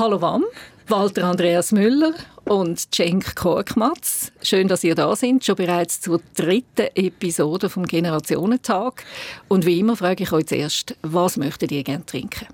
Hallo 0.00 0.22
Wam, 0.22 0.46
Walter 0.88 1.24
Andreas 1.24 1.72
Müller 1.72 2.14
und 2.46 2.94
Cenk 2.94 3.36
Korkmaz. 3.36 4.32
Schön, 4.40 4.66
dass 4.66 4.82
ihr 4.82 4.94
da 4.94 5.14
sind, 5.14 5.44
schon 5.44 5.56
bereits 5.56 6.00
zur 6.00 6.22
dritten 6.34 6.88
Episode 6.94 7.68
vom 7.68 7.84
Generationentag. 7.84 9.04
Und 9.48 9.66
wie 9.66 9.78
immer 9.78 9.96
frage 9.96 10.22
ich 10.22 10.32
euch 10.32 10.46
zuerst, 10.46 10.96
was 11.02 11.36
möchtet 11.36 11.70
ihr 11.70 11.84
gerne 11.84 12.06
trinken? 12.06 12.46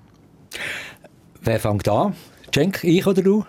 Wer 1.39 1.57
fängt 1.61 1.87
an? 1.87 2.17
Cenk, 2.53 2.83
ich 2.83 3.07
oder 3.07 3.21
du? 3.21 3.45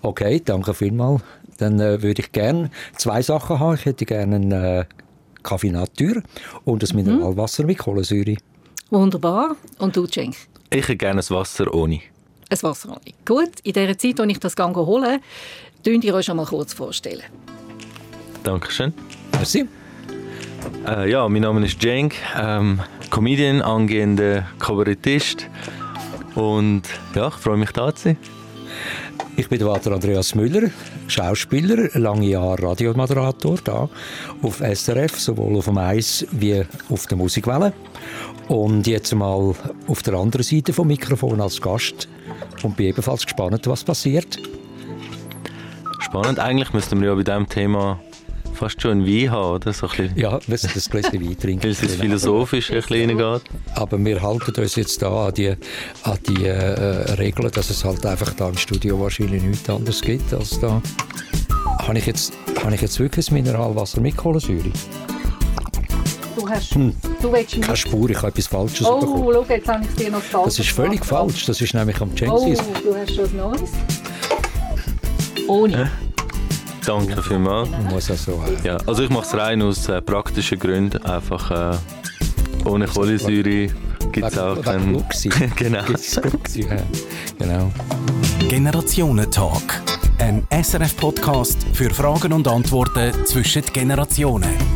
Okay, 0.00 0.42
danke 0.44 0.74
vielmals. 0.74 1.22
Dann 1.58 1.78
äh, 1.78 2.02
würde 2.02 2.22
ich 2.22 2.32
gerne 2.32 2.72
zwei 2.96 3.22
Sachen 3.22 3.60
haben. 3.60 3.76
Ich 3.76 3.84
hätte 3.84 4.04
gerne 4.04 4.34
einen 4.34 4.50
äh, 4.50 4.84
Kaffee 5.44 5.70
Natur 5.70 6.24
und 6.64 6.82
ein 6.82 6.96
Mineralwasser 6.96 7.62
mhm. 7.62 7.66
mit 7.68 7.78
Kohlensäure. 7.78 8.34
Wunderbar. 8.90 9.54
Und 9.78 9.94
du, 9.94 10.08
Cenk? 10.08 10.34
Ich 10.70 10.82
hätte 10.88 10.96
gerne 10.96 11.20
ein 11.20 11.30
Wasser 11.30 11.72
ohne. 11.72 12.00
Ein 12.52 12.62
Wasser 12.64 12.90
ohne. 12.90 13.14
Gut, 13.24 13.60
in 13.62 13.72
der 13.72 13.96
Zeit, 13.96 14.18
in 14.18 14.28
ich 14.28 14.38
das 14.38 14.54
Gang 14.54 14.76
hole, 14.76 15.20
könnt 15.82 16.04
ihr 16.04 16.14
euch 16.14 16.26
schon 16.26 16.36
mal 16.36 16.44
kurz 16.44 16.74
vorstellen. 16.74 17.22
Dankeschön. 18.44 18.92
Merci. 19.32 19.66
Äh, 20.86 21.10
ja, 21.10 21.26
mein 21.30 21.42
Name 21.42 21.64
ist 21.64 21.80
Cenk, 21.80 22.14
ähm, 22.38 22.80
Comedian, 23.08 23.62
angehender 23.62 24.46
Kabarettist 24.58 25.48
und 26.34 26.82
ja, 27.14 27.28
ich 27.28 27.34
freue 27.34 27.56
mich 27.56 27.70
da 27.70 27.94
zu 27.94 28.04
sein. 28.04 28.16
Ich 29.36 29.48
bin 29.48 29.64
Walter 29.64 29.92
Andreas 29.92 30.34
Müller, 30.34 30.68
Schauspieler, 31.08 31.88
lange 31.94 32.26
Jahre 32.26 32.62
Radiomoderator 32.62 33.58
da 33.64 33.88
auf 34.42 34.60
SRF, 34.60 35.18
sowohl 35.18 35.56
auf 35.56 35.64
dem 35.64 35.78
Eis 35.78 36.26
wie 36.32 36.62
auf 36.90 37.06
der 37.06 37.16
Musikwelle. 37.16 37.72
Und 38.48 38.86
jetzt 38.86 39.14
mal 39.14 39.54
auf 39.86 40.02
der 40.02 40.14
anderen 40.14 40.42
Seite 40.42 40.74
vom 40.74 40.88
Mikrofon 40.88 41.40
als 41.40 41.62
Gast 41.62 42.08
und 42.64 42.76
bin 42.76 42.86
ebenfalls 42.86 43.24
gespannt, 43.24 43.66
was 43.66 43.84
passiert. 43.84 44.38
Spannend. 46.00 46.38
Eigentlich 46.38 46.72
müssten 46.72 47.00
wir 47.00 47.08
ja 47.08 47.14
bei 47.14 47.22
diesem 47.22 47.48
Thema 47.48 48.00
fast 48.54 48.80
schon 48.80 49.00
ein 49.02 49.06
Wein 49.06 49.30
haben, 49.30 49.54
oder? 49.56 49.72
So 49.72 49.88
ein 49.88 50.12
ja, 50.14 50.32
wir 50.32 50.40
müssen 50.46 50.70
das 50.74 50.88
Gläschen 50.88 51.20
Wein 51.20 51.38
trinken. 51.38 51.64
Weil 51.64 51.70
es 51.70 51.96
philosophisch 51.96 52.70
ein 52.70 52.76
bisschen 52.76 53.18
geht. 53.18 53.42
Aber 53.74 54.04
wir 54.04 54.22
halten 54.22 54.60
uns 54.60 54.76
jetzt 54.76 55.02
da 55.02 55.26
an 55.26 55.34
die, 55.34 55.54
an 56.02 56.18
die 56.28 56.44
äh, 56.44 57.12
Regeln, 57.14 57.50
dass 57.50 57.70
es 57.70 57.84
halt 57.84 58.04
einfach 58.06 58.32
da 58.34 58.48
im 58.48 58.56
Studio 58.56 59.00
wahrscheinlich 59.00 59.42
nichts 59.42 59.68
anderes 59.68 60.00
gibt 60.00 60.32
als 60.32 60.60
da. 60.60 60.80
Habe 61.78 61.98
ich 61.98 62.06
jetzt, 62.06 62.32
habe 62.62 62.74
ich 62.74 62.80
jetzt 62.80 63.00
wirklich 63.00 63.26
das 63.26 63.32
Mineralwasser 63.32 64.00
mit 64.00 64.16
Kohlensäure? 64.16 64.70
Du 66.36 66.48
hast... 66.48 66.74
Hm. 66.74 66.94
Du 67.20 67.32
willst 67.32 67.60
Keine 67.60 67.76
Spur, 67.76 68.10
ich 68.10 68.16
habe 68.16 68.28
etwas 68.28 68.46
Falsches 68.46 68.86
Oh, 68.86 69.00
bekommen. 69.00 69.30
schau, 69.32 69.44
jetzt 69.48 69.68
habe 69.68 69.84
ich 69.84 69.94
dir 69.94 70.10
noch 70.10 70.22
falsch 70.22 70.44
Das 70.44 70.58
ist 70.58 70.70
völlig 70.70 71.04
falsch, 71.04 71.46
das 71.46 71.60
ist 71.60 71.74
nämlich 71.74 72.00
am 72.00 72.14
Genesis. 72.14 72.58
Oh, 72.60 72.90
du 72.90 72.96
hast 72.96 73.14
schon 73.14 73.36
Neues. 73.36 73.70
Ohne. 75.48 75.82
Äh? 75.82 75.86
Danke 76.86 77.22
vielmals. 77.22 77.68
Muss 77.90 78.10
auch 78.10 78.16
so 78.16 78.42
haben. 78.42 78.56
Ja, 78.64 78.76
also 78.86 79.02
ich 79.02 79.10
mache 79.10 79.26
es 79.26 79.34
rein 79.34 79.62
aus 79.62 79.88
äh, 79.88 80.00
praktischen 80.02 80.58
Gründen. 80.58 81.04
Einfach 81.04 81.74
äh, 81.74 82.68
ohne 82.68 82.86
Kohlensäure 82.86 83.68
gibt 84.10 84.26
es 84.26 84.38
auch 84.38 84.60
keinen... 84.60 85.04
genau. 85.56 85.84
ja. 85.84 86.76
genau. 87.38 87.72
Generationentalk. 88.48 89.82
Ein 90.18 90.46
SRF-Podcast 90.50 91.58
für 91.72 91.90
Fragen 91.90 92.32
und 92.32 92.46
Antworten 92.48 93.12
zwischen 93.26 93.62
Generationen. 93.72 94.71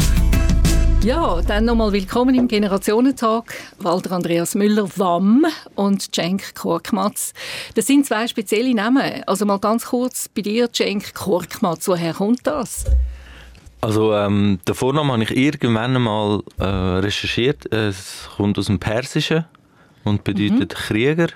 Ja, 1.03 1.41
dann 1.43 1.67
nochmal 1.67 1.93
willkommen 1.93 2.35
im 2.35 2.49
Generationentag. 2.49 3.55
Walter 3.79 4.13
Andreas 4.13 4.55
Müller, 4.55 4.89
WAM 4.97 5.47
und 5.77 6.15
Cenk 6.15 6.55
Korkmaz. 6.55 7.33
Das 7.75 7.87
sind 7.87 8.07
zwei 8.07 8.27
spezielle 8.27 8.75
Namen. 8.75 9.23
Also 9.27 9.47
mal 9.47 9.59
ganz 9.59 9.87
kurz 9.87 10.29
bei 10.29 10.43
dir, 10.43 10.73
Cenk 10.73 11.15
Korkmaz. 11.15 11.87
Woher 11.87 12.15
kommt 12.15 12.47
das? 12.47 12.87
Also 13.81 14.15
ähm, 14.15 14.59
den 14.67 14.75
Vornamen 14.75 15.13
habe 15.13 15.23
ich 15.23 15.37
irgendwann 15.37 16.01
mal 16.03 16.43
äh, 16.59 16.65
recherchiert. 16.65 17.73
Es 17.73 18.29
kommt 18.37 18.59
aus 18.59 18.67
dem 18.67 18.81
Persischen 18.81 19.45
und 20.03 20.25
bedeutet 20.25 20.73
mhm. 20.73 20.77
Krieger. 20.77 21.29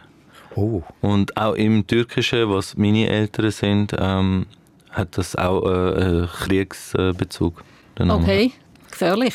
Oh. 0.56 0.82
Und 1.00 1.36
auch 1.36 1.54
im 1.54 1.86
Türkischen, 1.86 2.50
was 2.50 2.76
meine 2.76 3.08
Eltern 3.08 3.50
sind, 3.52 3.94
ähm, 3.96 4.46
hat 4.90 5.16
das 5.16 5.36
auch 5.36 5.62
äh, 5.64 6.02
einen 6.02 6.26
Kriegsbezug. 6.26 7.62
Okay 7.98 8.52
ver. 9.00 9.32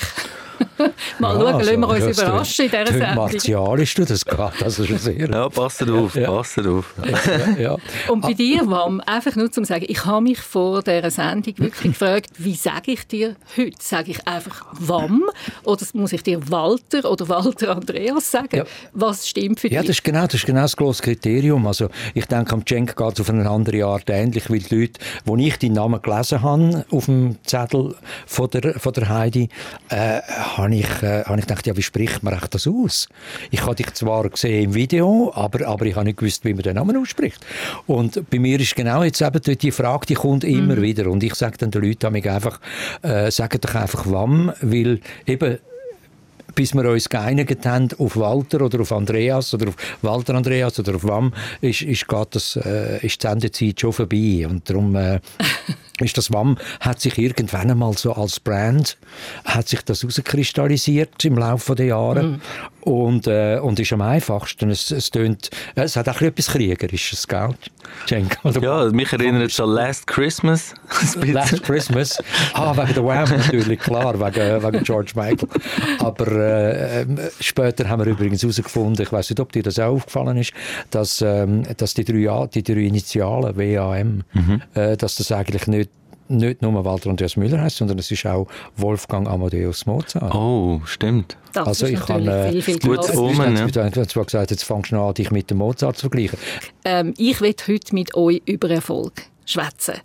Mal 1.19 1.35
ja, 1.35 1.41
schauen, 1.41 1.55
also, 1.55 1.71
lassen 1.71 1.79
wir 1.79 2.07
uns 2.07 2.19
überraschen 2.19 2.65
in 2.65 2.71
dieser 2.71 2.87
Sendung. 2.87 3.15
martialisch 3.15 3.93
du 3.93 4.05
das 4.05 4.25
gerade, 4.25 4.63
also 4.63 4.85
schon 4.85 4.97
sehr. 4.97 5.29
Ja, 5.29 5.49
passt 5.49 5.89
auf, 5.89 6.15
ja. 6.15 6.31
passt 6.31 6.59
auf. 6.59 6.93
Ja, 7.03 7.57
ja. 7.57 7.77
Und 8.07 8.21
bei 8.21 8.33
dir, 8.33 8.65
Wam, 8.67 9.01
einfach 9.01 9.35
nur 9.35 9.51
zum 9.51 9.65
sagen, 9.65 9.85
ich 9.87 10.05
habe 10.05 10.21
mich 10.21 10.39
vor 10.39 10.81
dieser 10.81 11.11
Sendung 11.11 11.57
wirklich 11.57 11.93
gefragt, 11.99 12.31
wie 12.37 12.55
sage 12.55 12.91
ich 12.91 13.07
dir 13.07 13.35
heute? 13.57 13.77
Sage 13.79 14.11
ich 14.11 14.27
einfach 14.27 14.65
Wam 14.73 15.23
oder 15.63 15.85
muss 15.93 16.13
ich 16.13 16.23
dir 16.23 16.39
Walter 16.49 17.09
oder 17.09 17.27
Walter 17.29 17.75
Andreas 17.75 18.31
sagen? 18.31 18.63
Was 18.93 19.27
stimmt 19.27 19.59
für 19.59 19.69
dich? 19.69 19.75
Ja, 19.75 19.81
das 19.81 19.91
ist 19.91 20.03
genau 20.03 20.25
das, 20.25 20.35
ist 20.35 20.45
genau 20.45 20.61
das 20.61 20.75
grosse 20.75 21.03
Kriterium. 21.03 21.65
Also 21.67 21.89
ich 22.13 22.25
denke, 22.25 22.53
am 22.53 22.65
Cenk 22.65 22.95
geht 22.95 23.13
es 23.13 23.21
auf 23.21 23.29
eine 23.29 23.49
andere 23.49 23.85
Art 23.85 24.09
ähnlich, 24.09 24.49
weil 24.49 24.59
die 24.59 24.75
Leute, 24.75 24.99
wo 25.25 25.35
ich 25.37 25.57
deinen 25.59 25.73
Namen 25.73 26.01
gelesen 26.01 26.41
habe 26.41 26.85
auf 26.91 27.05
dem 27.05 27.37
Zettel 27.43 27.95
von 28.25 28.49
der, 28.49 28.79
von 28.79 28.93
der 28.93 29.09
Heidi, 29.09 29.49
äh, 29.89 30.21
habe 30.57 30.75
ich, 30.75 31.03
äh, 31.03 31.23
habe 31.23 31.39
ich 31.39 31.47
gedacht, 31.47 31.67
ja, 31.67 31.75
wie 31.75 31.81
spricht 31.81 32.23
man 32.23 32.37
das 32.49 32.67
aus? 32.67 33.07
Ich 33.51 33.61
habe 33.61 33.75
dich 33.75 33.93
zwar 33.93 34.29
gesehen 34.29 34.65
im 34.65 34.73
Video, 34.73 35.31
aber, 35.33 35.67
aber 35.67 35.85
ich 35.85 35.95
habe 35.95 36.05
nicht 36.05 36.17
gewusst, 36.17 36.45
wie 36.45 36.53
man 36.53 36.63
den 36.63 36.75
Namen 36.75 36.97
ausspricht. 36.97 37.45
Und 37.87 38.29
bei 38.29 38.39
mir 38.39 38.59
ist 38.59 38.75
genau 38.75 39.03
jetzt 39.03 39.21
eben 39.21 39.41
die 39.41 39.71
Frage, 39.71 40.05
die 40.05 40.13
kommt 40.15 40.43
immer 40.43 40.75
mhm. 40.75 40.81
wieder. 40.81 41.09
Und 41.09 41.23
ich 41.23 41.35
sage 41.35 41.57
dann 41.57 41.71
den 41.71 41.83
Leuten 41.83 42.15
einfach, 42.27 42.59
äh, 43.01 43.31
sagen 43.31 43.59
doch 43.61 43.75
einfach 43.75 44.05
WAM, 44.05 44.53
weil 44.61 44.99
eben 45.25 45.57
bis 46.53 46.73
wir 46.73 46.89
uns 46.89 47.09
geeinigt 47.09 47.65
haben 47.65 47.89
auf 47.97 48.15
Walter 48.15 48.61
oder 48.61 48.79
auf 48.79 48.91
Andreas 48.91 49.53
oder 49.53 49.67
auf 49.67 49.75
Walter 50.01 50.35
Andreas 50.35 50.79
oder 50.79 50.95
auf 50.95 51.03
WAM, 51.03 51.33
ist, 51.61 51.81
ist, 51.81 52.05
das, 52.31 52.55
äh, 52.55 53.05
ist 53.05 53.21
die 53.21 53.27
Sendezeit 53.27 53.79
schon 53.79 53.93
vorbei. 53.93 54.47
Und 54.49 54.67
darum 54.69 54.95
äh, 54.95 55.19
ist 56.01 56.17
das 56.17 56.31
WAM 56.33 56.57
hat 56.79 56.99
sich 56.99 57.17
irgendwann 57.17 57.71
einmal 57.71 57.93
so 57.93 58.13
als 58.13 58.39
Brand 58.39 58.97
hat 59.45 59.69
sich 59.69 59.81
das 59.81 60.01
herauskristallisiert 60.01 61.23
im 61.25 61.37
Laufe 61.37 61.75
der 61.75 61.87
Jahre 61.87 62.23
mm. 62.23 62.41
und, 62.81 63.27
äh, 63.27 63.59
und 63.59 63.79
ist 63.79 63.93
am 63.93 64.01
einfachsten. 64.01 64.69
Es, 64.69 64.91
es, 64.91 65.11
tönt, 65.11 65.49
es 65.75 65.95
hat 65.95 66.09
auch 66.09 66.21
etwas 66.21 66.47
Kriegerisches, 66.47 67.27
gell? 67.27 67.55
Cenk, 68.07 68.37
ja, 68.61 68.85
mich 68.91 69.11
erinnert 69.13 69.51
es 69.51 69.59
an 69.59 69.69
Last 69.69 70.07
Christmas. 70.07 70.73
Last 71.21 71.63
Christmas? 71.63 72.21
Ah, 72.53 72.75
wegen 72.75 72.93
der 72.93 73.05
Wham 73.05 73.29
natürlich, 73.29 73.79
klar, 73.79 74.19
wegen, 74.19 74.63
wegen 74.63 74.83
George 74.83 75.13
Michael. 75.15 75.47
Aber 75.99 76.27
äh, 76.27 77.05
später 77.39 77.87
haben 77.87 78.03
wir 78.03 78.11
übrigens 78.11 78.41
herausgefunden, 78.41 79.03
ich 79.03 79.11
weiß 79.11 79.29
nicht, 79.29 79.39
ob 79.39 79.51
dir 79.51 79.63
das 79.63 79.79
auch 79.79 79.93
aufgefallen 79.93 80.37
ist, 80.37 80.53
dass, 80.89 81.21
ähm, 81.21 81.63
dass 81.77 81.93
die, 81.93 82.03
drei, 82.03 82.47
die 82.47 82.63
drei 82.63 82.81
Initialen, 82.81 83.55
WAM, 83.55 84.23
mhm. 84.33 84.61
äh, 84.73 84.97
dass 84.97 85.15
das 85.15 85.31
eigentlich 85.31 85.67
nicht 85.67 85.84
nicht 86.27 86.61
nur 86.61 86.85
Walter 86.85 87.09
Andreas 87.09 87.37
Müller 87.37 87.61
heißt, 87.61 87.77
sondern 87.77 87.99
es 87.99 88.11
ist 88.11 88.25
auch 88.25 88.47
Wolfgang 88.77 89.27
Amadeus 89.27 89.85
Mozart. 89.85 90.33
Oh, 90.33 90.81
stimmt. 90.85 91.37
Das 91.53 91.67
also 91.67 91.85
ich 91.87 91.99
kann 91.99 92.27
äh, 92.27 92.51
viel, 92.51 92.61
viel 92.61 92.79
gutes 92.79 93.15
Omen. 93.15 93.55
Ja. 93.55 93.67
Du 93.67 94.01
hast 94.01 94.11
zwar 94.11 94.25
gesagt, 94.25 94.51
jetzt 94.51 94.63
fangst 94.63 94.91
du 94.91 94.99
an, 94.99 95.13
dich 95.13 95.31
mit 95.31 95.49
dem 95.49 95.59
Mozart 95.59 95.97
zu 95.97 96.09
vergleichen. 96.09 96.37
Ähm, 96.83 97.13
ich 97.17 97.39
will 97.41 97.55
heute 97.67 97.95
mit 97.95 98.15
euch 98.15 98.41
über 98.45 98.69
Erfolg 98.69 99.23
schwätzen. 99.45 99.95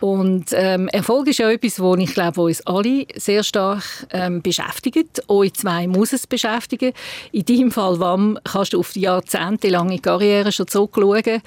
Und 0.00 0.46
ähm, 0.52 0.88
Erfolg 0.88 1.28
ist 1.28 1.38
ja 1.38 1.50
etwas, 1.50 1.80
wo 1.80 1.94
ich 1.96 2.12
glaube, 2.12 2.42
uns 2.42 2.66
alle 2.66 3.06
sehr 3.14 3.42
stark 3.42 3.82
ähm, 4.10 4.42
beschäftigt. 4.42 5.22
Euch 5.28 5.54
zwei 5.54 5.86
muss 5.86 6.12
es 6.12 6.26
beschäftigen. 6.26 6.92
In 7.32 7.44
deinem 7.44 7.70
Fall, 7.70 7.98
Wam, 7.98 8.38
kannst 8.44 8.74
du 8.74 8.80
auf 8.80 8.92
die 8.92 9.00
jahrzehntelange 9.00 9.98
Karriere 9.98 10.52
schon 10.52 10.66
zurückschauen. 10.66 11.40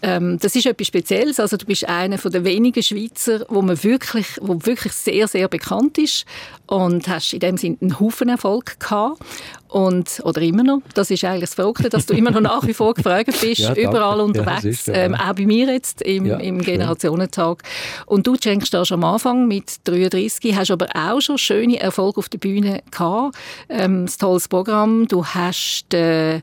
Ähm, 0.00 0.38
das 0.38 0.54
ist 0.54 0.66
etwas 0.66 0.86
Spezielles. 0.86 1.40
Also 1.40 1.56
du 1.56 1.66
bist 1.66 1.88
einer 1.88 2.16
der 2.16 2.44
wenigen 2.44 2.82
Schweizer, 2.82 3.44
wo 3.48 3.62
man 3.62 3.82
wirklich, 3.82 4.26
wo 4.40 4.54
wirklich 4.64 4.92
sehr, 4.92 5.26
sehr 5.26 5.48
bekannt 5.48 5.98
ist 5.98 6.24
und 6.66 7.08
hast 7.08 7.32
in 7.32 7.40
dem 7.40 7.56
Sinne 7.56 7.78
einen 7.80 7.98
Haufen 7.98 8.28
Erfolg 8.28 8.78
gehabt. 8.78 9.20
Und, 9.68 10.22
oder 10.24 10.40
immer 10.40 10.62
noch. 10.62 10.80
Das 10.94 11.10
ist 11.10 11.22
eigentlich 11.24 11.42
das 11.42 11.54
Verrückte, 11.54 11.90
dass 11.90 12.06
du 12.06 12.14
immer 12.14 12.30
noch 12.30 12.40
nach 12.40 12.66
wie 12.66 12.72
vor 12.72 12.94
gefragt 12.94 13.38
bist, 13.38 13.58
ja, 13.58 13.74
überall 13.74 14.20
unterwegs, 14.20 14.86
ja, 14.86 14.94
ähm, 14.94 15.14
auch 15.14 15.34
bei 15.34 15.44
mir 15.44 15.70
jetzt 15.70 16.00
im, 16.00 16.24
ja, 16.24 16.38
im 16.38 16.62
Generationentag. 16.62 17.62
Und 18.06 18.26
du 18.26 18.36
schenkst 18.42 18.72
da 18.74 18.84
schon 18.84 19.02
am 19.02 19.12
Anfang 19.12 19.48
mit 19.48 19.76
33, 19.84 20.54
hast 20.54 20.70
aber 20.70 20.88
auch 20.94 21.20
schon 21.20 21.38
schöne 21.38 21.80
Erfolge 21.80 22.18
auf 22.18 22.28
der 22.28 22.38
Bühne 22.38 22.82
gehabt. 22.90 23.36
Ähm, 23.68 24.04
ein 24.04 24.10
tolles 24.18 24.48
Programm. 24.48 25.06
Du 25.08 25.24
hast 25.24 25.92
äh, 25.94 26.40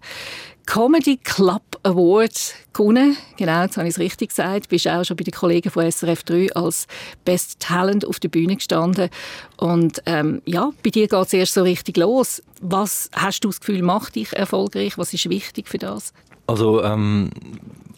Comedy 0.65 1.18
Club 1.18 1.62
Award 1.83 2.56
gewonnen. 2.74 3.15
Genau, 3.38 3.62
jetzt 3.62 3.77
habe 3.77 3.88
ich 3.88 3.94
es 3.94 4.00
richtig 4.00 4.30
gesagt. 4.30 4.65
Du 4.65 4.69
bist 4.69 4.88
auch 4.88 5.03
schon 5.03 5.15
bei 5.15 5.24
den 5.24 5.33
Kollegen 5.33 5.69
von 5.69 5.89
SRF 5.89 6.24
3 6.24 6.53
als 6.53 6.88
Best 7.24 7.59
Talent 7.59 8.06
auf 8.06 8.19
der 8.19 8.30
Bühne 8.30 8.56
gestanden. 8.56 9.09
Und 9.57 10.01
ähm, 10.06 10.42
ja, 10.45 10.71
bei 10.83 10.89
dir 10.89 11.07
geht 11.07 11.25
es 11.25 11.33
erst 11.33 11.53
so 11.53 11.63
richtig 11.63 11.97
los. 11.97 12.42
Was 12.62 13.09
hast 13.13 13.42
du 13.42 13.50
das 13.50 13.59
Gefühl, 13.59 13.83
macht 13.83 14.15
dich 14.15 14.33
erfolgreich? 14.33 14.97
Was 14.97 15.13
ist 15.13 15.30
wichtig 15.30 15.68
für 15.68 15.77
das? 15.77 16.13
Also 16.47 16.83
ähm, 16.83 17.30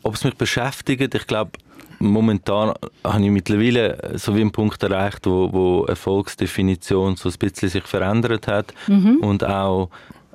ob 0.03 0.15
es 0.15 0.23
mich 0.23 0.35
beschäftigt, 0.35 1.15
ich 1.15 1.27
glaube, 1.27 1.51
momentan 1.99 2.73
habe 3.03 3.23
ich 3.23 3.31
mittlerweile 3.31 4.13
so 4.15 4.35
wie 4.35 4.41
einen 4.41 4.51
Punkt 4.51 4.81
erreicht, 4.83 5.25
wo, 5.25 5.51
wo 5.51 5.85
Erfolgsdefinition 5.85 7.15
so 7.15 7.29
ein 7.29 7.35
bisschen 7.37 7.69
sich 7.69 7.83
verändert 7.83 8.47
hat 8.47 8.73
mhm. 8.87 9.17
und 9.17 9.43
auch 9.43 9.89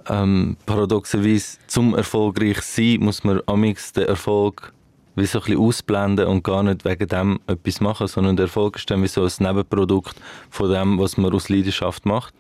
ähm, 0.09 0.57
paradoxerweise 0.67 1.59
zum 1.67 1.95
erfolgreich 1.95 2.61
sein 2.63 2.99
muss 3.01 3.25
man 3.25 3.41
amix 3.47 3.93
den 3.93 4.09
Erfolg 4.09 4.73
wie 5.15 5.27
so 5.27 5.39
ein 5.39 5.45
bisschen 5.45 5.61
ausblenden 5.61 6.27
und 6.27 6.43
gar 6.43 6.63
nicht 6.63 6.85
wegen 6.85 7.07
dem 7.07 7.41
etwas 7.47 7.81
machen, 7.81 8.07
sondern 8.07 8.37
der 8.37 8.45
Erfolg 8.45 8.77
ist 8.77 8.91
dann 8.91 9.03
wie 9.03 9.09
so 9.09 9.23
ein 9.25 9.33
Nebenprodukt 9.39 10.17
von 10.51 10.71
dem, 10.71 10.99
was 10.99 11.17
man 11.17 11.33
aus 11.35 11.49
Leidenschaft 11.49 12.07
macht. 12.07 12.35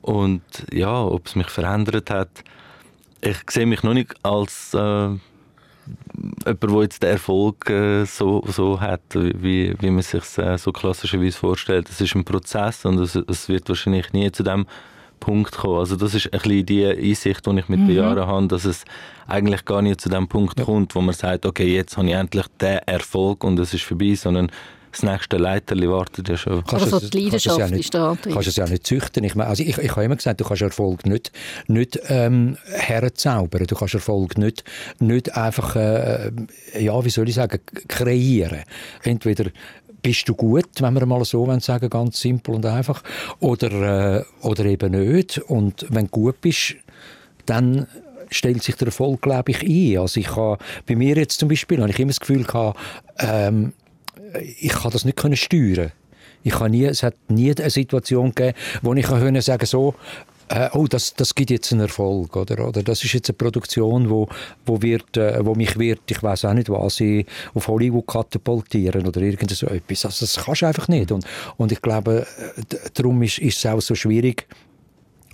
Und 0.00 0.42
ja, 0.72 1.04
ob 1.04 1.26
es 1.26 1.34
mich 1.34 1.48
verändert 1.48 2.10
hat, 2.10 2.30
ich 3.20 3.36
sehe 3.50 3.66
mich 3.66 3.82
noch 3.82 3.92
nicht 3.92 4.14
als 4.22 4.72
äh, 4.72 5.08
jemand, 6.44 6.62
der 6.62 6.82
jetzt 6.82 7.02
den 7.02 7.10
Erfolg 7.10 7.68
äh, 7.70 8.04
so, 8.04 8.42
so 8.46 8.80
hat, 8.80 9.02
wie, 9.14 9.74
wie 9.80 9.90
man 9.90 10.02
sich 10.02 10.38
äh, 10.38 10.58
so 10.58 10.72
klassischerweise 10.72 11.36
vorstellt. 11.36 11.88
Es 11.88 12.00
ist 12.00 12.14
ein 12.14 12.24
Prozess 12.24 12.84
und 12.84 12.98
es, 12.98 13.14
es 13.14 13.48
wird 13.48 13.68
wahrscheinlich 13.68 14.12
nie 14.12 14.30
zu 14.32 14.42
dem 14.42 14.66
Punkt 15.20 15.56
kommen. 15.56 15.78
Also 15.78 15.96
das 15.96 16.14
ist 16.14 16.32
ein 16.32 16.40
bisschen 16.40 16.66
die 16.66 16.86
Einsicht, 16.86 17.46
die 17.46 17.58
ich 17.58 17.68
mit 17.68 17.80
mhm. 17.80 17.86
den 17.88 17.96
Jahren 17.96 18.26
habe, 18.26 18.46
dass 18.48 18.64
es 18.64 18.84
eigentlich 19.26 19.64
gar 19.64 19.82
nicht 19.82 20.00
zu 20.00 20.08
dem 20.08 20.28
Punkt 20.28 20.58
ja. 20.58 20.64
kommt, 20.64 20.94
wo 20.94 21.00
man 21.00 21.14
sagt, 21.14 21.46
okay, 21.46 21.74
jetzt 21.74 21.96
habe 21.96 22.08
ich 22.08 22.14
endlich 22.14 22.46
den 22.60 22.78
Erfolg 22.86 23.42
und 23.44 23.58
es 23.58 23.74
ist 23.74 23.84
vorbei, 23.84 24.14
sondern 24.14 24.50
das 24.96 25.02
nächste 25.02 25.36
Leiterli 25.36 25.90
wartet 25.90 26.28
ja 26.28 26.36
schon. 26.36 26.64
Kannst 26.64 26.92
also 26.92 27.08
die 27.08 27.24
Leidenschaft 27.24 27.58
ja 27.58 27.68
nicht, 27.68 27.80
ist 27.80 27.96
Antrieb. 27.96 28.32
kannst 28.32 28.48
es 28.48 28.56
ja 28.56 28.66
nicht 28.66 28.86
züchten. 28.86 29.24
Ich, 29.24 29.34
meine, 29.34 29.50
also 29.50 29.62
ich, 29.62 29.76
ich 29.76 29.90
habe 29.90 30.04
immer 30.04 30.16
gesagt, 30.16 30.40
du 30.40 30.44
kannst 30.44 30.62
Erfolg 30.62 31.04
nicht, 31.04 31.32
nicht 31.66 32.00
ähm, 32.08 32.56
herzaubern. 32.66 33.66
Du 33.66 33.74
kannst 33.74 33.94
Erfolg 33.94 34.38
nicht, 34.38 34.64
nicht 34.98 35.36
einfach, 35.36 35.76
äh, 35.76 36.32
ja, 36.78 37.04
wie 37.04 37.10
soll 37.10 37.28
ich 37.28 37.34
sagen, 37.34 37.60
kreieren. 37.88 38.62
Entweder 39.02 39.50
bist 40.00 40.26
du 40.28 40.34
gut, 40.34 40.68
wenn 40.80 40.94
wir 40.94 41.04
mal 41.04 41.24
so 41.24 41.46
sagen, 41.60 41.90
ganz 41.90 42.20
simpel 42.20 42.54
und 42.54 42.64
einfach, 42.64 43.02
oder, 43.40 44.20
äh, 44.20 44.24
oder 44.40 44.64
eben 44.64 44.92
nicht. 44.92 45.38
Und 45.38 45.84
wenn 45.90 46.06
du 46.06 46.10
gut 46.10 46.40
bist, 46.40 46.76
dann 47.44 47.86
stellt 48.30 48.62
sich 48.62 48.76
der 48.76 48.86
Erfolg, 48.86 49.20
glaube 49.20 49.50
ich, 49.50 49.62
ein. 49.62 50.00
Also 50.00 50.20
ich 50.20 50.34
habe, 50.34 50.58
bei 50.86 50.96
mir 50.96 51.16
jetzt 51.16 51.38
zum 51.38 51.50
Beispiel, 51.50 51.80
habe 51.80 51.90
ich 51.90 51.98
immer 51.98 52.10
das 52.10 52.20
Gefühl 52.20 52.44
gehabt, 52.44 52.78
ähm, 53.18 53.74
ich 54.60 54.72
kann 54.72 54.90
das 54.90 55.04
nicht 55.04 55.16
können 55.16 55.36
steuern. 55.36 55.92
Ich 56.42 56.54
habe 56.54 56.70
nie, 56.70 56.84
es 56.84 57.02
hat 57.02 57.14
nie 57.28 57.54
eine 57.54 57.70
Situation 57.70 58.34
gegeben, 58.34 58.56
wo 58.82 58.94
ich 58.94 59.06
können 59.06 59.40
sagen 59.42 59.66
so, 59.66 59.94
äh, 60.48 60.68
oh, 60.74 60.86
das, 60.86 61.14
das 61.14 61.34
gibt 61.34 61.50
jetzt 61.50 61.72
einen 61.72 61.82
Erfolg, 61.82 62.36
oder? 62.36 62.68
Oder 62.68 62.82
das 62.82 63.02
ist 63.02 63.12
jetzt 63.12 63.28
eine 63.28 63.36
Produktion, 63.36 64.08
wo, 64.08 64.28
wo, 64.64 64.80
wird, 64.80 65.16
äh, 65.16 65.44
wo 65.44 65.54
mich 65.54 65.76
wird, 65.76 66.00
ich 66.08 66.22
weiß 66.22 66.44
auch 66.44 66.54
nicht 66.54 66.68
was, 66.68 67.02
auf 67.54 67.68
Hollywood 67.68 68.06
katapultieren 68.06 69.06
oder 69.06 69.20
irgend 69.22 69.50
so 69.50 69.66
etwas. 69.66 70.04
Also 70.04 70.24
das 70.24 70.44
kannst 70.44 70.62
du 70.62 70.66
einfach 70.66 70.86
nicht. 70.88 71.10
Und, 71.10 71.24
und 71.56 71.72
ich 71.72 71.82
glaube, 71.82 72.26
äh, 72.56 72.76
darum 72.94 73.22
ist, 73.22 73.38
ist 73.38 73.58
es 73.58 73.66
auch 73.66 73.80
so 73.80 73.96
schwierig, 73.96 74.46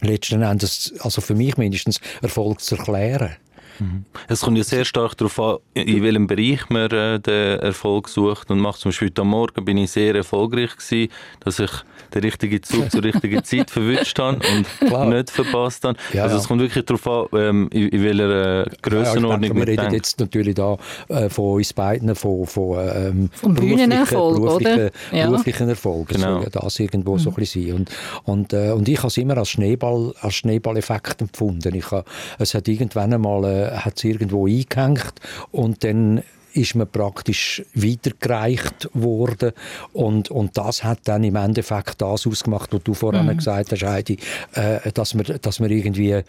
letzten 0.00 0.42
Endes, 0.42 0.94
also 1.00 1.20
für 1.20 1.34
mich 1.34 1.56
mindestens, 1.56 2.00
Erfolg 2.22 2.60
zu 2.60 2.76
erklären. 2.76 3.36
Mhm. 3.78 4.04
Es 4.28 4.40
kommt 4.40 4.58
ja 4.58 4.64
sehr 4.64 4.84
stark 4.84 5.16
darauf 5.16 5.38
an, 5.40 5.56
in 5.74 6.02
welchem 6.02 6.26
Bereich 6.26 6.68
man 6.68 6.90
äh, 6.90 7.20
den 7.20 7.60
Erfolg 7.60 8.08
sucht 8.08 8.50
und 8.50 8.60
macht. 8.60 8.80
Zum 8.80 8.90
Beispiel 8.90 9.08
heute 9.08 9.24
Morgen 9.24 9.64
bin 9.64 9.78
ich 9.78 9.90
sehr 9.90 10.14
erfolgreich 10.14 10.76
gewesen, 10.76 11.10
dass 11.40 11.58
ich 11.58 11.70
den 12.14 12.22
richtigen 12.22 12.62
Zug 12.62 12.90
zur 12.90 13.02
richtigen 13.02 13.42
Zeit 13.44 13.70
verwünscht 13.70 14.18
habe 14.18 14.36
und 14.36 14.88
Klar. 14.88 15.06
nicht 15.06 15.30
verpasst 15.30 15.84
habe. 15.84 15.98
Ja, 16.12 16.24
also 16.24 16.36
es 16.36 16.48
kommt 16.48 16.60
wirklich 16.60 16.84
darauf 16.84 17.06
an, 17.06 17.38
ähm, 17.38 17.68
in, 17.72 17.88
in 17.88 18.02
welcher 18.02 18.66
äh, 18.66 18.70
Grössenordnung 18.82 19.50
ja, 19.50 19.56
wir 19.56 19.66
reden 19.66 19.92
jetzt 19.92 20.20
natürlich 20.20 20.54
da 20.54 20.76
äh, 21.08 21.28
von 21.28 21.56
uns 21.56 21.72
beiden, 21.72 22.14
von, 22.14 22.46
von 22.46 22.78
ähm, 22.78 23.30
Vom 23.32 23.54
Bühnenerfolg, 23.54 24.36
beruflichen, 24.36 24.74
oder? 24.74 24.90
Ja. 25.12 25.26
beruflichen 25.26 25.68
Erfolg. 25.68 26.08
Genau. 26.08 26.34
soll 26.34 26.42
ja 26.44 26.50
das 26.50 26.78
irgendwo 26.78 27.14
mhm. 27.14 27.18
so 27.18 27.30
ein 27.30 27.34
bisschen 27.34 27.66
sein. 27.66 27.74
Und, 27.74 27.90
und, 28.24 28.52
äh, 28.52 28.72
und 28.72 28.88
ich 28.88 28.98
habe 28.98 29.08
es 29.08 29.16
immer 29.16 29.36
als 29.38 29.50
Schneeball, 29.50 30.14
als 30.20 30.34
Schneeballeffekt 30.34 31.20
empfunden. 31.20 31.74
Ich 31.74 31.90
habe, 31.90 32.04
es 32.38 32.54
hat 32.54 32.68
irgendwann 32.68 33.12
einmal 33.12 33.44
äh, 33.70 33.76
hat 33.76 34.02
irgendwo 34.04 34.46
eingehängt 34.46 35.14
und 35.50 35.84
dann 35.84 36.22
ist 36.54 36.74
man 36.74 36.86
praktisch 36.86 37.62
weitergereicht 37.74 38.90
worden 38.92 39.52
und, 39.92 40.30
und 40.30 40.58
das 40.58 40.84
hat 40.84 41.00
dann 41.04 41.24
im 41.24 41.36
Endeffekt 41.36 42.02
das 42.02 42.26
ausgemacht, 42.26 42.72
was 42.72 42.82
du 42.82 42.94
vorhin 42.94 43.26
mhm. 43.26 43.36
gesagt 43.38 43.72
hast, 43.72 43.82
Heidi, 43.82 44.18
äh, 44.52 44.92
dass 44.92 45.14
man, 45.14 45.24
dass 45.40 45.60
man 45.60 45.70
irgendwie 45.70 46.10
äh, 46.10 46.24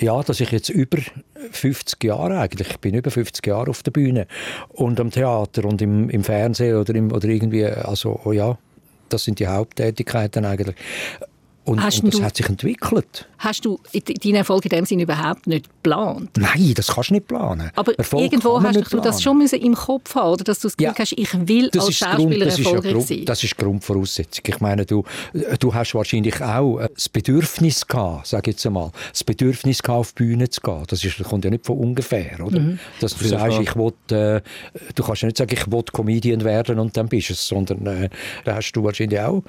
ja, 0.00 0.22
dass 0.22 0.40
ich 0.40 0.52
jetzt 0.52 0.68
über 0.68 0.98
50 1.50 2.04
Jahre 2.04 2.38
eigentlich, 2.38 2.70
ich 2.70 2.78
bin 2.78 2.94
über 2.94 3.10
50 3.10 3.44
Jahre 3.46 3.70
auf 3.70 3.82
der 3.82 3.90
Bühne 3.90 4.26
und 4.68 5.00
am 5.00 5.10
Theater 5.10 5.64
und 5.64 5.82
im, 5.82 6.08
im 6.10 6.22
Fernsehen 6.22 6.76
oder, 6.76 6.94
im, 6.94 7.10
oder 7.10 7.28
irgendwie, 7.28 7.64
also 7.64 8.20
oh 8.24 8.32
ja, 8.32 8.58
das 9.08 9.24
sind 9.24 9.38
die 9.40 9.46
Haupttätigkeiten 9.46 10.44
eigentlich. 10.44 10.76
Und, 11.68 11.78
und 11.80 11.84
das 11.84 12.00
du, 12.00 12.22
hat 12.22 12.34
sich 12.34 12.48
entwickelt. 12.48 13.28
Hast 13.36 13.64
du 13.66 13.78
deinen 13.92 14.36
Erfolg 14.36 14.64
in 14.64 14.70
dem 14.70 14.86
Sinne 14.86 15.02
überhaupt 15.02 15.46
nicht 15.46 15.68
geplant? 15.68 16.30
Nein, 16.38 16.72
das 16.74 16.86
kannst 16.88 17.10
du 17.10 17.14
nicht 17.14 17.28
planen. 17.28 17.70
Aber 17.76 17.92
Erfolg 17.98 18.22
irgendwo 18.22 18.62
hast 18.62 18.76
du 18.76 18.82
planen. 18.82 19.04
das 19.04 19.22
schon 19.22 19.36
müssen 19.36 19.60
im 19.60 19.74
Kopf 19.74 20.14
haben, 20.14 20.32
oder 20.32 20.44
dass 20.44 20.60
du 20.60 20.68
das 20.68 20.78
Gefühl 20.78 20.94
ja, 20.96 20.98
hast, 20.98 21.12
ich 21.12 21.46
will 21.46 21.70
als 21.76 21.94
Schauspieler 21.94 22.46
Grund, 22.46 22.58
erfolgreich 22.58 22.92
Grund, 22.94 23.06
sein. 23.06 23.24
Das 23.26 23.44
ist 23.44 23.56
Grundvoraussetzung. 23.58 24.44
Ich 24.46 24.60
meine, 24.60 24.86
du, 24.86 25.04
du 25.60 25.74
hast 25.74 25.94
wahrscheinlich 25.94 26.40
auch 26.40 26.78
äh, 26.78 26.88
das 26.94 27.10
Bedürfnis 27.10 27.86
gehabt, 27.86 28.28
sage 28.28 28.50
ich 28.50 28.56
jetzt 28.56 28.66
einmal, 28.66 28.90
das 29.12 29.24
Bedürfnis 29.24 29.82
gehabt, 29.82 30.00
auf 30.00 30.12
die 30.14 30.24
Bühne 30.24 30.48
zu 30.48 30.62
gehen. 30.62 30.84
Das, 30.88 31.04
ist, 31.04 31.20
das 31.20 31.28
kommt 31.28 31.44
ja 31.44 31.50
nicht 31.50 31.66
von 31.66 31.76
ungefähr, 31.76 32.42
oder? 32.42 32.60
Mhm. 32.60 32.78
Dass 33.00 33.14
du 33.14 33.26
sagst, 33.26 33.58
ich 33.60 33.76
will, 33.76 33.92
äh, 34.10 34.40
du 34.94 35.02
kannst 35.02 35.20
ja 35.20 35.26
nicht 35.26 35.36
sagen, 35.36 35.52
ich 35.52 35.70
will 35.70 35.82
Comedian 35.92 36.44
werden 36.44 36.78
und 36.78 36.96
dann 36.96 37.08
bist 37.08 37.28
du 37.28 37.34
es, 37.34 37.46
sondern 37.46 37.86
äh, 37.86 38.08
da 38.46 38.54
hast 38.56 38.72
du 38.72 38.82
wahrscheinlich 38.82 39.20
auch 39.20 39.42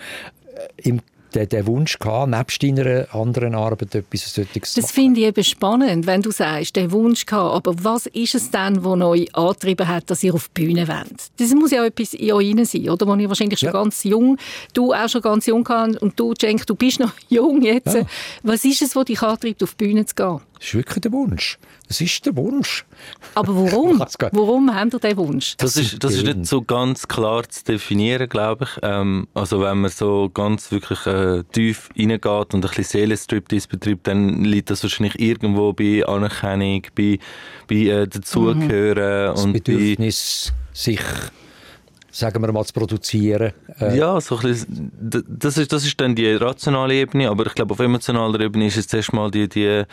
äh, 0.56 0.90
im 0.90 1.02
den, 1.36 1.50
den 1.50 1.68
Wunsch 1.68 2.00
gehabt, 2.00 2.30
nebst 2.30 2.64
deiner 2.64 3.14
anderen 3.14 3.56
Arbeit 3.56 3.96
etwas 3.96 4.34
solches 4.34 4.74
Das 4.74 4.92
finde 4.92 5.22
ich 5.22 5.28
eben 5.28 5.44
spannend, 5.44 6.08
wenn 6.08 6.22
du 6.22 6.32
sagst, 6.32 6.76
den 6.76 6.92
Wunsch 6.92 7.26
gehabt, 7.26 7.56
aber 7.56 7.84
was 7.84 8.06
ist 8.08 8.36
es 8.36 8.52
denn, 8.52 8.84
was 8.84 9.02
euch 9.02 9.36
angetrieben 9.36 9.88
hat, 9.88 10.10
dass 10.10 10.24
ihr 10.24 10.34
auf 10.34 10.50
die 10.50 10.66
Bühne 10.66 10.88
wollt? 10.88 11.32
Das 11.38 11.54
muss 11.54 11.72
ja 11.72 11.86
etwas 11.86 12.14
in 12.14 12.32
euch 12.32 12.56
rein 12.56 12.66
sein, 12.66 12.90
oder? 12.90 13.08
Wo 13.08 13.16
ihr 13.16 13.30
wahrscheinlich 13.30 13.60
schon 13.60 13.68
ja. 13.68 13.74
ganz 13.74 14.04
jung, 14.04 14.38
du 14.74 14.94
auch 14.94 15.10
schon 15.10 15.22
ganz 15.22 15.46
jung 15.46 15.68
warst 15.68 16.02
und 16.02 16.20
du, 16.20 16.34
Cenk, 16.34 16.66
du 16.66 16.76
bist 16.76 17.00
noch 17.00 17.14
jung 17.30 17.62
jetzt. 17.62 17.96
Ja. 17.96 18.06
Was 18.44 18.66
ist 18.66 18.82
es, 18.82 18.96
was 18.96 19.06
dich 19.06 19.22
antreibt, 19.22 19.64
auf 19.64 19.76
die 19.76 19.86
Bühne 19.86 20.06
zu 20.06 20.16
gehen? 20.16 20.40
Das 20.60 20.68
ist 20.68 20.76
wirklich 20.76 21.02
der 21.02 21.12
Wunsch. 21.14 21.58
Das 21.88 22.02
ist 22.02 22.26
der 22.26 22.36
Wunsch. 22.36 22.86
Aber 23.34 23.56
warum? 23.56 24.00
warum 24.32 24.76
haben 24.76 24.90
ihr 24.92 25.00
den 25.00 25.18
Wunsch? 25.18 25.56
Das 25.56 25.78
ist, 25.78 26.04
das 26.04 26.16
ist 26.16 26.26
nicht 26.26 26.46
so 26.46 26.62
ganz 26.62 27.08
klar 27.08 27.48
zu 27.48 27.64
definieren, 27.64 28.28
glaube 28.28 28.66
ich. 28.66 28.80
Ähm, 28.84 29.28
also 29.34 29.62
wenn 29.62 29.80
man 29.80 29.90
so 29.90 30.30
ganz 30.30 30.70
wirklich 30.70 31.06
äh, 31.08 31.44
tief 31.54 31.90
reingeht 31.98 32.54
und 32.54 32.56
ein 32.56 32.62
bisschen 32.62 32.84
Seelenstriptease 32.84 33.70
betreibt, 33.70 34.08
dann 34.08 34.44
liegt 34.44 34.70
das 34.70 34.84
wahrscheinlich 34.84 35.18
irgendwo 35.18 35.72
bei 35.72 36.06
Anerkennung, 36.06 36.82
bei, 36.94 37.20
bei 37.70 37.76
äh, 37.76 38.08
Dazugehören. 38.08 39.30
Mhm. 39.30 39.36
Das 39.36 39.44
und 39.46 39.54
Bedürfnis, 39.54 40.52
bei, 40.52 40.78
sich 40.78 41.02
sagen 42.12 42.42
wir 42.42 42.52
mal, 42.52 42.66
zu 42.66 42.74
produzieren. 42.74 43.54
Äh. 43.80 43.98
Ja, 43.98 44.20
so 44.20 44.36
ein 44.36 44.42
bisschen, 44.42 44.92
das, 45.00 45.58
ist, 45.58 45.72
das 45.72 45.86
ist 45.86 46.00
dann 46.02 46.16
die 46.16 46.34
rationale 46.34 46.96
Ebene, 46.96 47.30
aber 47.30 47.46
ich 47.46 47.56
glaube, 47.56 47.74
auf 47.74 47.80
emotionaler 47.80 48.42
Ebene 48.42 48.68
ist 48.68 48.78
es 48.78 48.88
zuerst 48.88 49.14
mal 49.14 49.32
die, 49.32 49.48
die 49.48 49.86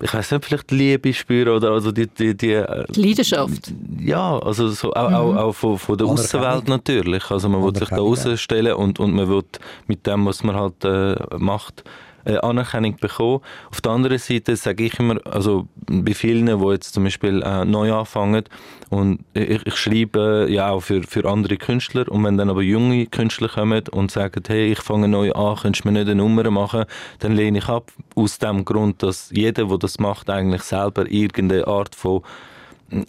ich 0.00 0.14
weiß 0.14 0.32
nicht, 0.32 0.44
vielleicht 0.44 0.70
Liebe 0.70 1.12
spüren 1.12 1.56
oder 1.56 1.70
also 1.70 1.92
die, 1.92 2.06
die, 2.06 2.36
die, 2.36 2.52
äh, 2.52 2.84
die 2.90 3.02
Leidenschaft. 3.02 3.72
Ja, 4.00 4.38
also 4.38 4.68
so, 4.68 4.92
auch, 4.92 5.08
mhm. 5.08 5.14
auch, 5.14 5.36
auch 5.36 5.52
von, 5.52 5.78
von 5.78 5.98
der 5.98 6.06
Außenwelt 6.06 6.68
natürlich. 6.68 7.30
Also 7.30 7.48
man 7.48 7.62
will 7.62 7.74
sich 7.74 7.88
da 7.88 7.96
rausstellen 7.96 8.74
und, 8.74 9.00
und 9.00 9.12
man 9.14 9.28
will 9.28 9.42
mit 9.86 10.06
dem, 10.06 10.26
was 10.26 10.42
man 10.42 10.56
halt 10.56 10.84
äh, 10.84 11.16
macht, 11.36 11.84
äh, 12.24 12.36
Anerkennung 12.38 12.96
bekommen. 12.96 13.40
Auf 13.70 13.80
der 13.80 13.92
anderen 13.92 14.18
Seite 14.18 14.56
sage 14.56 14.84
ich 14.84 14.98
immer, 14.98 15.16
also 15.26 15.68
bei 15.86 16.14
vielen, 16.14 16.46
die 16.46 16.66
jetzt 16.66 16.94
zum 16.94 17.04
Beispiel 17.04 17.42
äh, 17.42 17.64
neu 17.64 17.92
anfangen 17.92 18.44
und 18.90 19.20
ich, 19.34 19.66
ich 19.66 19.76
schreibe 19.76 20.46
ja 20.48 20.70
auch 20.70 20.80
für, 20.80 21.02
für 21.02 21.28
andere 21.28 21.56
Künstler 21.56 22.10
und 22.10 22.24
wenn 22.24 22.36
dann 22.36 22.50
aber 22.50 22.62
junge 22.62 23.06
Künstler 23.06 23.48
kommen 23.48 23.82
und 23.90 24.10
sagen, 24.10 24.42
hey, 24.46 24.72
ich 24.72 24.80
fange 24.80 25.08
neu 25.08 25.32
an, 25.32 25.56
könntest 25.56 25.84
du 25.84 25.88
mir 25.88 25.98
nicht 25.98 26.10
eine 26.10 26.16
Nummer 26.16 26.50
machen, 26.50 26.84
dann 27.20 27.32
lehne 27.32 27.58
ich 27.58 27.68
ab, 27.68 27.90
aus 28.14 28.38
dem 28.38 28.64
Grund, 28.64 29.02
dass 29.02 29.30
jeder, 29.32 29.66
der 29.66 29.78
das 29.78 29.98
macht, 29.98 30.30
eigentlich 30.30 30.62
selber 30.62 31.10
irgendeine 31.10 31.66
Art 31.66 31.94
von 31.94 32.22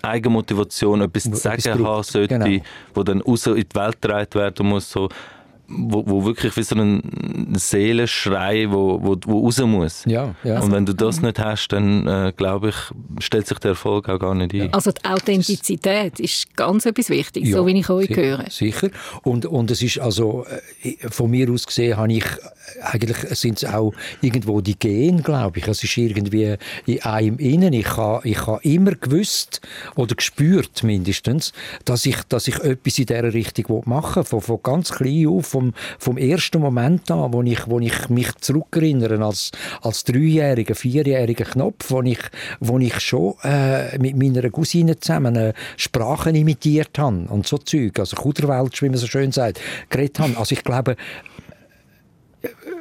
Eigenmotivation, 0.02 1.02
etwas 1.02 1.24
zu 1.24 1.36
sagen 1.36 1.86
haben 1.86 2.04
sollte, 2.04 2.38
genau. 2.38 2.64
wo 2.94 3.04
dann 3.04 3.22
raus 3.22 3.48
in 3.48 3.56
die 3.56 3.76
Welt 3.76 4.02
getragen 4.02 4.34
werden 4.34 4.68
muss. 4.68 4.90
So, 4.90 5.10
wo, 5.70 6.04
wo 6.06 6.26
wirklich 6.26 6.56
wie 6.58 6.64
so 6.64 6.76
ein 6.76 7.54
Seelenschrei, 7.56 8.68
wo, 8.70 9.00
wo, 9.02 9.18
wo 9.26 9.46
raus 9.46 9.60
muss. 9.60 10.04
Ja, 10.06 10.36
ja. 10.44 10.60
Und 10.60 10.72
wenn 10.72 10.86
du 10.86 10.94
das 10.94 11.22
nicht 11.22 11.40
hast, 11.40 11.70
dann 11.70 12.08
äh, 12.08 12.34
glaube 12.36 12.70
ich, 12.70 13.24
stellt 13.24 13.48
sich 13.48 13.60
der 13.60 13.72
Erfolg 13.72 14.10
auch 14.10 14.20
gar 14.20 14.36
nicht 14.36 14.54
ein. 14.54 14.74
Also 14.74 14.92
die 14.92 15.06
Authentizität 15.06 16.20
ist 16.20 16.56
ganz 16.56 16.86
etwas 16.86 17.10
Wichtiges, 17.10 17.50
ja, 17.50 17.58
so 17.58 17.68
wie 17.68 17.80
ich 17.80 17.90
euch 17.90 18.08
sicher, 18.08 18.22
höre. 18.22 18.50
Sicher. 18.50 18.90
Und, 19.24 19.46
und 19.46 19.72
es 19.72 19.82
ist 19.82 20.00
also, 20.00 20.46
äh, 20.82 20.96
von 21.10 21.30
mir 21.30 21.52
aus 21.52 21.68
gesehen, 21.68 21.98
habe 21.98 22.14
ich, 22.14 22.26
eigentlich 22.82 23.18
sind 23.38 23.62
es 23.62 23.70
auch 23.70 23.94
irgendwo 24.22 24.62
die 24.62 24.78
Gene, 24.78 25.22
glaube 25.22 25.60
ich. 25.60 25.68
Es 25.68 25.84
ist 25.84 25.98
irgendwie 25.98 26.56
in 26.86 27.02
einem 27.04 27.38
innen. 27.38 27.74
Ich 27.74 27.98
habe 27.98 28.28
ich 28.28 28.46
ha 28.46 28.60
immer 28.64 28.92
gewusst 28.92 29.62
oder 29.96 30.16
gespürt 30.16 30.84
mindestens, 30.84 31.54
dass 31.86 32.06
ich, 32.06 32.18
dass 32.30 32.48
ich 32.48 32.60
etwas 32.60 33.00
in 33.00 33.06
dieser 33.06 33.34
Richtung 33.34 33.84
machen 33.86 34.18
will. 34.18 34.24
Von, 34.24 34.42
von 34.42 34.60
ganz 34.64 34.92
klein 34.92 35.28
auf, 35.28 35.59
vom, 35.60 35.74
vom 35.98 36.18
ersten 36.18 36.62
Moment 36.62 37.12
an, 37.12 37.34
wo 37.34 37.42
ich, 37.44 37.68
wo 37.68 37.80
ich 37.80 38.10
mich 38.10 38.34
zurückerinnere 38.36 39.24
als, 39.24 39.52
als 39.82 40.04
dreijähriger, 40.06 40.76
vierjähriger 40.76 41.46
Knopf, 41.46 41.92
wo 41.92 42.02
ich, 42.02 42.20
wo 42.60 42.80
ich 42.80 43.00
schon 43.00 43.34
äh, 43.44 43.98
mit 43.98 44.16
meiner 44.16 44.50
Cousine 44.50 45.00
zusammen 45.00 45.36
äh, 45.36 45.54
Sprachen 45.76 46.36
imitiert 46.36 46.98
habe 46.98 47.26
und 47.30 47.46
so 47.46 47.58
Zeug, 47.58 48.00
also 48.00 48.16
Kuderwelsch, 48.16 48.82
wie 48.82 48.90
man 48.90 48.98
so 48.98 49.08
schön 49.08 49.32
sagt, 49.32 49.60
geredet 49.90 50.20
habe. 50.20 50.38
Also 50.38 50.54
ich 50.54 50.64
glaube, 50.64 50.96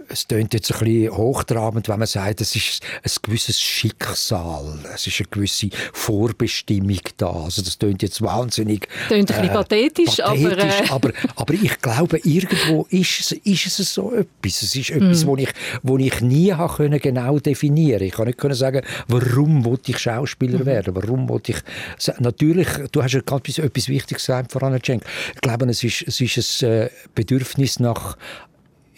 es 0.08 0.26
klingt 0.26 0.54
jetzt 0.54 0.72
ein 0.72 0.78
bisschen 0.78 1.16
hochtrabend, 1.16 1.88
wenn 1.88 1.98
man 1.98 2.08
sagt, 2.08 2.40
es 2.40 2.56
ist 2.56 2.82
ein 3.02 3.10
gewisses 3.22 3.60
Schicksal, 3.60 4.78
es 4.94 5.06
ist 5.06 5.20
eine 5.20 5.28
gewisse 5.30 5.68
Vorbestimmung 5.92 7.00
da. 7.16 7.30
Also 7.30 7.62
das 7.62 7.78
klingt 7.78 8.02
jetzt 8.02 8.22
wahnsinnig... 8.22 8.88
Klingt 9.08 9.30
ein 9.30 9.40
bisschen 9.40 9.50
äh, 9.50 9.54
pathetisch, 9.54 10.16
pathetisch 10.16 10.90
aber, 10.90 11.10
äh... 11.10 11.12
aber... 11.12 11.12
aber, 11.36 11.54
ich 11.54 11.80
glaube, 11.80 12.18
irgendwo 12.24 12.86
ist 12.90 13.20
es, 13.20 13.32
ist 13.32 13.78
es 13.78 13.94
so 13.94 14.12
etwas. 14.12 14.62
Es 14.62 14.74
ist 14.74 14.90
etwas, 14.90 15.24
mm. 15.24 15.28
wo, 15.28 15.36
ich, 15.36 15.50
wo 15.82 15.98
ich 15.98 16.20
nie 16.20 16.52
habe 16.52 16.88
genau 16.98 17.38
definieren 17.38 18.02
Ich 18.02 18.12
kann 18.12 18.26
nicht 18.26 18.38
können 18.38 18.54
sagen, 18.54 18.82
warum 19.08 19.64
wollte 19.64 19.92
ich 19.92 19.98
Schauspieler 19.98 20.60
mm. 20.60 20.66
werden, 20.66 20.96
warum 20.96 21.28
wollte 21.28 21.52
ich... 21.52 21.58
Natürlich, 22.18 22.68
du 22.92 23.02
hast 23.02 23.12
ja 23.12 23.20
gerade 23.20 23.48
etwas 23.62 23.88
Wichtiges 23.88 24.22
gesagt, 24.22 24.52
Frau 24.52 24.78
Cenk. 24.78 25.02
Ich 25.34 25.40
glaube, 25.40 25.66
es 25.66 25.82
ist, 25.84 26.04
es 26.06 26.20
ist 26.20 26.62
ein 26.62 26.70
äh, 26.70 26.90
Bedürfnis 27.14 27.80
nach 27.80 28.16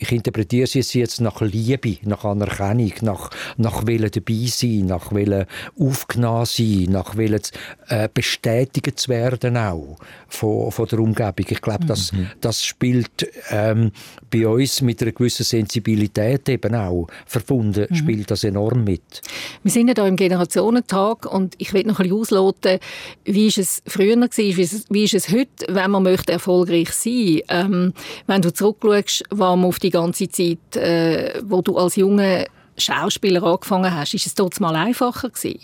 ich 0.00 0.12
interpretiere 0.12 0.66
sie 0.66 0.99
jetzt 0.99 1.21
nach 1.21 1.42
Liebe, 1.42 1.99
nach 2.04 2.25
Anerkennung, 2.25 2.92
nach, 3.02 3.30
nach 3.59 3.87
Willen 3.87 4.11
dabei 4.11 4.47
sein, 4.47 4.87
nach 4.87 5.12
Willen 5.12 5.45
aufgenommen 5.78 6.47
sein, 6.47 6.87
nach 6.88 7.16
Willen 7.16 7.42
äh, 7.88 8.09
bestätigt 8.12 8.99
zu 8.99 9.11
werden 9.11 9.59
auch 9.59 9.97
von, 10.28 10.73
von 10.73 10.87
der 10.87 11.00
Umgebung. 11.00 11.47
Ich 11.50 11.61
glaube, 11.61 11.85
das, 11.85 12.12
mhm. 12.12 12.28
das 12.40 12.64
spielt 12.64 13.30
ähm, 13.50 13.92
bei 14.30 14.49
uns 14.49 14.80
mit 14.80 15.02
einer 15.02 15.12
gewissen 15.12 15.45
Sensibilität 15.45 16.49
eben 16.49 16.75
auch 16.75 17.07
verbunden, 17.26 17.87
mhm. 17.90 17.95
spielt 17.95 18.30
das 18.30 18.45
enorm 18.45 18.85
mit. 18.85 19.21
Wir 19.62 19.71
sind 19.71 19.88
ja 19.88 19.95
hier 19.95 20.07
im 20.07 20.16
Generationentag 20.16 21.26
und 21.26 21.54
ich 21.59 21.75
will 21.75 21.85
noch 21.85 22.00
ein 22.00 22.04
bisschen 22.04 22.21
ausloten, 22.21 22.78
wie 23.25 23.49
ist 23.49 23.59
es 23.59 23.83
früher 23.87 24.16
war, 24.19 24.28
wie 24.37 25.04
ist 25.04 25.14
es, 25.14 25.30
heute, 25.30 25.66
wenn 25.69 25.90
man 25.90 26.04
möchte 26.04 26.33
erfolgreich 26.33 26.90
sein. 26.92 27.40
Ähm, 27.49 27.92
wenn 28.26 28.40
du 28.40 28.50
zurückschaust, 28.50 29.25
war 29.30 29.57
man 29.57 29.66
auf 29.66 29.78
die 29.78 29.89
die 29.90 29.97
ganze 29.97 30.28
Zeit, 30.28 30.76
äh, 30.76 31.40
wo 31.44 31.62
du 31.62 31.76
als 31.76 31.97
junger 31.97 32.47
Schauspieler 32.78 33.42
angefangen 33.42 33.94
hast, 33.94 34.14
ist 34.14 34.26
es 34.26 34.35
dort 34.35 34.59
mal 34.61 34.75
einfacher 34.75 35.30
gewesen? 35.30 35.61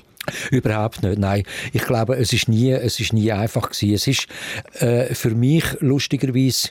Überhaupt 0.51 1.03
nicht, 1.03 1.19
nein. 1.19 1.45
Ich 1.73 1.83
glaube, 1.83 2.17
es 2.17 2.33
ist 2.33 2.49
nie, 2.49 2.73
es 2.73 2.99
ist 2.99 3.13
nie 3.13 3.31
einfach 3.31 3.71
gewesen. 3.71 3.95
Es 3.95 4.07
ist 4.07 4.27
äh, 4.81 5.15
für 5.15 5.31
mich 5.31 5.65
lustigerweise 5.81 6.71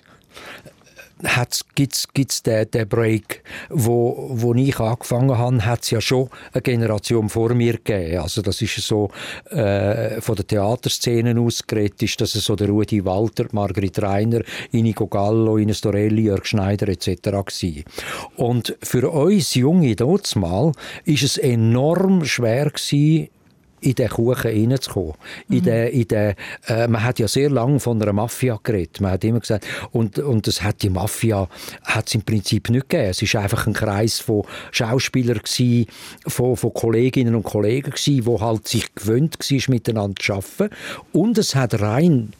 gibt 1.76 2.32
es 2.32 2.44
den, 2.44 2.70
den 2.72 2.88
Break, 2.88 3.44
wo, 3.70 4.30
wo 4.32 4.54
ich 4.54 4.80
angefangen 4.80 5.38
habe, 5.38 5.66
hat 5.66 5.84
es 5.84 5.92
ja 5.92 6.02
schon 6.02 6.30
eine 6.54 6.62
Generation 6.62 7.30
vor 7.30 7.54
mir 7.54 7.74
gegeben. 7.74 8.20
Also 8.20 8.42
das 8.42 8.62
ist 8.62 8.76
so 8.78 9.10
äh, 9.50 10.22
von 10.22 10.36
der 10.36 10.48
Theaterszene 10.48 11.40
ausgeredet, 11.40 12.02
ist 12.04 12.22
das 12.22 12.34
so 12.34 12.56
der 12.56 12.70
Rudi 12.70 13.04
Walter, 13.04 13.46
Margrit 13.52 14.02
Reiner, 14.02 14.42
Inigo 14.72 15.08
Gallo, 15.08 15.58
Ines 15.58 15.82
Dorelli, 15.82 16.24
Jörg 16.24 16.46
Schneider 16.46 16.88
etc. 16.88 17.22
gewesen. 17.22 17.84
Und 18.36 18.76
für 18.82 19.10
uns 19.10 19.56
Junge 19.56 19.96
dort 19.96 20.36
mal 20.36 20.72
ist 21.04 21.24
es 21.24 21.38
enorm 21.38 22.26
schwer 22.26 22.70
gewesen, 22.70 23.30
in 23.82 23.96
den 23.96 24.10
Kuchen 24.10 24.52
reinzukommen. 24.52 25.14
Mhm. 25.48 25.58
In 25.58 25.64
den, 25.64 25.88
in 25.90 26.08
den, 26.08 26.36
äh, 26.68 26.88
man 26.88 27.04
hat 27.04 27.20
ja 27.20 27.28
sehr 27.28 27.50
lange 27.50 27.80
von 27.80 28.02
einer 28.02 28.14
Mafia 28.14 28.60
geredet. 28.64 29.02
Man 29.02 29.12
hat 29.12 29.24
immer 29.24 29.40
gesagt, 29.40 29.66
und, 29.92 30.20
und 30.20 30.48
das 30.48 30.62
hat 30.62 30.82
die 30.82 30.90
Mafia 30.90 31.48
hat 31.84 32.14
im 32.16 32.22
Prinzip 32.22 32.70
nicht 32.70 32.90
gegeben. 32.90 33.10
Es 33.10 33.34
war 33.34 33.42
einfach 33.44 33.68
ein 33.68 33.74
Kreis 33.74 34.20
von 34.20 34.44
Schauspielern 34.72 35.40
gewesen, 35.40 35.88
von, 36.28 36.56
von 36.56 36.74
Kolleginnen 36.74 37.36
und 37.36 37.44
Kollegen 37.44 37.92
gewesen, 37.92 38.26
wo 38.26 38.42
halt 38.42 38.68
sich 38.68 38.94
gewöhnt 38.96 39.38
war, 39.40 39.74
miteinander 39.74 40.22
zu 40.22 40.34
arbeiten. 40.34 40.76
Und 41.12 41.38
es 41.38 41.56
hat 41.56 41.80
rein 41.80 42.34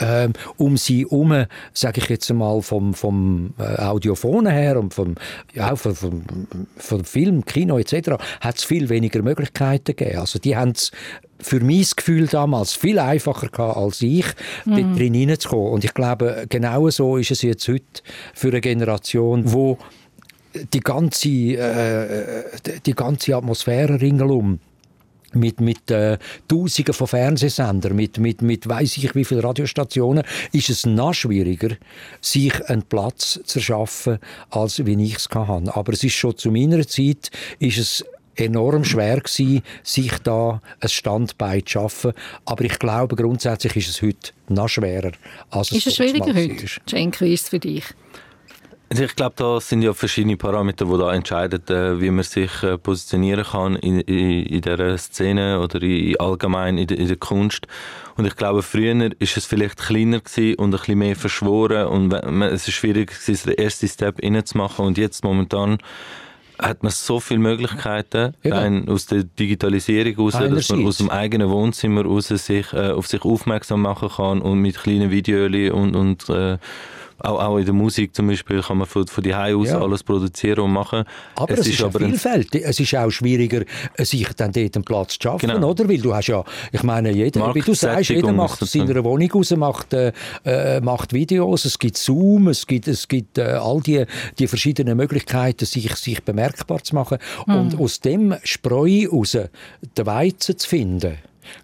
ähm, 0.00 0.32
um 0.56 0.76
sie 0.76 1.00
herum, 1.00 1.46
sage 1.72 2.00
ich 2.00 2.08
jetzt 2.08 2.30
einmal, 2.30 2.62
vom, 2.62 2.94
vom 2.94 3.54
äh, 3.58 3.82
Audiophon 3.82 4.46
her 4.46 4.78
und 4.78 4.94
vom, 4.94 5.14
ja, 5.54 5.74
vom, 5.76 5.94
vom, 5.94 6.22
vom 6.76 7.04
Film, 7.04 7.44
Kino 7.44 7.78
etc., 7.78 8.12
hat 8.40 8.58
es 8.58 8.64
viel 8.64 8.88
weniger 8.88 9.22
Möglichkeiten 9.22 9.96
gegeben. 9.96 10.18
Also 10.18 10.38
die 10.38 10.56
haben 10.56 10.72
es 10.72 10.90
für 11.40 11.60
mein 11.60 11.84
Gefühl 11.96 12.26
damals 12.28 12.74
viel 12.74 12.98
einfacher 12.98 13.48
gehabt 13.48 13.76
als 13.76 14.00
ich, 14.02 14.26
mhm. 14.64 14.76
dort 14.76 14.98
drin 14.98 15.14
hineinzukommen. 15.14 15.72
Und 15.72 15.84
ich 15.84 15.94
glaube, 15.94 16.46
genau 16.48 16.88
so 16.90 17.16
ist 17.16 17.32
es 17.32 17.42
jetzt 17.42 17.66
heute 17.68 17.84
für 18.34 18.48
eine 18.48 18.60
Generation, 18.60 19.52
wo 19.52 19.78
die 20.72 20.80
ganze, 20.80 21.28
äh, 21.28 22.44
die 22.84 22.94
ganze 22.94 23.36
Atmosphäre 23.36 24.00
ringsherum 24.00 24.60
mit, 25.34 25.60
mit 25.60 25.90
äh, 25.90 26.18
Tausenden 26.48 26.94
von 26.94 27.06
Fernsehsendern, 27.06 27.94
mit, 27.96 28.18
mit, 28.18 28.42
mit 28.42 28.68
weiss 28.68 28.96
ich 28.96 29.14
wie 29.14 29.24
viele 29.24 29.44
Radiostationen, 29.44 30.24
ist 30.52 30.70
es 30.70 30.86
noch 30.86 31.14
schwieriger, 31.14 31.76
sich 32.20 32.64
einen 32.68 32.82
Platz 32.82 33.40
zu 33.44 33.58
erschaffen, 33.58 34.18
als 34.50 34.84
wie 34.84 35.02
ich 35.04 35.16
es 35.16 35.28
hatte. 35.32 35.74
Aber 35.74 35.92
es 35.92 36.04
ist 36.04 36.14
schon 36.14 36.36
zu 36.36 36.50
meiner 36.50 36.86
Zeit, 36.86 37.30
ist 37.58 37.78
es 37.78 38.04
enorm 38.34 38.84
schwer 38.84 39.20
gewesen, 39.20 39.62
sich 39.82 40.12
da 40.18 40.60
ein 40.80 40.88
Standbein 40.88 41.64
zu 41.66 41.72
schaffen. 41.72 42.12
Aber 42.44 42.64
ich 42.64 42.78
glaube, 42.78 43.16
grundsätzlich 43.16 43.76
ist 43.76 43.88
es 43.88 44.02
heute 44.02 44.32
noch 44.48 44.68
schwerer, 44.68 45.12
als 45.50 45.70
es 45.70 45.78
Ist 45.78 45.86
es 45.88 45.96
schwieriger 45.96 46.34
heute, 46.34 46.66
es 47.34 47.48
für 47.48 47.58
dich? 47.58 47.84
Also 48.92 49.04
ich 49.04 49.16
glaube, 49.16 49.32
da 49.36 49.58
sind 49.58 49.80
ja 49.80 49.94
verschiedene 49.94 50.36
Parameter, 50.36 50.84
die 50.84 50.98
da 50.98 51.14
entscheiden, 51.14 51.66
äh, 51.68 51.98
wie 51.98 52.10
man 52.10 52.24
sich 52.24 52.62
äh, 52.62 52.76
positionieren 52.76 53.42
kann 53.42 53.76
in, 53.76 54.00
in, 54.00 54.44
in 54.44 54.60
dieser 54.60 54.98
Szene 54.98 55.60
oder 55.60 55.80
in, 55.80 56.20
allgemein 56.20 56.76
in 56.76 56.86
der, 56.86 56.98
in 56.98 57.08
der 57.08 57.16
Kunst. 57.16 57.66
Und 58.18 58.26
ich 58.26 58.36
glaube, 58.36 58.60
früher 58.62 59.10
ist 59.18 59.38
es 59.38 59.46
vielleicht 59.46 59.78
kleiner 59.78 60.20
gewesen 60.20 60.56
und 60.56 60.74
ein 60.74 60.78
bisschen 60.78 60.98
mehr 60.98 61.16
verschworen 61.16 61.86
und 61.86 62.12
es 62.12 62.68
ist 62.68 62.74
schwierig 62.74 63.18
gewesen, 63.18 63.48
den 63.48 63.64
ersten 63.64 63.88
Step 63.88 64.22
reinzumachen. 64.22 64.84
Und 64.84 64.98
jetzt 64.98 65.24
momentan 65.24 65.78
hat 66.58 66.82
man 66.82 66.92
so 66.92 67.18
viele 67.18 67.40
Möglichkeiten, 67.40 68.34
rein 68.44 68.90
aus 68.90 69.06
der 69.06 69.22
Digitalisierung 69.24 70.16
raus, 70.16 70.34
dass 70.34 70.68
man 70.68 70.86
aus 70.86 70.98
dem 70.98 71.08
eigenen 71.08 71.48
Wohnzimmer 71.48 72.04
raus 72.04 72.28
sich, 72.28 72.70
äh, 72.74 72.90
auf 72.90 73.06
sich 73.06 73.22
aufmerksam 73.22 73.80
machen 73.80 74.10
kann 74.10 74.42
und 74.42 74.58
mit 74.58 74.76
kleinen 74.76 75.10
Videos 75.10 75.72
und, 75.72 75.96
und 75.96 76.28
äh, 76.28 76.58
auch, 77.22 77.40
auch 77.40 77.58
in 77.58 77.64
der 77.64 77.74
Musik 77.74 78.14
zum 78.14 78.26
Beispiel 78.26 78.62
kann 78.62 78.78
man 78.78 78.86
von, 78.86 79.06
von 79.06 79.22
die 79.22 79.34
aus 79.34 79.68
ja. 79.68 79.80
alles 79.80 80.02
produzieren 80.02 80.60
und 80.60 80.72
machen. 80.72 81.04
Aber 81.36 81.52
es, 81.54 81.60
es 81.60 81.66
ist, 81.68 81.74
ist 81.74 81.84
aber 81.84 82.00
vielfältig. 82.00 82.62
Es 82.64 82.80
ist 82.80 82.94
auch 82.94 83.10
schwieriger, 83.10 83.64
sich 83.98 84.28
dann 84.34 84.52
dort 84.52 84.74
einen 84.76 84.84
Platz 84.84 85.18
zu 85.18 85.22
schaffen, 85.22 85.48
genau. 85.48 85.70
oder? 85.70 85.88
Weil 85.88 85.98
du 85.98 86.14
hast 86.14 86.28
ja, 86.28 86.44
ich 86.72 86.82
meine, 86.82 87.12
jeder, 87.12 87.54
wie 87.54 87.60
du 87.60 87.74
sagst, 87.74 88.10
jeder 88.10 88.32
macht 88.32 88.62
aus 88.62 88.72
seiner 88.72 89.02
Wohnung 89.04 89.30
raus, 89.30 89.50
macht, 89.56 89.92
äh, 89.92 90.12
äh, 90.44 90.80
macht 90.80 91.12
Videos, 91.12 91.64
es 91.64 91.78
gibt 91.78 91.96
Zoom, 91.96 92.48
es 92.48 92.66
gibt, 92.66 92.88
es 92.88 93.08
gibt 93.08 93.38
äh, 93.38 93.42
all 93.42 93.80
die, 93.80 94.04
die 94.38 94.46
verschiedenen 94.46 94.96
Möglichkeiten, 94.96 95.64
sich, 95.64 95.94
sich 95.96 96.22
bemerkbar 96.22 96.82
zu 96.82 96.94
machen. 96.94 97.18
Mhm. 97.46 97.54
Und 97.54 97.80
aus 97.80 98.00
dem 98.00 98.34
Spreu 98.42 99.06
raus 99.10 99.36
den 99.96 100.06
Weizen 100.06 100.58
zu 100.58 100.68
finden, 100.68 101.18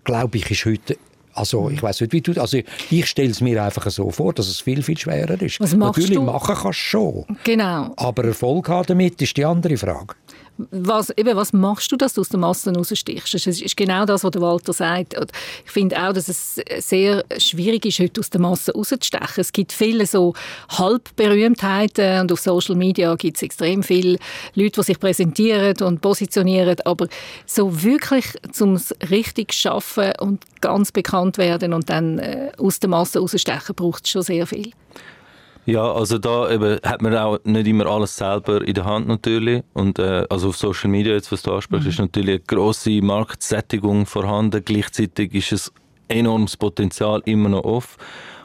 glaube 0.05 0.39
ich, 0.39 0.51
ist 0.51 0.65
heute 0.65 0.97
also 1.39 1.71
ich 1.71 1.83
weiß 1.83 2.01
nicht, 2.01 2.13
wie 2.13 2.21
du, 2.21 2.41
also 2.41 2.59
ich 2.91 3.07
stelle 3.07 3.31
es 3.31 3.41
mir 3.41 3.63
einfach 3.63 3.89
so 3.91 4.11
vor, 4.11 4.33
dass 4.33 4.49
es 4.49 4.61
viel, 4.61 4.83
viel 4.83 4.99
schwerer 4.99 5.41
ist. 5.41 5.61
Was 5.61 5.75
machst 5.75 5.99
Natürlich 5.99 6.17
du? 6.17 6.23
machen 6.23 6.55
kannst 6.55 6.65
du 6.65 6.73
schon. 6.73 7.25
Genau. 7.45 7.93
Aber 7.97 8.25
Erfolg 8.25 8.69
haben 8.69 8.87
damit 8.87 9.21
ist 9.23 9.37
die 9.37 9.45
andere 9.45 9.77
Frage 9.77 10.15
was, 10.71 11.11
eben, 11.17 11.37
was 11.37 11.53
machst 11.53 11.91
du, 11.93 11.97
dass 11.97 12.15
du 12.15 12.21
aus 12.21 12.29
der 12.29 12.41
Masse 12.41 12.73
rausstichst? 12.73 13.35
Das 13.35 13.47
ist 13.47 13.77
genau 13.77 14.05
das, 14.05 14.25
was 14.25 14.31
der 14.33 14.43
Walter 14.43 14.73
sagt. 14.73 15.15
Ich 15.65 15.71
finde 15.71 15.97
auch, 16.03 16.13
dass 16.13 16.29
es 16.29 16.61
sehr 16.79 17.25
schwierig 17.39 17.87
ist, 17.87 18.01
heute 18.01 18.21
aus 18.21 18.31
der 18.31 18.41
Masse 18.41 18.73
rauszustechen. 18.73 19.37
Es 19.37 19.53
gibt 19.53 19.73
viele 19.73 20.07
so 20.07 20.35
Halbberühmtheiten 20.71 22.23
und 22.23 22.33
auf 22.33 22.41
Social 22.41 22.75
Media 22.75 23.15
gibt 23.15 23.37
es 23.37 23.43
extrem 23.43 23.83
viele 23.83 24.19
Leute, 24.55 24.81
die 24.81 24.87
sich 24.87 25.01
präsentieren 25.01 25.77
und 25.83 26.01
positionieren, 26.01 26.77
aber 26.85 27.07
so 27.47 27.83
wirklich 27.83 28.27
zum 28.53 28.79
richtig 29.11 29.53
schaffen 29.53 30.13
und 30.21 30.45
ganz 30.61 30.93
bekannt 30.93 31.39
werden 31.39 31.73
und 31.73 31.89
dann 31.89 32.19
äh, 32.19 32.51
aus 32.59 32.81
der 32.81 32.91
Masse 32.91 33.21
rausstechen, 33.21 33.75
braucht 33.75 34.05
es 34.05 34.11
schon 34.11 34.23
sehr 34.23 34.47
viel. 34.47 34.73
Ja, 35.69 35.93
also 35.93 36.17
da 36.17 36.51
eben 36.51 36.79
hat 36.83 37.03
man 37.03 37.15
auch 37.15 37.41
nicht 37.45 37.67
immer 37.67 37.85
alles 37.85 38.17
selber 38.17 38.67
in 38.67 38.73
der 38.73 38.87
Hand 38.87 39.07
natürlich 39.07 39.63
und 39.75 39.99
äh, 39.99 40.25
also 40.31 40.49
auf 40.49 40.57
Social 40.57 40.89
Media 40.89 41.13
jetzt, 41.13 41.31
was 41.31 41.43
du 41.43 41.53
ansprichst, 41.53 41.85
mhm. 41.85 41.91
ist 41.91 41.99
natürlich 41.99 42.37
eine 42.37 42.41
grosse 42.41 43.03
Marktsättigung 43.03 44.07
vorhanden. 44.07 44.65
Gleichzeitig 44.65 45.35
ist 45.35 45.53
es 45.53 45.73
enormes 46.09 46.57
Potenzial 46.57 47.21
immer 47.27 47.51
noch 47.51 47.65
offen. 47.65 47.99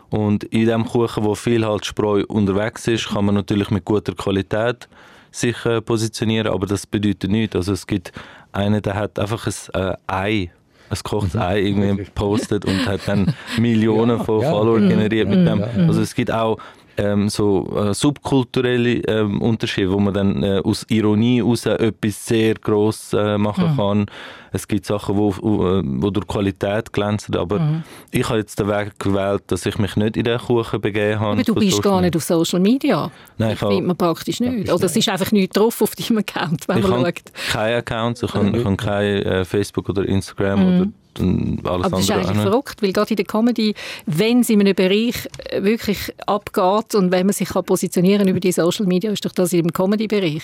Und 0.09 0.43
in 0.43 0.65
dem 0.65 0.83
Kuchen, 0.83 1.23
wo 1.23 1.33
viel 1.33 1.65
halt 1.65 1.85
Spreu 1.85 2.25
unterwegs 2.27 2.89
ist, 2.89 3.07
kann 3.07 3.23
man 3.23 3.35
natürlich 3.35 3.69
mit 3.71 3.85
guter 3.85 4.13
Qualität 4.15 4.89
sich 5.31 5.65
äh, 5.65 5.79
positionieren, 5.79 6.51
aber 6.51 6.67
das 6.67 6.85
bedeutet 6.85 7.31
nichts. 7.31 7.55
Also 7.55 7.71
es 7.71 7.87
gibt 7.87 8.11
einen, 8.51 8.81
der 8.81 8.95
hat 8.95 9.17
einfach 9.17 9.47
ein 9.47 9.81
äh, 9.81 9.95
Ei 10.07 10.51
ein 10.89 10.97
gekochtes 10.97 11.35
mhm. 11.35 11.41
Ei 11.41 11.61
irgendwie 11.61 12.03
gepostet 12.03 12.65
und 12.65 12.85
hat 12.85 13.07
dann 13.07 13.33
Millionen 13.57 14.17
ja, 14.17 14.23
von 14.25 14.41
ja. 14.41 14.51
Followern 14.51 14.89
generiert 14.89 15.29
mit 15.29 15.47
dem. 15.47 15.63
Also 15.87 16.01
es 16.01 16.13
gibt 16.13 16.29
auch 16.31 16.57
ähm, 16.97 17.29
so 17.29 17.67
äh, 17.75 17.93
subkulturelle 17.93 19.01
ähm, 19.07 19.41
Unterschiede, 19.41 19.91
wo 19.91 19.99
man 19.99 20.13
dann 20.13 20.43
äh, 20.43 20.61
aus 20.63 20.85
Ironie 20.89 21.37
heraus 21.37 21.65
etwas 21.65 22.25
sehr 22.25 22.55
gross 22.55 23.13
äh, 23.13 23.37
machen 23.37 23.71
mhm. 23.71 23.77
kann. 23.77 24.05
Es 24.51 24.67
gibt 24.67 24.85
Sachen, 24.85 25.17
wo, 25.17 25.33
wo, 25.41 25.81
wo 25.83 26.09
durch 26.11 26.27
Qualität 26.27 26.93
glänzen, 26.93 27.35
aber 27.35 27.59
mhm. 27.59 27.83
ich 28.11 28.29
habe 28.29 28.37
jetzt 28.37 28.59
den 28.59 28.67
Weg 28.67 28.99
gewählt, 28.99 29.43
dass 29.47 29.65
ich 29.65 29.79
mich 29.79 29.95
nicht 29.95 30.15
in 30.15 30.25
den 30.25 30.37
Kuchen 30.37 30.79
begeben 30.79 31.19
habe. 31.19 31.31
Aber 31.31 31.43
du 31.43 31.55
bist 31.55 31.81
gar 31.81 32.01
nicht 32.01 32.15
auf 32.15 32.23
Social 32.23 32.59
Media. 32.59 33.09
Nein, 33.37 33.51
das 33.51 33.59
findet 33.59 33.87
man 33.87 33.97
praktisch 33.97 34.39
nicht. 34.39 34.71
Oder 34.71 34.85
es 34.85 34.95
ist 34.95 35.09
einfach 35.09 35.31
nicht 35.31 35.57
drauf 35.57 35.81
auf 35.81 35.95
deinem 35.95 36.19
Account, 36.19 36.67
wenn 36.67 36.77
ich 36.77 36.87
man 36.87 37.05
schaut. 37.05 37.23
keine 37.51 37.77
Accounts, 37.77 38.21
ich 38.21 38.33
habe, 38.33 38.55
ich 38.55 38.63
habe 38.63 38.77
kein 38.77 39.23
äh, 39.23 39.45
Facebook 39.45 39.89
oder 39.89 40.05
Instagram 40.05 40.59
mhm. 40.59 40.81
oder 40.81 40.91
alles 41.19 41.85
Aber 41.85 41.89
das 41.89 42.01
ist 42.01 42.11
eigentlich 42.11 42.37
verrückt, 42.37 42.81
weil 42.81 42.93
gerade 42.93 43.11
in 43.11 43.15
der 43.17 43.25
Comedy, 43.25 43.73
wenn 44.05 44.41
es 44.41 44.49
in 44.49 44.59
einem 44.59 44.75
Bereich 44.75 45.27
äh, 45.49 45.63
wirklich 45.63 46.13
abgeht 46.25 46.95
und 46.95 47.11
wenn 47.11 47.25
man 47.25 47.33
sich 47.33 47.49
kann 47.49 47.63
positionieren 47.63 48.27
über 48.27 48.39
die 48.39 48.51
Social 48.51 48.85
Media, 48.85 49.11
ist 49.11 49.25
doch 49.25 49.31
das 49.31 49.53
im 49.53 49.71
Comedy-Bereich. 49.71 50.43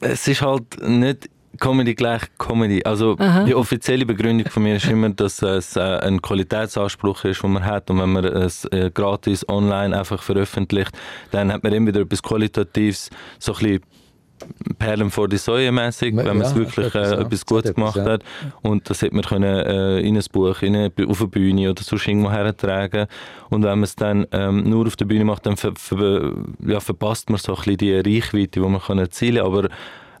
Es 0.00 0.28
ist 0.28 0.42
halt 0.42 0.64
nicht 0.82 1.28
Comedy 1.58 1.94
gleich 1.94 2.22
Comedy. 2.38 2.82
Also 2.84 3.16
Aha. 3.18 3.44
die 3.44 3.54
offizielle 3.54 4.06
Begründung 4.06 4.48
von 4.50 4.62
mir 4.62 4.76
ist 4.76 4.86
immer, 4.86 5.10
dass 5.10 5.42
es 5.42 5.76
äh, 5.76 5.80
ein 5.80 6.20
Qualitätsanspruch 6.20 7.24
ist, 7.24 7.42
den 7.42 7.52
man 7.52 7.64
hat 7.64 7.90
und 7.90 8.00
wenn 8.00 8.10
man 8.10 8.24
es 8.24 8.64
äh, 8.66 8.90
gratis 8.92 9.48
online 9.48 9.98
einfach 9.98 10.22
veröffentlicht, 10.22 10.92
dann 11.30 11.52
hat 11.52 11.62
man 11.62 11.72
immer 11.72 11.88
wieder 11.88 12.00
etwas 12.00 12.22
Qualitatives, 12.22 13.10
so 13.38 13.54
ein 13.54 13.58
bisschen 13.58 13.80
Perlen 14.78 15.10
vor 15.10 15.28
die 15.28 15.36
Säue 15.36 15.72
mäßig, 15.72 16.16
wenn 16.16 16.38
man 16.38 16.42
es 16.42 16.54
wirklich 16.54 16.94
äh, 16.94 17.14
etwas 17.14 17.46
Gutes 17.46 17.74
gemacht 17.74 17.98
hat. 17.98 18.22
Und 18.62 18.88
das 18.88 19.02
hätte 19.02 19.14
man 19.14 19.24
können, 19.24 19.44
äh, 19.44 20.00
in 20.00 20.16
ein 20.16 20.24
Buch, 20.32 20.62
in 20.62 20.76
eine, 20.76 20.92
auf 21.08 21.20
eine 21.20 21.28
Bühne 21.28 21.70
oder 21.70 21.82
so 21.82 21.96
irgendwo 21.96 22.30
hertragen. 22.30 23.06
Und 23.50 23.62
wenn 23.62 23.70
man 23.70 23.84
es 23.84 23.96
dann 23.96 24.26
ähm, 24.32 24.68
nur 24.68 24.86
auf 24.86 24.96
der 24.96 25.06
Bühne 25.06 25.24
macht, 25.24 25.46
dann 25.46 25.56
ver, 25.56 25.72
ver, 25.76 26.32
ja, 26.66 26.80
verpasst 26.80 27.30
man 27.30 27.38
so 27.38 27.52
ein 27.52 27.56
bisschen 27.56 27.76
die 27.78 27.94
Reichweite, 27.94 28.60
die 28.60 28.60
man 28.60 28.80
kann 28.80 28.98
erzielen 28.98 29.36
kann. 29.36 29.46
Aber 29.46 29.68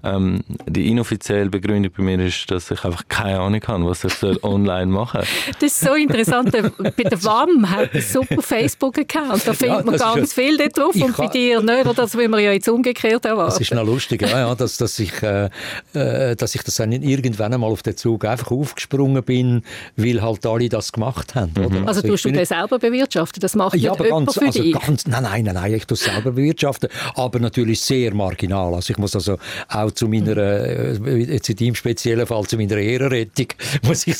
ähm, 0.06 0.40
die 0.66 0.88
inoffizielle 0.88 1.50
Begründung 1.50 1.92
bei 1.96 2.02
mir 2.02 2.24
ist, 2.24 2.50
dass 2.50 2.70
ich 2.70 2.84
einfach 2.84 3.02
keine 3.08 3.40
Ahnung 3.40 3.60
habe, 3.66 3.86
was 3.86 4.04
ich 4.04 4.14
soll 4.14 4.38
online 4.42 4.86
machen 4.86 5.22
soll. 5.22 5.52
Das 5.60 5.72
ist 5.72 5.80
so 5.80 5.94
interessant. 5.94 6.52
bei 6.52 7.02
der 7.02 7.24
WAM 7.24 7.70
hat 7.70 7.92
einen 7.92 8.02
super 8.02 8.42
Facebook-Account. 8.42 9.46
Da 9.46 9.52
findet 9.52 9.78
ja, 9.78 9.82
man 9.84 9.96
ganz 9.96 10.32
viel 10.32 10.56
dort 10.56 10.76
drauf 10.78 10.94
und 10.94 11.16
bei 11.16 11.26
dir 11.28 11.60
nicht. 11.60 11.86
Oder 11.86 11.94
das 11.94 12.14
will 12.16 12.28
man 12.28 12.42
ja 12.42 12.52
jetzt 12.52 12.68
umgekehrt 12.68 13.24
erwarten. 13.24 13.52
Das 13.52 13.60
ist 13.60 13.74
noch 13.74 13.84
lustig, 13.84 14.22
ja, 14.22 14.28
ja, 14.28 14.54
dass, 14.54 14.76
dass, 14.76 14.98
ich, 14.98 15.22
äh, 15.22 15.50
äh 15.94 16.36
dass 16.36 16.54
ich 16.54 16.62
das 16.62 16.76
dann 16.76 16.92
irgendwann 16.92 17.52
einmal 17.52 17.70
auf 17.70 17.82
den 17.82 17.96
Zug 17.96 18.24
einfach 18.24 18.50
aufgesprungen 18.50 19.22
bin, 19.22 19.62
weil 19.96 20.22
halt 20.22 20.46
alle 20.46 20.68
das 20.68 20.92
gemacht 20.92 21.34
haben. 21.34 21.52
Mhm. 21.56 21.66
Oder? 21.66 21.76
Also, 21.78 22.00
also 22.00 22.02
tust 22.02 22.24
du 22.24 22.32
den 22.32 22.44
selber 22.44 22.78
bewirtschaften? 22.78 23.40
Das 23.40 23.54
macht 23.54 23.76
ja, 23.76 23.92
aber 23.92 24.08
ganz, 24.08 24.34
für 24.34 24.46
also 24.46 24.62
dich? 24.62 24.74
Ganz, 24.74 25.06
nein, 25.06 25.22
nein, 25.22 25.44
nein, 25.44 25.54
nein, 25.54 25.74
ich 25.74 25.86
tue 25.86 25.96
es 25.96 26.04
selber 26.04 26.32
bewirtschaften, 26.32 26.88
aber 27.14 27.38
natürlich 27.38 27.80
sehr 27.80 28.14
marginal. 28.14 28.74
Also 28.74 28.92
ich 28.92 28.98
muss 28.98 29.14
also 29.14 29.38
auch 29.68 29.90
zu 29.96 30.08
meiner, 30.08 30.36
äh, 30.36 30.96
jetzt 31.18 31.48
in 31.48 31.56
deinem 31.56 31.74
speziellen 31.74 32.26
Fall, 32.26 32.44
zu 32.44 32.56
meiner 32.56 32.76
Ehrenrettung, 32.76 33.48
muss 33.82 34.06
ich, 34.06 34.16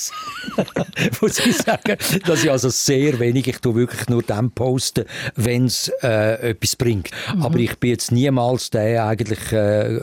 muss 1.21 1.38
ich 1.38 1.56
sagen, 1.56 1.97
dass 2.26 2.45
ich 2.45 2.50
also 2.50 2.68
sehr 2.68 3.18
wenig, 3.18 3.47
ich 3.49 3.59
tue 3.59 3.75
wirklich 3.75 4.09
nur 4.09 4.23
dann 4.23 4.50
posten, 4.50 5.04
wenn 5.35 5.66
es 5.66 5.90
äh, 6.02 6.50
etwas 6.50 6.76
bringt. 6.76 7.11
Mhm. 7.35 7.42
Aber 7.42 7.59
ich 7.59 7.76
bin 7.78 7.90
jetzt 7.90 8.12
niemals 8.12 8.71
der 8.71 9.06
eigentlich, 9.06 9.52
äh, 9.52 10.00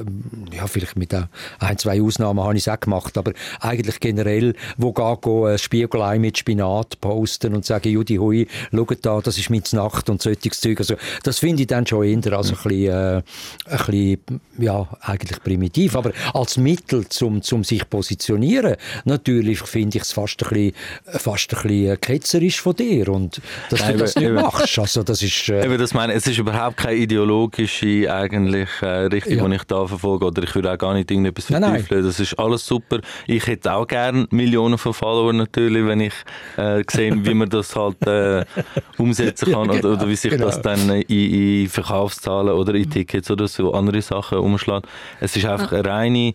ja, 0.52 0.68
vielleicht 0.68 0.96
mit 0.96 1.14
ein, 1.14 1.78
zwei 1.78 2.02
Ausnahmen 2.02 2.44
habe 2.44 2.56
ich 2.56 2.68
es 2.68 2.74
auch 2.74 2.80
gemacht, 2.80 3.18
aber 3.18 3.34
eigentlich 3.60 4.00
generell, 4.00 4.56
wo 4.78 4.94
gar 4.94 5.20
ein 5.24 5.58
Spiegelei 5.58 6.20
mit 6.20 6.38
Spinat 6.38 7.00
posten 7.02 7.56
und 7.56 7.66
sagen, 7.66 7.90
Judi, 7.90 8.16
hui, 8.16 8.48
schau 8.72 8.88
da, 9.02 9.22
das 9.22 9.38
ist 9.38 9.50
mit 9.50 9.72
Nacht 9.74 10.10
und 10.10 10.22
solches 10.22 10.60
Zeug. 10.60 10.80
Also, 10.80 10.96
das 11.24 11.40
finde 11.40 11.64
ich 11.64 11.68
dann 11.68 11.86
schon 11.86 12.04
eher 12.04 12.34
also 12.34 12.56
ein 12.56 12.64
bisschen, 12.64 12.94
äh, 12.94 13.22
ein 13.66 13.78
bisschen, 13.86 14.42
ja, 14.58 14.88
eigentlich 15.02 15.40
primitiv 15.54 15.96
aber 15.96 16.12
als 16.34 16.58
Mittel 16.58 17.08
zum, 17.10 17.42
zum 17.42 17.64
sich 17.64 17.88
positionieren, 17.90 18.76
natürlich 19.06 19.60
finde 19.62 19.98
ich 19.98 20.04
es 20.04 20.12
fast 20.12 20.44
ein 20.44 20.50
bisschen, 20.50 20.74
fast 21.06 21.54
ein 21.56 21.68
bisschen 21.68 22.02
ketzerisch 22.02 22.62
von 22.62 22.76
dir 22.76 23.10
und 23.10 23.40
dass 23.70 23.82
Nein, 23.82 23.94
du 23.94 24.00
das 24.00 24.16
nicht 24.16 24.26
eben, 24.26 24.36
machst. 24.36 24.80
Also 24.80 25.04
das 25.04 25.22
ist, 25.22 25.50
äh, 25.50 25.66
eben 25.66 25.78
das 25.78 25.94
meine, 25.94 26.14
es 26.14 26.26
ist 26.26 26.38
überhaupt 26.38 26.78
keine 26.78 26.96
ideologische 26.96 28.12
eigentlich 28.12 28.70
äh, 28.82 29.06
Richtung, 29.06 29.38
ja. 29.38 29.48
die 29.48 29.56
ich 29.56 29.64
da 29.64 29.86
verfolge 29.86 30.26
oder 30.26 30.44
ich 30.44 30.56
würde 30.56 30.72
auch 30.72 30.78
gar 30.78 30.94
nicht 30.94 31.12
irgendetwas 31.12 31.46
verteufeln. 31.46 32.04
Das 32.04 32.20
ist 32.20 32.38
alles 32.40 32.66
super. 32.66 33.00
Ich 33.28 33.46
hätte 33.46 33.74
auch 33.74 33.88
gerne 33.88 34.28
Millionen 34.32 34.78
von 34.78 34.94
Followern 34.94 35.38
natürlich, 35.38 35.86
wenn 35.86 36.02
ich 36.02 36.14
äh, 36.58 36.84
sehe, 36.90 37.14
wie 37.26 37.34
man 37.34 37.50
das 37.50 37.76
halt 37.76 38.06
äh, 38.08 38.44
umsetzen 38.98 39.52
kann 39.52 39.68
ja, 39.68 39.76
genau, 39.76 39.88
oder, 39.88 40.02
oder, 40.02 40.10
wie 40.10 40.16
sich 40.16 40.32
genau. 40.32 40.46
das 40.48 40.62
dann 40.62 40.90
in, 40.90 41.64
in 41.64 41.70
Verkaufszahlen 41.70 42.54
oder 42.54 42.74
in 42.74 42.90
Tickets 42.90 43.30
oder 43.30 43.48
so 43.48 43.74
andere 43.74 44.02
Sachen 44.02 44.40
umschlägt. 44.40 44.88
Es 45.20 45.36
ist 45.36 45.43
einfach 45.46 45.72
reine 45.72 46.34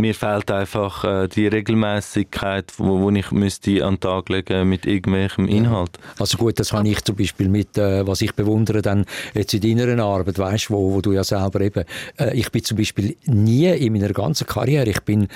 mir 0.00 0.14
fehlt 0.14 0.50
einfach 0.50 1.04
äh, 1.04 1.28
die 1.28 1.46
Regelmäßigkeit, 1.46 2.72
wo, 2.78 3.00
wo 3.00 3.10
ich 3.10 3.30
müsste 3.30 3.84
an 3.84 3.94
den 3.94 4.00
Tag 4.00 4.28
legen 4.28 4.68
mit 4.68 4.86
irgendwelchem 4.86 5.46
Inhalt. 5.46 5.98
Also 6.18 6.38
gut, 6.38 6.58
das 6.58 6.72
habe 6.72 6.88
ich 6.88 7.04
zum 7.04 7.16
Beispiel 7.16 7.48
mit, 7.48 7.76
äh, 7.78 8.06
was 8.06 8.22
ich 8.22 8.34
bewundere 8.34 8.82
dann 8.82 9.04
jetzt 9.34 9.54
in 9.54 9.60
deiner 9.60 10.02
Arbeit, 10.02 10.38
weißt, 10.38 10.70
wo, 10.70 10.94
wo 10.94 11.00
du 11.00 11.12
ja 11.12 11.22
selber 11.22 11.60
eben, 11.60 11.84
äh, 12.18 12.36
ich 12.36 12.50
bin 12.50 12.64
zum 12.64 12.78
Beispiel 12.78 13.16
nie 13.26 13.68
in 13.68 13.92
meiner 13.92 14.12
ganzen 14.12 14.46
Karriere, 14.46 14.88
ich 14.88 15.00
bin 15.00 15.24
äh, 15.24 15.28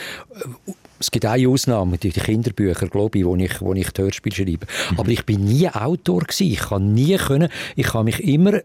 es 0.99 1.11
gibt 1.11 1.27
eine 1.27 1.49
Ausnahme, 1.49 1.99
die 1.99 2.13
Kinderbücher, 2.13 2.87
glaube 2.87 3.19
ich, 3.19 3.27
wo 3.27 3.37
ich, 3.37 3.61
wo 3.61 3.75
ich 3.75 3.89
Hörspiel 3.95 4.33
schreibe. 4.33 4.67
Mhm. 4.93 5.01
Aber 5.01 5.09
ich 5.11 5.27
bin 5.27 5.45
nie 5.45 5.69
Autor 5.69 6.21
gewesen. 6.21 6.53
Ich 6.53 6.61
kann 6.61 6.95
nie 6.95 7.17
können, 7.17 7.51
ich 7.77 7.93
habe 7.93 8.05
mich 8.05 8.25
immer 8.25 8.61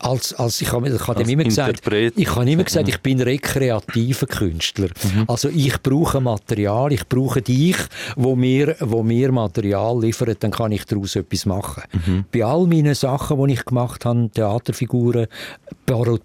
als, 0.00 0.34
als 0.34 0.60
ich 0.60 0.72
habe 0.72 0.88
ich 0.88 1.06
hab 1.06 1.28
immer 1.28 1.44
gesagt, 1.44 1.82
ich 2.16 2.34
habe 2.34 2.50
immer 2.50 2.64
gesagt, 2.64 2.88
ich 2.88 3.00
bin 3.00 3.20
rekreativer 3.20 4.26
Künstler. 4.26 4.88
Mhm. 4.88 5.24
Also 5.28 5.48
ich 5.48 5.80
brauche 5.82 6.20
Material, 6.20 6.92
ich 6.92 7.06
brauche 7.06 7.42
dich, 7.42 7.76
wo 8.16 8.34
mir, 8.34 8.76
wo 8.80 9.02
mir 9.02 9.30
Material 9.30 10.00
liefert, 10.00 10.42
dann 10.42 10.50
kann 10.50 10.72
ich 10.72 10.84
daraus 10.86 11.16
etwas 11.16 11.46
machen. 11.46 11.82
Mhm. 11.92 12.24
Bei 12.32 12.44
all 12.44 12.66
meinen 12.66 12.94
Sachen, 12.94 13.46
die 13.46 13.54
ich 13.54 13.64
gemacht 13.64 14.04
habe, 14.04 14.30
Theaterfiguren, 14.32 15.26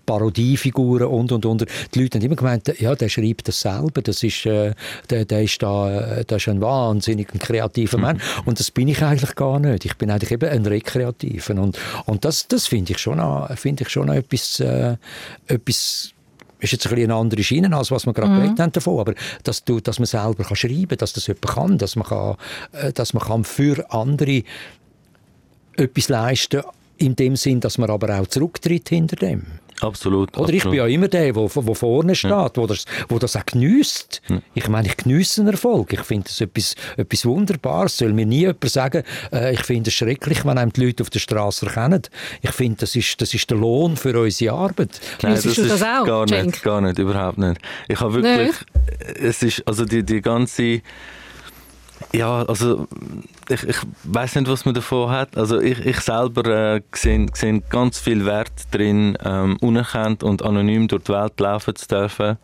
Parodiefiguren 0.06 1.08
und 1.08 1.32
und 1.32 1.45
und, 1.45 1.65
die 1.93 2.01
Leute 2.01 2.17
haben 2.17 2.25
immer 2.25 2.36
gemeint, 2.36 2.80
ja, 2.80 2.95
der 2.95 3.10
schreibt 3.10 3.47
das 3.47 3.62
selber, 3.62 4.01
das 4.01 4.23
ist, 4.23 4.45
äh, 4.45 4.73
der, 5.10 5.25
der 5.25 5.43
ist 5.43 5.62
da, 5.62 6.23
der 6.23 6.38
ist 6.38 6.47
ein 6.47 6.62
wahnsinnig 6.62 7.28
kreativer 7.39 7.97
mhm. 7.97 8.04
Mann. 8.04 8.21
Und 8.45 8.60
das 8.60 8.71
bin 8.71 8.88
ich 8.88 9.01
eigentlich 9.04 9.36
gar 9.36 9.60
nicht. 9.60 9.86
Ich 9.86 9.95
bin 9.95 10.12
eigentlich 10.12 10.32
eben 10.32 10.49
ein 10.49 10.65
Rekreativer 10.65 11.56
und 11.56 11.78
und 12.06 12.25
das, 12.25 12.47
das 12.47 12.67
finde 12.67 12.93
ich 12.93 12.99
schon 12.99 13.15
finde 13.56 13.84
ich 13.84 13.89
schon 13.89 14.10
etwas, 14.10 14.60
äh, 14.60 14.97
etwas 15.47 16.12
ist 16.60 16.71
jetzt 16.71 16.88
ein 16.88 16.97
eine 16.97 17.13
andere 17.13 17.43
Schiene, 17.43 17.75
als 17.75 17.91
was 17.91 18.06
wir 18.06 18.13
gerade 18.13 18.32
mhm. 18.32 18.58
haben 18.58 18.71
davon, 18.71 18.99
aber 18.99 19.13
dass, 19.43 19.63
du, 19.63 19.80
dass 19.80 19.99
man 19.99 20.06
selber 20.06 20.43
kann 20.43 20.56
schreiben 20.56 20.88
kann, 20.88 20.97
dass 20.97 21.13
das 21.13 21.28
jemand 21.28 21.47
kann, 21.47 21.78
dass 21.78 21.95
man, 21.95 22.08
kann, 22.08 22.36
äh, 22.71 22.91
dass 22.91 23.13
man 23.13 23.23
kann 23.23 23.43
für 23.43 23.91
andere 23.91 24.43
etwas 25.78 26.10
leisten 26.10 26.62
kann, 26.62 26.71
in 26.98 27.16
dem 27.16 27.36
Sinn, 27.36 27.60
dass 27.60 27.78
man 27.78 27.90
aber 27.90 28.20
auch 28.20 28.28
zurücktritt 28.28 28.90
hinter 28.90 29.16
dem. 29.16 29.44
Absolut. 29.82 30.38
Oder 30.38 30.54
ich 30.54 30.64
bin 30.64 30.74
ja 30.74 30.88
immer 30.88 31.10
der, 31.10 31.34
der, 31.34 31.48
der 31.48 31.76
vorne 31.76 32.16
steht, 32.16 32.32
ja. 32.32 32.50
wo, 32.56 32.66
das, 32.66 32.86
wo 33.10 33.20
das 33.20 33.36
auch 33.36 33.46
geniesst. 33.46 34.22
Ja. 34.30 34.42
Ich 34.54 34.70
meine, 34.70 34.88
ich 34.88 34.96
geniesse 34.96 35.42
einen 35.42 35.52
Erfolg. 35.52 35.92
Ich 35.92 36.02
finde 36.02 36.26
das 36.26 36.40
etwas, 36.40 36.76
etwas 36.96 37.26
Wunderbares. 37.26 37.98
Soll 37.98 38.14
mir 38.14 38.26
nie 38.26 38.42
jemand 38.42 38.70
sagen, 38.70 39.04
äh, 39.34 39.54
ich 39.54 39.64
finde 39.64 39.90
es 39.90 39.94
schrecklich, 39.94 40.46
wenn 40.46 40.58
einem 40.58 40.72
die 40.72 40.86
Leute 40.86 41.04
auf 41.04 41.10
der 41.10 41.20
Straße 41.20 41.66
erkennen. 41.66 42.04
Ich 42.42 42.52
finde, 42.52 42.78
das 42.80 42.96
ist, 42.96 43.22
das 43.22 43.34
ist 43.34 43.50
der 43.50 43.58
Lohn 43.58 43.98
für 43.98 44.18
unsere 44.18 44.56
Arbeit. 44.56 45.02
Nein, 45.22 45.36
das 45.36 45.46
ist 45.46 45.70
das 45.70 45.84
auch, 45.84 46.06
gar 46.06 46.26
nicht, 46.26 46.64
gar 46.64 46.80
nicht, 46.80 46.98
überhaupt 46.98 47.38
nicht. 47.38 47.60
Ich 47.90 48.00
habe 48.00 48.14
wirklich, 48.14 48.56
Nein. 48.74 49.16
es 49.22 49.44
ist, 49.44 49.68
also 49.68 49.84
die, 49.84 50.04
die 50.04 50.22
ganze 50.22 50.82
ja, 52.13 52.44
also 52.44 52.88
ich, 53.50 53.63
ich 53.63 53.78
weiß 54.04 54.36
nicht, 54.36 54.50
was 54.50 54.65
man 54.65 54.74
davon 54.74 55.10
hat. 55.10 55.38
Also 55.38 55.60
ich, 55.60 55.86
ich 55.86 56.00
selber 56.00 56.46
äh, 56.76 56.82
sehe, 56.94 57.28
ganz 57.70 58.00
viel 58.00 58.26
Wert 58.26 58.52
drin, 58.72 59.18
ähm, 59.24 59.58
unerkannt 59.62 60.24
und 60.24 60.44
anonym 60.44 60.88
durch 60.88 61.04
die 61.04 61.13
Welt 61.13 61.39
laufen 61.39 61.76
zu 61.76 61.88
dürfen 61.88 62.38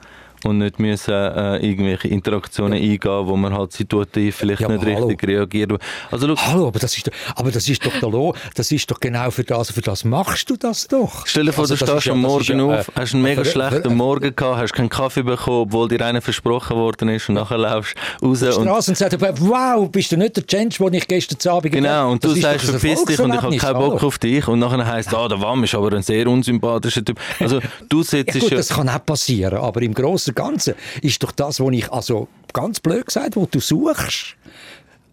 und 0.43 0.57
nicht 0.59 0.79
müssen 0.79 1.13
äh, 1.13 1.57
irgendwelche 1.57 2.07
Interaktionen 2.07 2.73
ja. 2.81 2.91
eingehen, 2.91 3.27
wo 3.27 3.35
man 3.35 3.53
halt 3.53 3.73
situativ 3.73 4.35
vielleicht 4.35 4.61
ja, 4.61 4.69
nicht 4.69 4.85
richtig 4.85 5.27
reagiert. 5.27 5.71
Also, 6.09 6.27
look, 6.27 6.39
hallo, 6.39 6.67
aber 6.67 6.79
das 6.79 6.95
ist 6.97 7.07
doch, 7.07 7.13
aber 7.35 7.51
das 7.51 7.67
ist 7.67 7.85
doch 7.85 7.97
der 7.99 8.09
Lo, 8.09 8.35
das 8.55 8.71
ist 8.71 8.89
doch 8.89 8.99
genau 8.99 9.31
für 9.31 9.43
das, 9.43 9.71
für 9.71 9.81
das 9.81 10.03
machst 10.03 10.49
du 10.49 10.55
das 10.55 10.87
doch. 10.87 11.25
Stell 11.25 11.45
dir 11.45 11.53
vor, 11.53 11.63
also, 11.63 11.75
du 11.75 11.85
stehst 11.85 12.09
am 12.09 12.21
Morgen 12.21 12.59
ja, 12.59 12.79
auf, 12.79 12.91
hast 12.95 13.13
einen 13.13 13.23
mega 13.23 13.45
schlechten 13.45 13.95
Morgen 13.95 14.35
gehabt, 14.35 14.57
hast 14.57 14.73
keinen 14.73 14.89
Kaffee 14.89 15.23
bekommen, 15.23 15.61
obwohl 15.61 15.87
dir 15.87 16.05
einer 16.05 16.21
versprochen 16.21 16.77
worden 16.77 17.09
ist 17.09 17.29
und 17.29 17.35
nachher 17.35 17.57
laufst 17.57 17.95
raus 18.21 18.41
und... 18.41 18.67
und 18.67 18.97
sagt, 18.97 19.21
wow, 19.21 19.89
bist 19.89 20.11
du 20.11 20.17
nicht 20.17 20.37
der 20.37 20.45
Change, 20.45 20.77
den 20.79 20.93
ich 20.93 21.07
gestern 21.07 21.51
Abend 21.51 21.71
Genau, 21.71 22.11
und 22.11 22.23
du 22.23 22.33
sagst, 22.35 22.65
verpiss 22.65 23.03
dich 23.05 23.19
und 23.19 23.33
ich 23.33 23.41
habe 23.41 23.57
keinen 23.57 23.73
Bock 23.73 24.03
auf 24.03 24.19
dich 24.19 24.47
und 24.47 24.59
nachher 24.59 24.85
heisst, 24.85 25.13
ah, 25.13 25.27
der 25.27 25.41
Wam 25.41 25.63
ist 25.63 25.75
aber 25.75 25.93
ein 25.93 26.03
sehr 26.03 26.27
unsympathischer 26.27 27.03
Typ. 27.03 27.19
Also 27.39 27.59
du 27.89 28.03
sitzt 28.03 28.35
ja, 28.35 28.41
gut, 28.41 28.51
das 28.53 28.69
kann 28.69 28.89
auch 28.89 29.05
passieren, 29.05 29.59
aber 29.59 29.81
im 29.81 29.93
Großen 29.93 30.30
und 30.31 30.35
Ganzen 30.35 30.75
ist 31.01 31.21
doch 31.23 31.31
das, 31.31 31.59
was 31.59 31.73
ich, 31.73 31.91
also 31.91 32.27
ganz 32.53 32.79
blöd 32.79 33.05
gesagt, 33.05 33.35
was 33.35 33.49
du 33.49 33.59
suchst. 33.59 34.35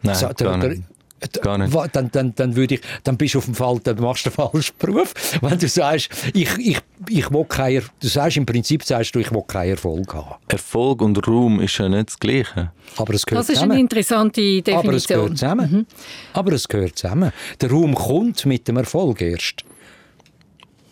Nein, 0.03 0.15
so, 0.15 0.29
der, 0.29 0.47
gar 0.47 0.59
nicht. 0.59 0.83
Gar 1.43 1.59
nicht. 1.59 1.75
Dann, 1.93 2.11
dann, 2.13 2.33
dann, 2.37 2.55
würde 2.55 2.77
ich, 2.77 2.81
dann 3.03 3.17
bist 3.17 3.35
du 3.35 3.39
auf 3.39 3.47
dem 3.47 3.55
Fall, 3.55 3.81
dann 3.83 4.01
machst 4.01 4.25
du 4.25 4.31
den 4.31 4.37
falschen 4.37 4.75
Beruf. 4.79 5.13
Wenn 5.41 5.59
du 5.59 5.67
sagst, 5.67 6.11
ich, 6.33 6.49
ich, 6.59 6.79
ich 7.09 7.31
will 7.33 7.45
kein, 7.45 7.83
du 7.99 8.07
sagst 8.07 8.37
im 8.37 8.47
Prinzip, 8.47 8.85
sagst 8.85 9.17
du, 9.17 9.19
ich 9.19 9.33
will 9.33 9.43
keinen 9.45 9.71
Erfolg 9.71 10.15
haben. 10.15 10.37
Erfolg 10.47 11.03
und 11.03 11.27
Ruhm 11.27 11.61
ist 11.61 11.77
ja 11.79 11.89
nicht 11.89 12.11
das 12.11 12.21
Gleiche. 12.21 12.71
Aber 12.97 13.15
es 13.15 13.27
gehört 13.27 13.41
das 13.41 13.49
ist 13.49 13.57
zusammen. 13.57 13.73
eine 13.73 13.81
interessante 13.81 14.41
Definition. 14.41 14.79
Aber 14.79 14.93
es 14.97 15.07
gehört 15.09 15.31
zusammen. 15.31 15.71
Mhm. 15.73 15.87
Aber 16.35 16.53
es 16.53 16.69
gehört 16.69 16.97
zusammen. 16.97 17.33
Der 17.61 17.71
Ruhm 17.71 17.97
kommt 17.97 18.47
mit 18.47 18.69
dem 18.69 18.77
Erfolg 18.77 19.21
erst. 19.21 19.65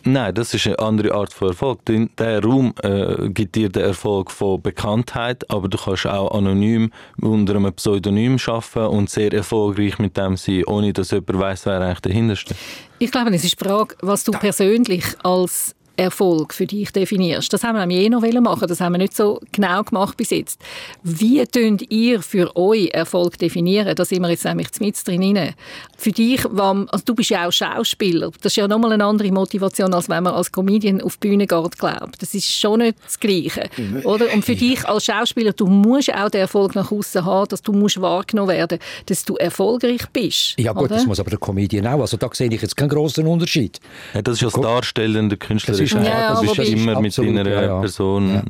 Nein, 0.09 0.33
das 0.37 0.55
ist 0.55 0.69
eine 0.69 0.79
andere 0.79 1.12
Art 1.12 1.33
von 1.33 1.49
Erfolg. 1.49 1.81
Der 1.85 2.40
Raum 2.40 2.73
äh, 2.85 3.29
gibt 3.29 3.57
dir 3.57 3.69
den 3.69 3.83
Erfolg 3.83 4.31
von 4.31 4.62
Bekanntheit, 4.62 5.51
aber 5.51 5.66
du 5.66 5.77
kannst 5.77 6.07
auch 6.07 6.31
anonym 6.31 6.92
unter 7.21 7.57
einem 7.57 7.73
Pseudonym 7.73 8.37
arbeiten 8.47 8.87
und 8.87 9.11
sehr 9.11 9.33
erfolgreich 9.33 9.99
mit 9.99 10.16
dem 10.16 10.37
sein, 10.37 10.62
ohne 10.66 10.92
dass 10.92 11.11
jemand 11.11 11.37
weiß, 11.37 11.66
wer 11.66 11.81
eigentlich 11.81 12.01
dahinter 12.01 12.37
steht. 12.37 12.57
Ich 13.01 13.11
glaube, 13.11 13.35
es 13.35 13.42
ist 13.42 13.61
die 13.61 13.64
Frage, 13.64 13.97
was 14.01 14.23
du 14.23 14.31
persönlich 14.31 15.05
als 15.25 15.75
Erfolg 15.97 16.55
für 16.55 16.67
dich 16.67 16.93
definierst. 16.93 17.53
Das 17.53 17.65
haben 17.65 17.89
wir 17.89 17.97
eh 17.97 18.09
noch 18.09 18.23
machen 18.41 18.69
das 18.69 18.81
haben 18.81 18.93
wir 18.93 18.99
nicht 18.99 19.17
so 19.17 19.41
genau 19.53 19.83
gemacht 19.83 20.17
bis 20.17 20.31
jetzt. 20.31 20.61
Wie 21.03 21.45
könnt 21.47 21.91
ihr 21.91 22.23
für 22.23 22.55
euch 22.57 22.91
Erfolg 22.93 23.39
definieren? 23.39 23.95
Da 23.95 24.05
sind 24.05 24.23
wir 24.23 24.31
jetzt 24.31 24.45
nämlich 24.45 24.69
mit 24.81 25.07
drin. 25.07 25.55
Für 25.97 26.13
dich, 26.13 26.45
also 26.45 27.05
du 27.05 27.15
bist 27.15 27.31
ja 27.31 27.47
auch 27.47 27.53
Schauspieler, 27.53 28.31
das 28.41 28.53
ist 28.53 28.57
ja 28.57 28.69
nochmal 28.69 28.93
eine 28.93 29.05
andere 29.05 29.31
Motivation, 29.33 29.95
als 29.95 30.09
wenn 30.09 30.23
man 30.23 30.35
als 30.35 30.53
Comedian 30.53 31.01
auf 31.01 31.17
die 31.17 31.29
Bühne 31.29 31.47
geht, 31.47 31.79
glaubt. 31.79 32.21
Das 32.21 32.35
ist 32.35 32.51
schon 32.51 32.81
nicht 32.81 32.99
das 33.05 33.19
Gleiche, 33.19 33.69
oder? 34.05 34.33
Und 34.33 34.45
für 34.45 34.55
dich 34.55 34.87
als 34.87 35.05
Schauspieler, 35.05 35.53
du 35.53 35.67
musst 35.67 36.13
auch 36.15 36.29
den 36.29 36.43
Erfolg 36.43 36.75
nach 36.75 36.93
außen 36.93 37.25
haben, 37.25 37.49
dass 37.49 37.63
du 37.63 37.73
musst 37.73 38.01
wahrgenommen 38.01 38.51
werden, 38.51 38.79
dass 39.07 39.25
du 39.25 39.37
erfolgreich 39.37 40.03
bist. 40.13 40.55
Ja 40.59 40.73
gut, 40.73 40.85
oder? 40.85 40.97
das 40.97 41.07
muss 41.07 41.21
aber 41.21 41.31
der 41.31 41.39
Comedian 41.39 41.87
auch. 41.87 42.01
Also 42.01 42.17
da 42.17 42.29
sehe 42.33 42.49
ich 42.53 42.61
jetzt 42.61 42.77
keinen 42.77 42.91
großen 42.91 43.27
Unterschied. 43.27 43.81
Ja, 44.15 44.23
das 44.23 44.35
ist 44.35 44.41
ja 44.43 44.51
das 44.51 44.61
Darstellen 44.61 45.29
der 45.29 45.39
Künstler 45.39 45.75
ist, 45.94 46.05
ja, 46.05 46.40
das 46.40 46.59
ist 46.59 46.59
immer 46.70 47.01
mit 47.01 47.16
deiner 47.16 47.49
ja, 47.49 47.81
Person. 47.81 48.42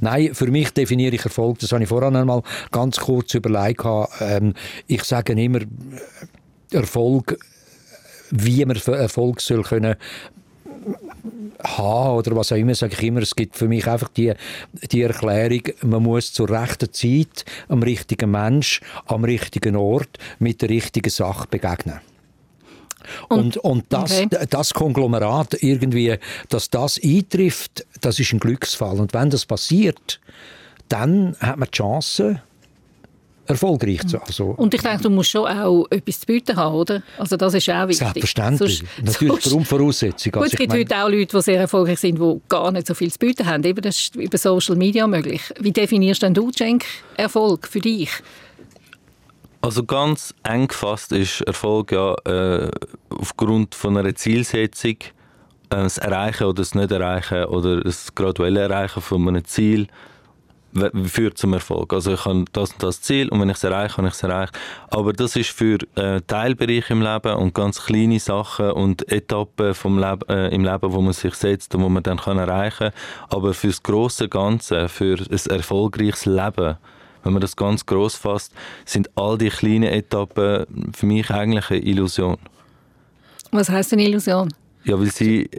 Nein, 0.00 0.34
für 0.34 0.46
mich 0.48 0.70
definiere 0.70 1.14
ich 1.14 1.24
Erfolg, 1.24 1.58
das 1.60 1.72
habe 1.72 1.82
ich 1.82 1.88
vorhin 1.88 2.16
einmal 2.16 2.42
ganz 2.70 2.98
kurz 2.98 3.34
überlegt. 3.34 3.84
Ähm, 4.20 4.54
ich 4.86 5.04
sage 5.04 5.32
immer, 5.32 5.60
Erfolg, 6.72 7.38
wie 8.30 8.64
man 8.64 8.76
Erfolg 8.76 9.40
soll 9.40 9.62
können 9.62 9.96
haben 11.62 12.16
oder 12.16 12.36
was 12.36 12.52
auch 12.52 12.56
immer, 12.56 12.74
sage 12.74 12.94
ich 12.94 13.02
immer, 13.02 13.20
es 13.20 13.34
gibt 13.34 13.56
für 13.56 13.68
mich 13.68 13.86
einfach 13.86 14.08
die, 14.08 14.32
die 14.90 15.02
Erklärung, 15.02 15.62
man 15.82 16.02
muss 16.02 16.32
zur 16.32 16.48
rechten 16.48 16.92
Zeit 16.92 17.44
am 17.68 17.82
richtigen 17.82 18.30
Mensch, 18.30 18.80
am 19.06 19.24
richtigen 19.24 19.76
Ort 19.76 20.18
mit 20.38 20.62
der 20.62 20.68
richtigen 20.68 21.10
Sache 21.10 21.46
begegnen. 21.50 22.00
Und, 23.28 23.56
und 23.58 23.84
das, 23.88 24.20
okay. 24.20 24.46
das 24.50 24.74
Konglomerat 24.74 25.62
irgendwie, 25.62 26.16
dass 26.48 26.70
das 26.70 27.00
eintrifft, 27.02 27.86
das 28.00 28.18
ist 28.18 28.32
ein 28.32 28.40
Glücksfall. 28.40 29.00
Und 29.00 29.14
wenn 29.14 29.30
das 29.30 29.46
passiert, 29.46 30.20
dann 30.88 31.36
hat 31.40 31.58
man 31.58 31.68
die 31.70 31.76
Chance, 31.76 32.42
erfolgreich 33.48 34.06
zu 34.06 34.20
also 34.20 34.54
Und 34.56 34.74
ich 34.74 34.82
denke, 34.82 35.02
du 35.02 35.10
musst 35.10 35.30
schon 35.30 35.46
auch 35.46 35.86
etwas 35.90 36.20
zu 36.20 36.26
bieten 36.26 36.56
haben, 36.56 36.74
oder? 36.74 37.02
Also 37.16 37.36
das 37.36 37.54
ist 37.54 37.68
auch 37.70 37.88
wichtig. 37.88 37.98
Selbstverständlich. 37.98 38.78
Sonst, 38.78 39.04
Natürlich 39.04 39.42
Grundvoraussetzung. 39.42 40.32
Gut, 40.32 40.42
also 40.42 40.52
es 40.52 40.58
gibt 40.58 40.70
meine... 40.70 40.82
heute 40.82 40.96
auch 40.96 41.08
Leute, 41.08 41.36
die 41.36 41.42
sehr 41.42 41.60
erfolgreich 41.60 41.98
sind, 41.98 42.18
die 42.18 42.40
gar 42.48 42.70
nicht 42.70 42.86
so 42.86 42.94
viel 42.94 43.10
zu 43.10 43.18
bieten 43.18 43.46
haben. 43.46 43.64
Eben, 43.64 43.80
das 43.80 43.98
ist 43.98 44.16
über 44.16 44.36
Social 44.36 44.76
Media 44.76 45.06
möglich. 45.06 45.40
Wie 45.58 45.72
definierst 45.72 46.22
denn 46.22 46.34
du, 46.34 46.50
Cenk, 46.50 46.84
Erfolg 47.16 47.66
für 47.66 47.80
dich? 47.80 48.10
Also 49.60 49.84
ganz 49.84 50.34
eng 50.44 50.68
gefasst 50.68 51.12
ist 51.12 51.40
Erfolg 51.42 51.90
ja 51.92 52.14
äh, 52.24 52.70
aufgrund 53.10 53.74
von 53.74 53.96
einer 53.96 54.14
Zielsetzung, 54.14 54.92
äh, 54.92 55.06
das 55.70 55.98
Erreichen 55.98 56.44
oder 56.44 56.62
das 56.62 56.74
Nicht-Erreichen 56.74 57.44
oder 57.46 57.80
das 57.80 58.14
graduelle 58.14 58.60
Erreichen 58.60 59.02
von 59.02 59.26
einem 59.28 59.44
Ziel 59.44 59.88
führt 61.06 61.38
zum 61.38 61.54
Erfolg. 61.54 61.92
Also 61.92 62.12
ich 62.12 62.24
habe 62.24 62.44
das 62.52 62.72
und 62.72 62.82
das 62.82 63.00
Ziel 63.00 63.28
und 63.30 63.40
wenn 63.40 63.48
ich 63.48 63.56
es 63.56 63.64
erreiche, 63.64 63.96
kann 63.96 64.06
ich 64.06 64.12
es 64.12 64.22
erreichen. 64.22 64.52
Aber 64.90 65.12
das 65.12 65.34
ist 65.34 65.50
für 65.50 65.78
äh, 65.96 66.20
Teilbereiche 66.26 66.92
im 66.92 67.02
Leben 67.02 67.34
und 67.34 67.54
ganz 67.54 67.84
kleine 67.84 68.20
Sachen 68.20 68.70
und 68.72 69.10
Etappen 69.10 69.74
vom 69.74 69.98
Leb 69.98 70.28
äh, 70.30 70.54
im 70.54 70.64
Leben, 70.64 70.92
wo 70.92 71.00
man 71.00 71.14
sich 71.14 71.34
setzt 71.34 71.74
und 71.74 71.82
wo 71.82 71.88
man 71.88 72.02
dann 72.02 72.18
kann 72.18 72.38
erreichen 72.38 72.90
kann. 72.90 73.30
Aber 73.30 73.54
für 73.54 73.68
das 73.68 73.82
große 73.82 74.28
Ganze, 74.28 74.88
für 74.88 75.16
ein 75.18 75.50
erfolgreiches 75.50 76.26
Leben, 76.26 76.76
wenn 77.28 77.34
man 77.34 77.42
das 77.42 77.56
ganz 77.56 77.84
groß 77.84 78.16
fasst, 78.16 78.54
sind 78.86 79.10
all 79.14 79.36
die 79.36 79.50
kleinen 79.50 79.84
Etappen 79.84 80.64
für 80.96 81.04
mich 81.04 81.30
eigentlich 81.30 81.70
eine 81.70 81.80
Illusion. 81.80 82.38
Was 83.50 83.68
heißt 83.68 83.92
eine 83.92 84.08
Illusion? 84.08 84.48
Ja, 84.84 84.98
weil 84.98 85.10
sie 85.10 85.50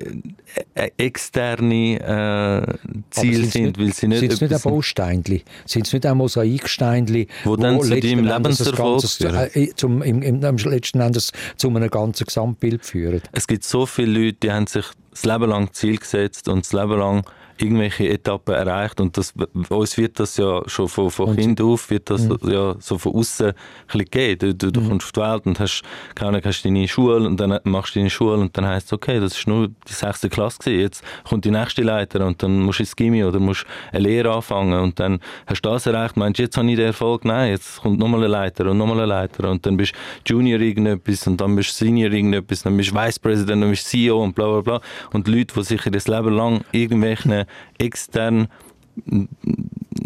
äh, 0.74 0.90
externe 0.98 2.00
äh, 2.00 2.92
Ziele 3.12 3.46
sind, 3.46 3.78
weil 3.78 3.94
sie 3.94 4.08
nicht... 4.08 4.22
Sind 4.22 4.34
es 4.34 4.42
nicht 4.42 4.54
ein 4.54 4.62
Bausteinchen? 4.62 5.42
Sind 5.66 5.86
es 5.86 5.94
nicht 5.94 6.06
ein 6.08 6.18
Mosaiksteinchen, 6.18 7.28
wo, 7.44 7.52
wo 7.52 7.56
dann 7.58 7.80
zu 7.80 8.00
deinem 8.00 8.26
Lebenserfolg 8.26 9.04
führen? 9.04 9.50
Äh, 9.54 9.70
zum, 9.76 10.02
im, 10.02 10.24
im, 10.24 10.44
im 10.44 10.58
letzten 10.58 11.02
Endes 11.02 11.32
zu 11.58 11.68
einem 11.70 11.90
ganzen 11.92 12.26
Gesamtbild 12.26 12.84
führen? 12.84 13.22
Es 13.32 13.46
gibt 13.46 13.64
so 13.64 13.86
viele 13.86 14.20
Leute, 14.20 14.38
die 14.42 14.52
haben 14.52 14.66
sich 14.66 14.86
das 15.12 15.24
Leben 15.26 15.50
lang 15.50 15.72
Ziel 15.74 15.98
gesetzt 15.98 16.48
und 16.48 16.66
das 16.66 16.74
Leben 16.74 16.98
lang 16.98 17.24
irgendwelche 17.60 18.08
Etappen 18.10 18.56
erreicht 18.56 19.00
und 19.02 19.18
das, 19.18 19.34
uns 19.70 19.98
wird 19.98 20.20
das 20.20 20.38
ja 20.38 20.62
schon 20.68 20.88
von, 20.88 21.12
von 21.12 21.36
Kind 21.36 21.62
auf 21.62 21.90
wird 21.90 22.10
das 22.10 22.24
mhm. 22.24 22.38
ja 22.44 22.76
so 22.80 22.98
von 22.98 23.14
außen 23.16 23.54
gegeben. 23.88 24.40
Du, 24.40 24.56
du, 24.56 24.72
du 24.72 24.82
mhm. 24.82 24.90
kommst 24.90 25.08
auf 25.08 25.12
die 25.12 25.20
Welt 25.20 25.46
und 25.46 25.60
hast, 25.60 25.84
keine 26.16 26.42
hast 26.44 26.64
deine 26.64 26.88
Schule 26.88 27.28
und 27.28 27.40
dann 27.40 27.60
machst 27.64 27.96
du 27.96 28.00
deine 28.00 28.10
Schule 28.10 28.38
und 28.38 28.58
dann 28.58 28.66
heißt 28.66 28.88
es, 28.88 28.94
okay, 28.94 29.20
das 29.20 29.38
ist 29.38 29.48
nur 29.48 29.68
die 29.68 29.94
sechste 29.94 30.30
Klasse 30.30 30.60
gewesen. 30.60 30.80
jetzt 30.80 31.04
kommt 31.28 31.46
die 31.46 31.52
nächste 31.52 31.82
Leiter 31.82 32.26
und 32.26 32.42
dann 32.42 32.62
musst 32.62 32.80
du 32.80 32.84
ins 32.84 32.96
Gimmi 32.96 33.24
oder 33.24 33.40
musst 33.40 33.66
eine 33.92 34.04
Lehre 34.04 34.34
anfangen 34.34 34.80
und 34.80 35.00
dann 35.00 35.20
hast 35.46 35.62
du 35.62 35.70
das 35.70 35.86
erreicht, 35.86 36.18
meinst 36.18 36.40
du, 36.40 36.44
jetzt 36.44 36.58
habe 36.58 36.70
ich 36.70 36.78
den 36.78 36.88
Erfolg, 36.88 37.26
nein, 37.26 37.52
jetzt 37.52 37.82
kommt 37.82 38.00
nochmal 38.00 38.22
eine 38.22 38.30
Leiter 38.30 38.70
und 38.72 38.78
nochmal 38.78 38.98
eine 38.98 39.06
Leiter 39.06 39.50
und 39.50 39.66
dann 39.66 39.78
bist 39.78 39.94
du 40.24 40.34
Junior 40.34 40.60
irgendetwas 40.60 41.28
und 41.28 41.40
dann 41.42 41.56
bist 41.56 41.70
du 41.70 41.86
Senior 41.86 42.12
irgendetwas, 42.12 42.64
dann 42.64 42.78
bist 42.78 42.92
du 42.92 42.96
Vice 42.96 43.20
President, 43.20 43.62
dann 43.64 43.70
bist 43.70 43.86
du 43.86 43.98
CEO 43.98 44.24
und 44.24 44.34
bla 44.34 44.48
bla 44.48 44.62
bla 44.62 44.82
und 45.14 45.28
Leute, 45.28 45.54
die 45.56 45.64
sich 45.64 45.82
das 45.82 46.08
Leben 46.08 46.36
lang 46.36 46.62
irgendwelchen 46.72 47.46
extern 47.78 48.48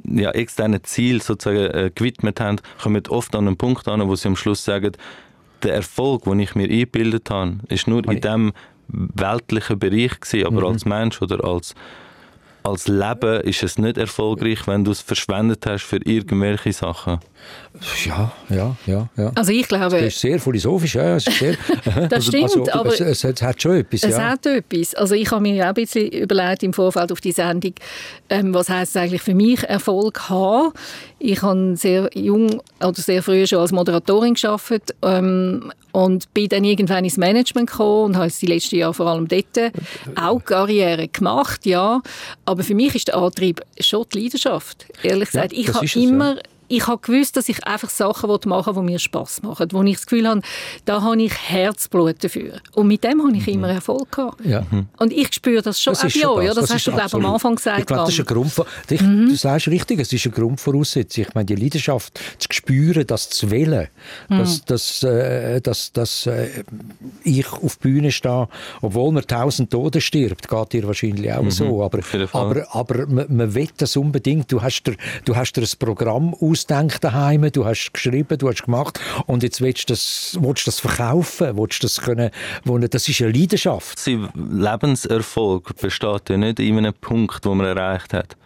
ja, 0.06 0.32
externe 0.32 0.82
Ziel 0.84 1.22
sozusagen 1.22 1.66
äh, 1.72 1.92
gewidmet 1.94 2.40
haben, 2.40 2.58
kommen 2.82 3.02
oft 3.10 3.36
an 3.36 3.48
einen 3.48 3.58
Punkt 3.58 3.88
an, 3.88 4.08
wo 4.08 4.16
sie 4.16 4.28
am 4.28 4.36
Schluss 4.36 4.64
sagen, 4.64 4.92
der 5.64 5.74
Erfolg, 5.74 6.24
den 6.24 6.40
ich 6.40 6.56
mir 6.56 6.70
eingebildet 6.70 7.30
habe, 7.30 7.58
ist 7.70 7.88
nur 7.88 8.08
in 8.10 8.22
dem 8.22 8.54
weltlichen 8.88 9.80
Bereich 9.80 10.20
gewesen, 10.20 10.46
aber 10.46 10.62
mhm. 10.62 10.74
als 10.74 10.86
Mensch 10.86 11.22
oder 11.22 11.44
als 11.44 11.74
als 12.64 12.88
Leben 12.88 13.42
ist 13.42 13.64
es 13.64 13.78
nicht 13.78 13.98
erfolgreich, 13.98 14.68
wenn 14.68 14.84
du 14.84 14.92
es 14.92 15.02
verschwendet 15.02 15.66
hast 15.66 15.84
für 15.84 15.98
irgendwelche 15.98 16.72
Sachen. 16.72 17.20
Ja, 18.06 18.32
ja, 18.50 18.76
ja. 18.86 19.10
ja. 19.18 19.32
Also 19.36 19.52
ich 19.52 19.68
glaube... 19.68 19.98
Das 19.98 20.14
ist 20.14 20.20
sehr 20.20 20.40
philosophisch, 20.40 20.96
ja. 20.96 21.16
Es 21.16 21.26
sehr, 21.26 21.56
das 21.86 22.12
also, 22.12 22.32
stimmt, 22.32 22.44
also, 22.44 22.72
aber... 22.72 22.94
Es, 22.94 23.24
es, 23.24 23.42
hat 23.42 23.62
schon 23.62 23.78
etwas, 23.78 24.04
Es 24.04 24.12
ja. 24.12 24.30
hat 24.30 24.46
etwas. 24.46 24.96
Also 24.96 25.16
ich 25.16 25.30
habe 25.32 25.42
mir 25.42 25.64
auch 25.64 25.70
ein 25.70 25.74
bisschen 25.74 26.08
überlegt 26.10 26.64
im 26.64 26.74
Vorfeld 26.74 27.12
auf 27.12 27.20
die 27.20 27.32
Sendung, 27.32 27.74
ähm, 28.30 28.54
was 28.54 28.70
heißt 28.70 28.96
es 28.96 29.02
eigentlich 29.02 29.22
für 29.22 29.36
mich 29.36 29.64
Erfolg 29.64 30.30
haben. 30.30 30.74
Ich 31.20 31.42
habe 31.42 31.76
sehr 31.76 32.10
jung 32.14 32.62
oder 32.80 32.94
sehr 32.94 33.24
früh 33.24 33.46
schon 33.46 33.60
als 33.60 33.72
Moderatorin 33.72 34.36
gearbeitet 34.36 34.96
ähm, 35.02 35.72
und 35.94 36.34
bin 36.34 36.50
dann 36.50 36.64
irgendwann 36.66 37.06
ins 37.06 37.18
Management 37.18 37.70
gekommen 37.70 38.06
und 38.06 38.18
habe 38.18 38.30
die 38.30 38.46
letzten 38.48 38.76
Jahre 38.76 38.94
vor 38.94 39.08
allem 39.08 39.28
dort 39.28 39.72
auch 40.16 40.44
Karriere 40.44 41.08
gemacht, 41.08 41.66
ja. 41.66 42.02
Aber 42.46 42.64
für 42.64 42.76
mich 42.76 42.96
ist 42.96 43.08
der 43.08 43.16
Antrieb 43.16 43.62
schon 43.80 44.06
die 44.14 44.24
Leidenschaft. 44.24 44.88
Ehrlich 45.04 45.30
gesagt, 45.30 45.54
ja, 45.54 45.60
ich 45.60 45.74
habe 45.74 45.88
immer 45.96 46.38
ich 46.68 46.88
habe 46.88 47.00
gewusst, 47.02 47.38
dass 47.38 47.50
ich 47.50 47.66
einfach 47.66 47.90
Sachen 47.90 48.30
machen 48.46 48.76
will, 48.76 48.84
die 48.84 48.92
mir 48.92 49.00
Spaß 49.00 49.44
machen, 49.44 49.68
wo 49.72 49.84
ich 49.84 49.96
das 49.96 50.06
Gefühl 50.06 50.28
habe, 50.28 50.42
da 50.86 51.02
habe 51.02 51.22
ich 51.22 51.34
Herzblut 51.34 52.24
dafür. 52.24 52.60
Und 52.74 52.88
mit 52.88 53.04
dem 53.04 53.22
habe 53.24 53.36
ich 53.36 53.48
immer 53.48 53.68
mhm. 53.68 53.76
Erfolg 53.76 54.12
gehabt. 54.12 54.46
Ja. 54.46 54.66
Und 54.98 55.14
ich 55.14 55.34
spüre 55.34 55.62
das 55.62 55.82
schon 55.82 55.94
das 55.94 56.04
auch 56.04 56.10
bei 56.10 56.28
euch. 56.28 56.48
Das, 56.48 56.56
das 56.56 56.74
hast 56.74 56.88
du 56.88 56.92
glaube 56.92 57.18
am 57.18 57.26
Anfang 57.26 57.56
gesagt. 57.56 57.80
Ich 57.80 57.86
glaube, 57.86 58.06
das 58.06 58.14
ist 58.14 58.20
ein 58.20 58.26
Grund, 58.26 58.54
ich, 58.90 59.02
mhm. 59.02 59.30
du 59.30 59.36
sagst 59.36 59.68
richtig, 59.68 60.00
es 60.00 60.12
ist 60.14 60.26
eine 60.26 60.36
Grundvoraussetzung. 60.36 61.26
Ich 61.28 61.34
meine, 61.34 61.46
die 61.46 61.56
Leidenschaft 61.56 62.20
zu 62.38 62.48
spüren, 62.52 63.06
das 63.08 63.30
zu 63.30 63.52
wählen, 63.52 63.88
mhm. 64.30 64.38
dass, 64.38 64.66
dass, 64.66 65.04
äh, 65.04 65.62
dass, 65.62 65.92
dass 65.92 66.26
äh, 66.28 66.64
ich 67.24 67.52
auf 67.52 67.78
die 67.78 67.88
Bühne 67.88 68.12
stehe, 68.12 68.48
obwohl 68.82 69.12
man 69.12 69.26
tausend 69.26 69.72
Tote 69.72 70.02
stirbt, 70.02 70.48
geht 70.48 70.74
dir 70.74 70.88
wahrscheinlich 70.88 71.32
auch 71.32 71.44
mhm. 71.44 71.52
so. 71.52 71.84
Aber, 71.84 72.00
aber, 72.32 72.68
aber 72.72 73.08
man, 73.08 73.36
man 73.36 73.54
will 73.54 73.70
das 73.78 73.96
unbedingt. 73.96 74.52
Du 74.52 74.62
hast 74.62 74.84
dir, 74.84 74.96
du 75.26 75.36
hast 75.36 75.54
dir 75.54 75.62
ein 75.62 75.70
Programm 75.80 76.34
ausdenkt 76.54 77.04
daheim, 77.04 77.52
du 77.52 77.66
hast 77.66 77.92
geschrieben, 77.94 78.38
du 78.38 78.48
hast 78.48 78.64
gemacht. 78.64 79.00
Und 79.26 79.44
jetzt 79.44 79.60
willst 79.60 79.90
du 79.90 79.94
das, 79.94 80.38
willst 80.40 80.66
du 80.66 80.72
das 80.72 80.80
verkaufen, 80.80 81.58
willst 81.58 81.82
du 81.82 81.86
das 81.86 82.00
können, 82.00 82.30
das 82.64 83.10
ist 83.10 83.22
eine 83.22 83.32
Leidenschaft. 83.32 84.00
Sein 84.00 84.30
Lebenserfolg 84.36 85.76
besteht 85.82 86.30
ja 86.30 86.38
nicht 86.38 86.60
in 86.60 86.78
einem 86.78 86.94
Punkt, 86.94 87.44
den 87.44 87.58
man 87.58 87.68
erreicht 87.68 88.14
hat, 88.14 88.38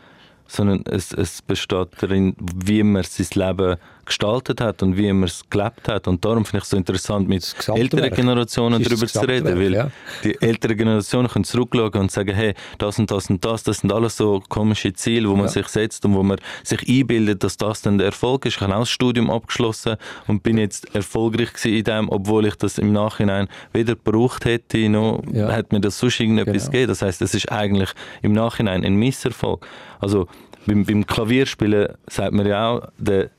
sondern 0.48 0.84
es, 0.86 1.12
es 1.12 1.42
besteht 1.42 1.90
darin, 2.00 2.36
wie 2.40 2.82
man 2.84 3.04
sein 3.04 3.28
Leben 3.34 3.78
gestaltet 4.08 4.62
hat 4.62 4.82
und 4.82 4.98
wie 4.98 5.12
man 5.14 5.26
es 5.26 5.44
gelebt 5.50 5.88
hat. 5.88 6.08
Und 6.08 6.24
darum 6.26 6.46
finde 6.46 6.60
ich 6.60 6.64
es 6.64 6.70
so 6.70 6.78
interessant, 6.78 7.28
mit 7.28 7.56
älteren 7.68 8.10
Generationen 8.10 8.82
darüber 8.82 9.06
zu 9.06 9.20
reden, 9.20 9.46
Werk, 9.46 9.58
weil 9.58 9.74
ja. 9.74 9.92
die 10.24 10.42
älteren 10.42 10.78
Generationen 10.78 11.28
können 11.28 11.46
zurückschauen 11.46 11.94
und 11.94 12.12
sagen, 12.12 12.34
hey, 12.34 12.54
das 12.78 12.98
und 12.98 13.12
das 13.12 13.30
und 13.30 13.44
das, 13.46 13.64
das 13.64 13.80
sind 13.80 13.92
alles 13.92 14.18
so 14.18 14.42
komische 14.50 14.94
Ziele, 14.94 15.30
wo 15.30 15.36
man 15.36 15.46
ja. 15.46 15.52
sich 15.52 15.68
setzt 15.68 16.06
und 16.06 16.16
wo 16.16 16.24
man 16.24 16.40
sich 16.64 16.88
einbildet, 16.88 17.44
dass 17.44 17.58
das 17.58 17.82
dann 17.82 17.98
der 17.98 18.08
Erfolg 18.08 18.46
ist. 18.46 18.56
Ich 18.56 18.62
habe 18.62 18.76
auch 18.76 18.80
das 18.80 18.90
Studium 18.90 19.30
abgeschlossen 19.30 19.98
und 20.28 20.42
bin 20.42 20.58
jetzt 20.58 20.94
erfolgreich 20.96 21.50
in 21.66 21.84
dem, 21.84 22.10
obwohl 22.10 22.46
ich 22.46 22.56
das 22.56 22.78
im 22.78 22.94
Nachhinein 22.94 23.48
weder 23.74 23.96
gebraucht 23.96 24.46
hätte, 24.46 24.90
noch 24.90 25.22
ja. 25.32 25.52
hat 25.52 25.72
mir 25.72 25.82
das 25.82 26.00
sonst 26.00 26.20
irgendetwas 26.20 26.64
genau. 26.64 26.72
gegeben. 26.72 26.88
Das 26.88 27.02
heißt, 27.02 27.22
es 27.22 27.34
ist 27.34 27.52
eigentlich 27.52 27.90
im 28.22 28.32
Nachhinein 28.34 28.84
ein 28.84 28.96
Misserfolg. 28.96 29.66
Also 30.00 30.28
beim, 30.66 30.86
beim 30.86 31.06
Klavierspielen 31.06 31.94
sagt 32.08 32.34
man 32.34 32.46
ja 32.46 32.70
auch, 32.70 32.88
der 32.98 33.30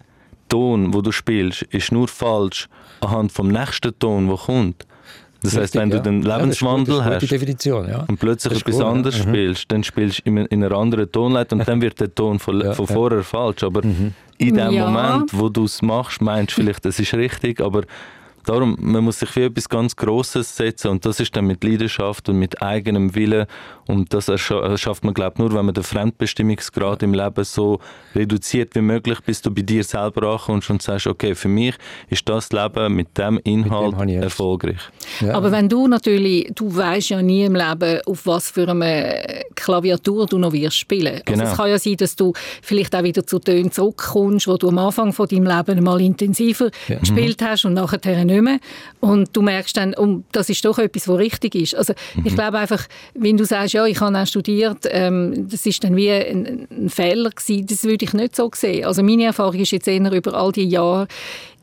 Ton, 0.49 0.95
wo 0.95 1.01
du 1.01 1.13
spielst, 1.13 1.63
ist 1.63 1.93
nur 1.93 2.09
falsch 2.09 2.69
anhand 3.01 3.33
vom 3.33 3.49
nächsten 3.49 3.97
Ton, 3.99 4.29
der 4.29 4.37
kommt. 4.37 4.87
Das 5.43 5.57
heißt, 5.57 5.77
wenn 5.77 5.91
ja. 5.91 5.99
du 5.99 6.03
den 6.03 6.23
Lebenswandel 6.23 6.99
ja, 6.99 7.05
hast 7.05 7.31
ja. 7.31 8.05
und 8.09 8.19
plötzlich 8.19 8.61
etwas 8.61 8.81
anderes 8.81 9.19
mhm. 9.19 9.29
spielst, 9.29 9.71
dann 9.71 9.85
spielst 9.85 10.19
du 10.19 10.31
in, 10.31 10.37
in 10.39 10.65
einer 10.65 10.77
anderen 10.77 11.11
Tonleitung 11.11 11.61
und 11.61 11.69
dann 11.69 11.81
wird 11.81 12.01
der 12.01 12.13
Ton 12.13 12.41
von, 12.41 12.61
ja, 12.61 12.73
von 12.73 12.89
vorher 12.89 13.23
falsch. 13.23 13.63
Aber 13.63 13.85
mhm. 13.85 14.15
in 14.39 14.57
dem 14.57 14.75
Moment, 14.75 15.31
wo 15.33 15.49
du 15.49 15.65
es 15.65 15.81
machst, 15.81 16.21
meinst 16.21 16.57
du 16.59 16.63
vielleicht, 16.63 16.85
das 16.85 16.99
ist 16.99 17.15
richtig, 17.15 17.61
aber 17.61 17.83
Darum, 18.49 18.79
man 18.81 19.05
muss 19.05 19.19
sich 19.19 19.29
für 19.29 19.45
etwas 19.45 19.69
ganz 19.69 19.95
Grosses 19.95 20.57
setzen 20.57 20.89
und 20.89 21.05
das 21.05 21.21
ist 21.21 21.37
dann 21.37 21.45
mit 21.45 21.63
Leidenschaft 21.63 22.31
und 22.31 22.39
mit 22.39 22.63
eigenem 22.63 23.15
Willen 23.15 23.47
und 23.87 24.15
das 24.15 24.31
schafft 24.41 25.05
man, 25.05 25.13
glaube 25.13 25.35
ich, 25.35 25.39
nur, 25.39 25.53
wenn 25.53 25.67
man 25.67 25.75
den 25.75 25.85
Fremdbestimmungsgrad 25.85 27.03
im 27.03 27.13
Leben 27.13 27.45
so 27.45 27.79
reduziert 28.15 28.75
wie 28.75 28.81
möglich, 28.81 29.21
bis 29.21 29.43
du 29.43 29.51
bei 29.51 29.61
dir 29.61 29.85
selber 29.85 30.33
ankommst 30.33 30.71
und 30.71 30.81
sagst, 30.81 31.07
okay, 31.07 31.35
für 31.35 31.49
mich 31.49 31.75
ist 32.09 32.27
das 32.27 32.51
Leben 32.51 32.95
mit 32.95 33.19
dem 33.19 33.39
Inhalt 33.45 33.99
mit 33.99 34.09
dem 34.09 34.23
erfolgreich. 34.23 34.81
Ja. 35.21 35.35
Aber 35.35 35.53
wenn 35.53 35.69
du 35.69 35.87
natürlich, 35.87 36.51
du 36.55 36.75
weißt 36.75 37.11
ja 37.11 37.21
nie 37.21 37.45
im 37.45 37.55
Leben, 37.55 38.01
auf 38.07 38.27
was 38.27 38.51
für 38.51 38.69
eine 38.69 39.45
Klaviatur 39.55 40.25
du 40.25 40.39
noch 40.39 40.53
wirst 40.53 40.77
spielen. 40.77 41.21
Genau. 41.27 41.41
Also 41.41 41.53
es 41.53 41.57
kann 41.59 41.69
ja 41.69 41.79
sein, 41.79 41.97
dass 41.97 42.17
du 42.17 42.33
vielleicht 42.63 42.95
auch 42.95 43.03
wieder 43.03 43.27
zu 43.27 43.39
Tönen 43.39 43.73
zurückkommst, 43.73 44.49
wo 44.49 44.57
du 44.57 44.69
am 44.69 44.79
Anfang 44.79 45.13
von 45.13 45.29
deinem 45.29 45.47
Leben 45.47 45.85
mal 45.85 46.01
intensiver 46.01 46.71
ja. 46.89 46.99
gespielt 46.99 47.43
hast 47.43 47.67
und 47.67 47.75
nachher 47.75 48.25
nicht 48.25 48.38
nicht 48.43 48.51
mehr. 48.51 48.61
Und 49.01 49.37
du 49.37 49.43
merkst 49.43 49.77
dann, 49.77 49.95
um, 49.95 50.25
das 50.33 50.49
ist 50.49 50.65
doch 50.65 50.79
etwas, 50.79 51.09
was 51.09 51.19
richtig 51.19 51.55
ist. 51.55 51.75
Also 51.75 51.95
mhm. 52.15 52.27
ich 52.27 52.35
glaube 52.35 52.59
einfach, 52.59 52.87
wenn 53.15 53.37
du 53.37 53.45
sagst, 53.45 53.75
ja, 53.75 53.87
ich 53.87 54.01
habe 54.01 54.19
auch 54.19 54.27
studiert, 54.27 54.87
ähm, 54.91 55.49
das 55.49 55.67
ist 55.67 55.83
dann 55.85 55.97
wie 55.97 56.11
ein, 56.11 56.67
ein 56.71 56.89
Fehler 56.89 57.31
gewesen, 57.31 57.67
das 57.67 57.85
würde 57.85 58.05
ich 58.05 58.13
nicht 58.13 58.37
so 58.37 58.51
sehen. 58.55 58.85
Also 58.85 59.03
meine 59.03 59.25
Erfahrung 59.25 59.61
ist 59.61 59.73
jetzt 59.73 59.89
eher 59.89 60.13
über 60.13 60.35
all 60.35 60.53
die 60.53 60.69
Jahre, 60.69 61.09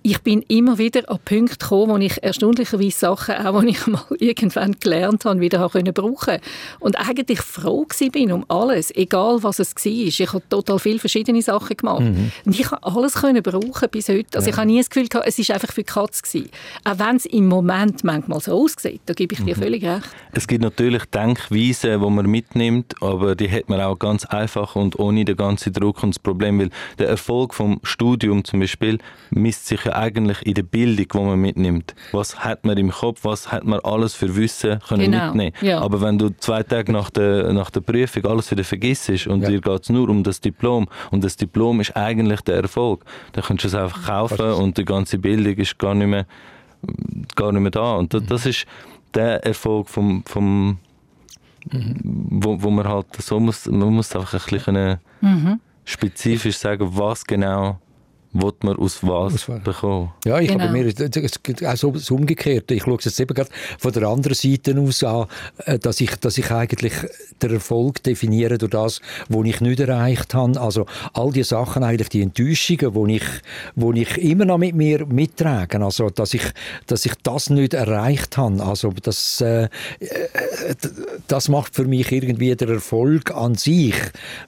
ich 0.05 0.21
bin 0.21 0.43
immer 0.49 0.77
wieder 0.77 1.09
an 1.09 1.17
Punkte 1.25 1.57
gekommen, 1.57 1.93
wo 1.93 1.97
ich 1.97 2.21
erstaunlicherweise 2.21 2.91
Sachen, 2.91 3.35
auch 3.37 3.61
die 3.61 3.69
ich 3.69 3.87
mal 3.87 4.03
irgendwann 4.19 4.73
gelernt 4.79 5.25
habe, 5.25 5.39
wieder 5.39 5.59
habe 5.59 5.81
brauchen 5.93 6.37
Und 6.79 6.95
eigentlich 6.95 7.41
froh 7.41 7.87
bin 8.11 8.31
um 8.31 8.45
alles, 8.47 8.93
egal 8.95 9.41
was 9.41 9.57
es 9.57 9.73
war. 9.75 9.91
Ich 9.91 10.19
habe 10.31 10.43
total 10.47 10.77
viele 10.77 10.99
verschiedene 10.99 11.41
Sachen 11.41 11.75
gemacht. 11.75 12.01
Mhm. 12.01 12.31
Und 12.45 12.59
ich 12.59 12.69
habe 12.69 12.83
alles 12.83 13.15
können 13.15 13.41
brauchen 13.41 13.89
bis 13.89 14.07
heute. 14.07 14.27
Also 14.35 14.47
ja. 14.47 14.53
ich 14.53 14.57
habe 14.57 14.67
nie 14.67 14.77
das 14.77 14.91
Gefühl 14.91 15.07
gehabt, 15.07 15.27
es 15.27 15.39
war 15.39 15.55
einfach 15.55 15.73
für 15.73 15.81
die 15.81 15.91
Katze 15.91 16.21
gewesen. 16.21 16.49
Auch 16.83 16.99
wenn 16.99 17.15
es 17.15 17.25
im 17.25 17.47
Moment 17.47 18.03
manchmal 18.03 18.39
so 18.41 18.51
aussieht, 18.63 19.01
da 19.07 19.13
gebe 19.15 19.33
ich 19.33 19.43
dir 19.43 19.55
mhm. 19.55 19.59
völlig 19.59 19.83
recht. 19.83 20.09
Es 20.33 20.47
gibt 20.47 20.61
natürlich 20.61 21.05
Denkweisen, 21.05 21.99
die 21.99 22.09
man 22.09 22.27
mitnimmt, 22.27 22.93
aber 23.01 23.33
die 23.33 23.49
hat 23.49 23.69
man 23.69 23.81
auch 23.81 23.97
ganz 23.97 24.23
einfach 24.25 24.75
und 24.75 24.99
ohne 24.99 25.25
den 25.25 25.35
ganzen 25.35 25.73
Druck 25.73 26.03
und 26.03 26.13
das 26.13 26.19
Problem, 26.19 26.59
weil 26.59 26.69
der 26.99 27.07
Erfolg 27.07 27.55
vom 27.55 27.79
Studium 27.81 28.43
zum 28.43 28.59
Beispiel 28.59 28.99
misst 29.31 29.65
sich 29.65 29.83
ja 29.83 29.94
eigentlich 29.95 30.45
in 30.45 30.53
der 30.53 30.63
Bildung, 30.63 31.07
die 31.11 31.17
man 31.17 31.39
mitnimmt. 31.39 31.95
Was 32.11 32.43
hat 32.43 32.65
man 32.65 32.77
im 32.77 32.91
Kopf, 32.91 33.23
was 33.23 33.51
hat 33.51 33.63
man 33.63 33.79
alles 33.81 34.13
für 34.13 34.35
Wissen 34.35 34.79
können 34.87 35.11
genau. 35.11 35.27
mitnehmen. 35.27 35.53
Ja. 35.61 35.79
Aber 35.79 36.01
wenn 36.01 36.17
du 36.17 36.29
zwei 36.37 36.63
Tage 36.63 36.91
nach 36.91 37.09
der, 37.09 37.53
nach 37.53 37.69
der 37.69 37.81
Prüfung 37.81 38.25
alles 38.25 38.51
wieder 38.51 38.63
vergisst 38.63 39.09
und 39.27 39.41
ja. 39.41 39.49
dir 39.49 39.61
geht 39.61 39.83
es 39.83 39.89
nur 39.89 40.09
um 40.09 40.23
das 40.23 40.41
Diplom 40.41 40.87
und 41.11 41.23
das 41.23 41.37
Diplom 41.37 41.81
ist 41.81 41.95
eigentlich 41.95 42.41
der 42.41 42.61
Erfolg, 42.61 43.03
dann 43.33 43.43
kannst 43.43 43.63
du 43.63 43.67
es 43.67 43.75
einfach 43.75 44.05
kaufen 44.05 44.51
und 44.51 44.77
die 44.77 44.85
ganze 44.85 45.17
Bildung 45.17 45.55
ist 45.55 45.77
gar 45.77 45.95
nicht 45.95 46.07
mehr, 46.07 46.25
gar 47.35 47.51
nicht 47.51 47.61
mehr 47.61 47.71
da. 47.71 47.95
Und 47.95 48.13
das, 48.13 48.23
mhm. 48.23 48.27
das 48.27 48.45
ist 48.45 48.65
der 49.13 49.45
Erfolg 49.45 49.89
vom, 49.89 50.23
vom 50.25 50.77
mhm. 51.71 51.95
wo, 52.03 52.61
wo 52.61 52.69
man 52.69 52.87
halt 52.87 53.07
so 53.19 53.39
muss, 53.39 53.65
man 53.67 53.93
muss 53.93 54.15
einfach 54.15 54.33
ein 54.33 54.49
bisschen 54.49 54.99
mhm. 55.21 55.59
spezifisch 55.83 56.57
sagen, 56.57 56.89
was 56.91 57.25
genau 57.25 57.79
wird 58.41 58.63
man 58.63 58.75
aus 58.75 59.01
was, 59.01 59.47
was 59.47 59.63
bekommen. 59.63 60.11
Ja, 60.25 60.39
ich 60.39 60.49
genau. 60.49 60.65
habe 60.65 60.73
mir 60.73 60.91
auch 60.91 61.75
so 61.75 61.91
das 61.91 62.11
Umgekehrte. 62.11 62.73
Ich 62.73 62.83
schaue 62.83 62.97
es 62.97 63.05
jetzt 63.05 63.19
eben 63.19 63.33
gerade 63.33 63.49
von 63.79 63.93
der 63.93 64.07
anderen 64.07 64.35
Seite 64.35 64.77
aus 64.79 65.03
an, 65.03 65.27
äh, 65.65 65.79
dass 65.79 66.01
ich, 66.01 66.15
dass 66.17 66.37
ich 66.37 66.51
eigentlich 66.51 66.93
den 67.41 67.53
Erfolg 67.53 68.03
definiere 68.03 68.57
durch 68.57 68.71
das, 68.71 69.01
was 69.29 69.45
ich 69.45 69.61
nicht 69.61 69.79
erreicht 69.79 70.33
habe. 70.33 70.59
Also 70.59 70.85
all 71.13 71.31
die 71.31 71.43
Sachen, 71.43 71.83
eigentlich 71.83 72.09
die 72.09 72.21
Enttäuschungen, 72.21 72.93
wo 72.93 73.07
ich, 73.07 73.23
wo 73.75 73.93
ich 73.93 74.17
immer 74.17 74.45
noch 74.45 74.57
mit 74.57 74.75
mir 74.75 75.05
mittrage. 75.05 75.83
Also, 75.83 76.09
dass 76.09 76.33
ich, 76.33 76.43
dass 76.87 77.05
ich 77.05 77.13
das 77.23 77.49
nicht 77.49 77.73
erreicht 77.73 78.37
habe. 78.37 78.63
Also, 78.63 78.91
das, 79.01 79.41
äh, 79.41 79.63
äh 79.63 79.69
das 81.27 81.47
macht 81.47 81.75
für 81.75 81.85
mich 81.85 82.11
irgendwie 82.11 82.55
der 82.55 82.69
Erfolg 82.69 83.31
an 83.31 83.55
sich 83.55 83.95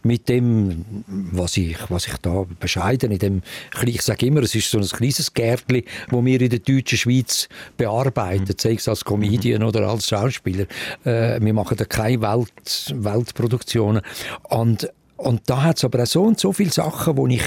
mit 0.04 0.30
dem, 0.30 0.86
was 1.08 1.58
ich, 1.58 1.78
was 1.90 2.08
ich 2.08 2.18
da 2.22 2.46
bescheiden 2.60 3.12
in 3.12 3.20
dem 3.20 3.42
ich 3.86 4.02
sage 4.02 4.26
immer, 4.26 4.42
es 4.42 4.56
ist 4.56 4.70
so 4.70 4.78
ein 4.78 4.88
kleines 4.88 5.34
Gärtchen, 5.34 5.84
das 6.10 6.26
wir 6.26 6.42
in 6.42 6.50
der 6.50 6.60
deutschen 6.60 6.98
Schweiz 6.98 7.48
bearbeiten, 7.78 8.46
mhm. 8.48 8.56
sei 8.58 8.74
es 8.74 8.88
als 8.88 9.04
Comedian 9.04 9.62
mhm. 9.62 9.68
oder 9.68 9.88
als 9.88 10.08
Schauspieler. 10.08 10.66
Äh, 11.04 11.40
wir 11.42 11.54
machen 11.54 11.78
da 11.78 11.86
keine 11.86 12.22
Welt, 12.22 12.94
Weltproduktionen. 12.96 14.02
Und 14.50 14.90
und 15.18 15.42
da 15.48 15.64
hat 15.64 15.78
es 15.78 15.84
aber 15.84 16.04
auch 16.04 16.08
so 16.08 16.24
und 16.24 16.40
so 16.40 16.54
viele 16.54 16.72
Sachen, 16.72 17.16
die 17.16 17.38
ich 17.38 17.44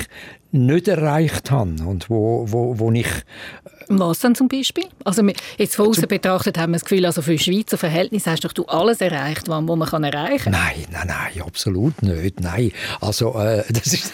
nicht 0.52 0.88
erreicht 0.88 1.50
habe 1.50 1.76
und 1.84 2.10
wo, 2.10 2.46
wo, 2.48 2.78
wo 2.78 2.92
ich 2.92 3.24
was 3.90 4.20
denn 4.20 4.34
zum 4.36 4.46
Beispiel? 4.46 4.84
Also 5.04 5.22
jetzt 5.58 5.74
von 5.74 5.88
außen 5.88 6.06
betrachtet 6.06 6.56
haben 6.58 6.72
wir 6.72 6.76
das 6.78 6.84
Gefühl, 6.84 7.04
also 7.06 7.22
für 7.22 7.36
Schweizer 7.36 7.76
Verhältnisse 7.76 8.30
hast 8.30 8.44
doch 8.44 8.52
du 8.52 8.64
alles 8.66 9.00
erreicht, 9.00 9.48
was 9.48 9.62
man 9.62 9.80
kann 9.80 10.04
erreichen 10.04 10.52
kann. 10.52 10.52
Nein, 10.52 10.86
nein, 10.92 11.08
nein, 11.08 11.42
absolut 11.42 12.00
nicht. 12.02 12.40
Nein, 12.40 12.70
also 13.00 13.34
äh, 13.34 13.64
das, 13.72 13.92
ist, 13.92 14.12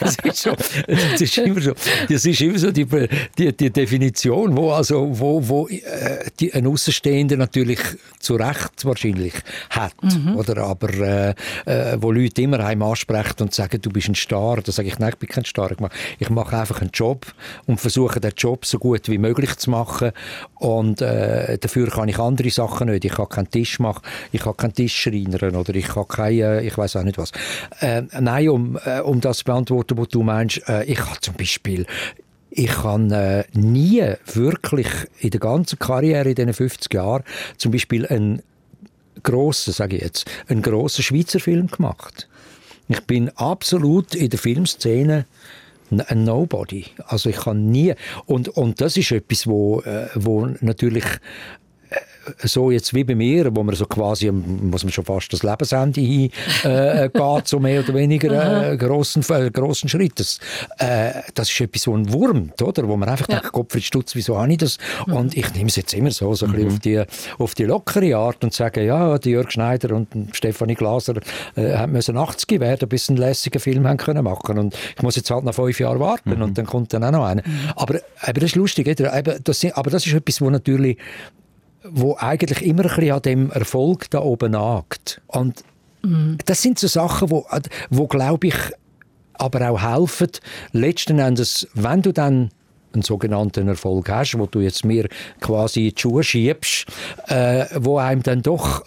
das, 0.00 0.16
ist 0.22 0.42
so, 0.42 0.54
das 0.86 1.20
ist 1.20 1.38
immer 1.38 1.60
so, 1.62 1.72
das 2.08 2.24
ist 2.26 2.40
immer 2.42 2.58
so 2.58 2.70
die, 2.70 2.86
die, 3.38 3.56
die 3.56 3.70
Definition, 3.70 4.54
wo 4.54 4.72
also 4.72 5.08
wo, 5.18 5.48
wo 5.48 5.68
äh, 5.68 6.26
die, 6.38 6.52
ein 6.52 6.66
Außenstehender 6.66 7.38
natürlich 7.38 7.80
zu 8.18 8.34
Recht 8.34 8.84
wahrscheinlich 8.84 9.34
hat, 9.70 9.94
mhm. 10.02 10.36
oder 10.36 10.58
aber 10.58 10.92
äh, 10.92 11.34
äh, 11.64 11.96
wo 12.00 12.12
Leute 12.12 12.42
immer 12.42 12.60
einem 12.60 12.82
ansprechen 12.82 13.40
und 13.40 13.54
sagen, 13.54 13.80
du 13.80 13.88
bist 13.88 14.08
ein 14.08 14.14
Star, 14.14 14.60
da 14.60 14.70
sage 14.72 14.88
ich, 14.88 14.98
nein, 14.98 15.10
ich 15.10 15.18
bin 15.18 15.28
kein 15.28 15.46
Star, 15.50 15.70
ich 15.70 15.80
mache, 15.80 15.92
ich 16.18 16.30
mache 16.30 16.56
einfach 16.56 16.80
einen 16.80 16.90
Job 16.92 17.26
und 17.66 17.80
versuche 17.80 18.20
den 18.20 18.32
Job 18.36 18.64
so 18.64 18.78
gut 18.78 19.08
wie 19.08 19.18
möglich 19.18 19.56
zu 19.56 19.70
machen. 19.70 20.12
Und 20.54 21.02
äh, 21.02 21.58
dafür 21.58 21.88
kann 21.88 22.08
ich 22.08 22.18
andere 22.18 22.50
Sachen 22.50 22.88
nicht. 22.88 23.04
Ich 23.04 23.12
kann 23.12 23.28
keinen 23.28 23.50
Tisch 23.50 23.78
machen, 23.78 24.02
ich 24.32 24.42
kann 24.42 24.56
keinen 24.56 24.74
Tisch 24.74 24.96
schreinern 24.96 25.56
oder 25.56 25.74
ich 25.74 25.88
kann 25.88 26.08
keine, 26.08 26.62
ich 26.62 26.76
weiß 26.76 26.96
auch 26.96 27.02
nicht 27.02 27.18
was. 27.18 27.32
Äh, 27.80 28.02
nein, 28.18 28.48
um, 28.48 28.78
äh, 28.84 29.00
um 29.00 29.20
das 29.20 29.38
zu 29.38 29.44
beantworten, 29.44 29.98
was 29.98 30.08
du 30.08 30.22
meinst, 30.22 30.62
äh, 30.68 30.84
ich 30.84 31.00
habe 31.00 31.20
zum 31.20 31.34
Beispiel 31.34 31.86
ich 32.52 32.82
habe 32.82 33.46
äh, 33.54 33.58
nie 33.58 34.02
wirklich 34.34 34.88
in 35.20 35.30
der 35.30 35.38
ganzen 35.38 35.78
Karriere 35.78 36.30
in 36.30 36.34
diesen 36.34 36.52
50 36.52 36.92
Jahren 36.92 37.22
zum 37.56 37.70
Beispiel 37.70 38.06
einen 38.06 38.42
grossen, 39.22 39.72
sage 39.72 39.96
ich 39.96 40.02
jetzt, 40.02 40.30
einen 40.48 40.62
grossen 40.62 41.02
Schweizer 41.02 41.40
Film 41.40 41.68
gemacht. 41.68 42.28
Ich 42.90 43.02
bin 43.02 43.28
absolut 43.36 44.16
in 44.16 44.30
der 44.30 44.38
Filmszene 44.40 45.24
ein 46.08 46.24
Nobody. 46.24 46.86
Also 47.06 47.30
ich 47.30 47.36
kann 47.36 47.70
nie 47.70 47.94
und 48.26 48.48
und 48.48 48.80
das 48.80 48.96
ist 48.96 49.12
etwas, 49.12 49.46
wo 49.46 49.80
äh, 49.82 50.08
wo 50.16 50.46
natürlich 50.60 51.04
so 52.38 52.70
jetzt 52.70 52.94
wie 52.94 53.04
bei 53.04 53.14
mir, 53.14 53.54
wo 53.54 53.62
man 53.62 53.74
so 53.74 53.86
quasi, 53.86 54.30
muss 54.30 54.84
man 54.84 54.92
schon 54.92 55.04
fast 55.04 55.32
das 55.32 55.42
Lebensende 55.42 56.00
hin 56.00 56.30
äh, 56.64 57.08
geht, 57.08 57.48
so 57.48 57.58
mehr 57.58 57.80
oder 57.80 57.94
weniger 57.94 58.72
äh, 58.72 58.76
grossen, 58.76 59.24
äh, 59.30 59.50
grossen 59.50 59.88
Schritt. 59.88 60.18
Das, 60.18 60.38
äh, 60.78 61.22
das 61.34 61.50
ist 61.50 61.60
etwas, 61.60 61.82
so 61.82 61.94
ein 61.94 62.12
Wurm, 62.12 62.52
oder? 62.60 62.86
Wo 62.88 62.96
man 62.96 63.08
einfach 63.08 63.28
ja. 63.28 63.36
denkt, 63.36 63.52
Gottfried 63.52 63.84
Stutz, 63.84 64.14
wieso 64.14 64.38
habe 64.38 64.52
ich 64.52 64.58
das? 64.58 64.78
Mhm. 65.06 65.12
Und 65.14 65.36
ich 65.36 65.52
nehme 65.54 65.68
es 65.68 65.76
jetzt 65.76 65.94
immer 65.94 66.10
so, 66.10 66.34
so 66.34 66.46
ein 66.46 66.52
bisschen 66.52 66.68
mhm. 66.68 66.74
auf, 66.74 66.78
die, 66.80 67.02
auf 67.38 67.54
die 67.54 67.64
lockere 67.64 68.16
Art 68.16 68.42
und 68.44 68.52
sage, 68.52 68.84
ja, 68.84 69.18
die 69.18 69.30
Jörg 69.30 69.50
Schneider 69.50 69.94
und 69.94 70.08
Stefanie 70.32 70.74
Glaser 70.74 71.14
äh, 71.56 71.86
müssen 71.86 72.16
80 72.16 72.60
werden, 72.60 72.88
bis 72.88 73.06
sie 73.06 73.12
einen 73.12 73.18
lässigen 73.18 73.60
Film 73.60 73.86
haben 73.86 73.96
können 73.96 74.24
machen 74.24 74.58
Und 74.58 74.76
ich 74.96 75.02
muss 75.02 75.16
jetzt 75.16 75.30
halt 75.30 75.44
noch 75.44 75.54
fünf 75.54 75.78
Jahre 75.80 76.00
warten 76.00 76.36
mhm. 76.36 76.42
und 76.42 76.58
dann 76.58 76.66
kommt 76.66 76.92
dann 76.92 77.04
auch 77.04 77.12
noch 77.12 77.24
einer. 77.24 77.42
Mhm. 77.44 77.70
Aber, 77.76 78.00
aber 78.20 78.40
das 78.40 78.50
ist 78.50 78.56
lustig, 78.56 78.88
oder? 78.88 79.22
das, 79.22 79.64
aber 79.72 79.90
das 79.90 80.06
ist 80.06 80.12
etwas, 80.12 80.40
wo 80.40 80.50
natürlich 80.50 80.98
wo 81.84 82.16
eigentlich 82.18 82.62
immer 82.62 82.82
ein 82.82 82.88
bisschen 82.88 83.12
an 83.12 83.22
dem 83.22 83.50
Erfolg 83.50 84.10
da 84.10 84.20
oben 84.20 84.52
nagt. 84.52 85.20
Und 85.26 85.64
mhm. 86.02 86.38
das 86.44 86.62
sind 86.62 86.78
so 86.78 86.86
Sachen, 86.86 87.30
wo, 87.30 87.46
wo 87.90 88.06
glaube 88.06 88.48
ich, 88.48 88.56
aber 89.34 89.70
auch 89.70 89.82
helfen, 89.82 90.28
letzten 90.72 91.18
Endes, 91.18 91.66
wenn 91.74 92.02
du 92.02 92.12
dann 92.12 92.50
einen 92.92 93.02
sogenannten 93.02 93.68
Erfolg 93.68 94.08
hast, 94.08 94.38
wo 94.38 94.46
du 94.46 94.60
jetzt 94.60 94.84
mir 94.84 95.08
quasi 95.40 95.88
in 95.88 95.94
die 95.94 96.00
Schuhe 96.00 96.22
schiebst, 96.22 96.86
äh, 97.28 97.66
wo 97.76 97.98
einem 97.98 98.22
dann 98.22 98.42
doch 98.42 98.84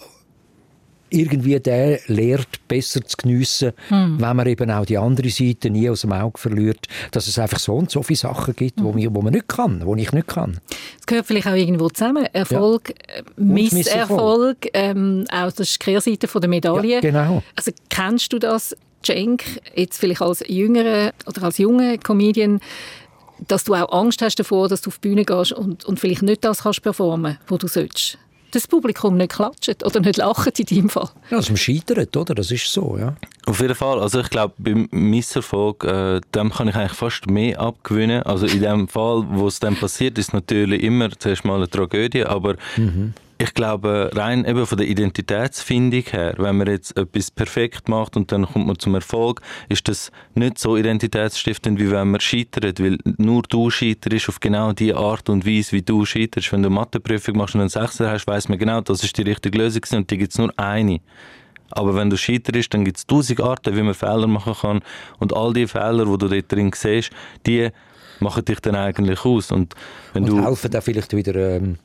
irgendwie 1.14 1.60
der 1.60 2.00
lehrt, 2.08 2.68
besser 2.68 3.02
zu 3.06 3.18
geniessen, 3.18 3.74
hm. 3.90 4.20
wenn 4.20 4.36
man 4.36 4.48
eben 4.48 4.72
auch 4.72 4.86
die 4.86 4.98
andere 4.98 5.30
Seite 5.30 5.70
nie 5.70 5.90
aus 5.90 6.02
dem 6.02 6.12
Auge 6.12 6.40
verliert, 6.40 6.88
dass 7.12 7.28
es 7.28 7.38
einfach 7.40 7.60
so 7.60 7.76
und 7.76 7.92
so 7.92 8.04
viele 8.04 8.18
Sachen 8.18 8.56
gibt, 8.56 8.80
hm. 8.80 8.86
wo, 8.86 8.94
mir, 8.94 9.14
wo 9.14 9.22
man 9.22 9.34
nicht 9.34 9.48
kann, 9.48 9.86
wo 9.86 9.96
ich 9.96 10.12
nicht 10.12 10.28
kann. 10.28 10.60
Es 11.00 11.06
gehört 11.06 11.26
vielleicht 11.26 11.48
auch 11.48 11.54
irgendwo 11.54 11.90
zusammen. 11.90 12.26
Erfolg, 12.34 12.90
ja. 12.90 13.16
Äh, 13.20 13.24
Misserfolg, 13.38 14.68
ähm, 14.74 15.26
auch 15.32 15.52
das 15.52 15.70
ist 15.70 15.82
die 15.82 15.86
Kehrseite 15.86 16.28
der 16.28 16.50
Medaille. 16.50 16.96
Ja, 16.96 17.00
genau. 17.02 17.44
Also 17.56 17.72
kennst 17.90 18.34
du 18.34 18.40
das, 18.40 18.76
Cenk, 19.04 19.44
jetzt 19.76 20.00
vielleicht 20.00 20.22
als 20.22 20.44
jüngerer 20.48 21.12
oder 21.28 21.44
als 21.44 21.58
junger 21.58 21.98
Comedian, 21.98 22.60
dass 23.48 23.66
du 23.66 23.76
auch 23.76 23.92
Angst 23.92 24.22
hast 24.22 24.40
davor, 24.40 24.70
dass 24.70 24.82
du 24.82 24.90
auf 24.90 25.00
die 25.00 25.10
Bühne 25.10 25.26
gehst 25.26 25.52
und, 25.52 25.86
und 25.86 26.00
vielleicht 26.00 26.22
nicht 26.22 26.44
das 26.44 26.64
kannst 26.64 26.82
performen, 26.82 27.38
was 27.48 27.60
du 27.60 27.68
sollst? 27.68 28.18
Das 28.54 28.68
Publikum 28.68 29.18
nicht 29.18 29.34
klatscht 29.34 29.84
oder 29.84 30.00
nicht 30.00 30.18
lacht 30.18 30.60
in 30.60 30.66
deinem 30.66 30.90
Fall. 30.90 31.10
Ja, 31.30 31.38
also 31.38 31.52
man 31.52 31.58
scheitert, 31.58 32.16
oder? 32.16 32.36
Das 32.36 32.52
ist 32.52 32.72
so, 32.72 32.98
ja. 32.98 33.16
Auf 33.46 33.60
jeden 33.60 33.76
Fall. 33.76 34.00
Also 34.00 34.20
ich 34.20 34.30
glaube, 34.30 34.54
beim 34.58 34.88
Misserfolg, 34.92 35.84
äh, 35.84 36.22
dem 36.34 36.52
kann 36.52 36.68
ich 36.68 36.76
eigentlich 36.76 36.94
fast 36.94 37.28
mehr 37.30 37.60
abgewinnen. 37.60 38.24
Also 38.24 38.46
in 38.46 38.62
dem 38.62 38.88
Fall, 38.88 39.26
wo 39.30 39.48
es 39.48 39.60
dann 39.60 39.76
passiert, 39.76 40.18
ist 40.18 40.34
natürlich 40.34 40.82
immer 40.84 41.10
zuerst 41.18 41.46
mal 41.46 41.56
eine 41.56 41.70
Tragödie, 41.70 42.24
aber 42.24 42.56
mhm 42.78 43.14
ich 43.38 43.54
glaube, 43.54 44.12
rein 44.14 44.46
eben 44.46 44.66
von 44.66 44.78
der 44.78 44.88
Identitätsfindung 44.88 46.04
her, 46.04 46.36
wenn 46.38 46.58
man 46.58 46.68
jetzt 46.68 46.96
etwas 46.98 47.32
perfekt 47.32 47.90
macht 47.90 48.16
und 48.16 48.32
dann 48.32 48.46
kommt 48.46 48.68
man 48.68 48.80
zum 48.80 48.96
Erfolg, 48.96 49.42
ist 49.70 49.88
das 49.88 50.12
nicht 50.36 50.60
so 50.60 50.78
identitätsstiftend, 50.78 51.80
wie 51.80 51.92
wenn 51.92 52.12
man 52.12 52.22
scheitert, 52.22 52.82
weil 52.82 52.98
nur 53.18 53.44
du 53.44 53.70
scheiterst 53.70 54.30
auf 54.30 54.40
genau 54.40 54.74
die 54.74 54.94
Art 54.94 55.30
und 55.30 55.46
Weise, 55.46 55.72
wie 55.74 55.82
du 55.82 56.06
scheiterst. 56.06 56.52
Wenn 56.52 56.64
du 56.64 56.68
eine 56.68 56.76
Matheprüfung 56.76 57.38
machst 57.38 57.56
und 57.56 57.62
einen 57.62 57.70
Sechser 57.70 58.12
hast, 58.12 58.28
weiß 58.28 58.50
man 58.50 58.60
genau, 58.60 58.82
das 58.82 59.04
ist 59.04 59.18
die 59.18 59.24
richtige 59.24 59.58
Lösung 59.58 59.82
und 59.94 60.10
die 60.10 60.18
gibt 60.18 60.32
es 60.32 60.38
nur 60.38 60.54
eine. 60.58 61.00
Aber 61.72 61.96
wenn 61.96 62.10
du 62.10 62.18
scheiterst, 62.18 62.74
dann 62.74 62.86
gibt 62.86 62.98
es 62.98 63.08
tausend 63.08 63.42
Arten, 63.42 63.76
wie 63.76 63.82
man 63.82 63.96
Fehler 63.96 64.28
machen 64.28 64.54
kann 64.54 64.82
und 65.20 65.36
all 65.36 65.54
die 65.54 65.68
Fehler, 65.68 66.06
die 66.06 66.18
du 66.18 66.28
dort 66.28 66.52
drin 66.52 66.72
siehst, 66.74 67.10
die 67.48 67.70
machen 68.20 68.46
dich 68.46 68.60
dann 68.60 68.76
eigentlich 68.76 69.26
aus. 69.26 69.52
Und, 69.52 69.74
wenn 70.14 70.24
und 70.24 70.30
du 70.30 70.44
helfen 70.44 70.70
da 70.70 70.82
vielleicht 70.82 71.16
wieder... 71.16 71.36
Ähm 71.36 71.78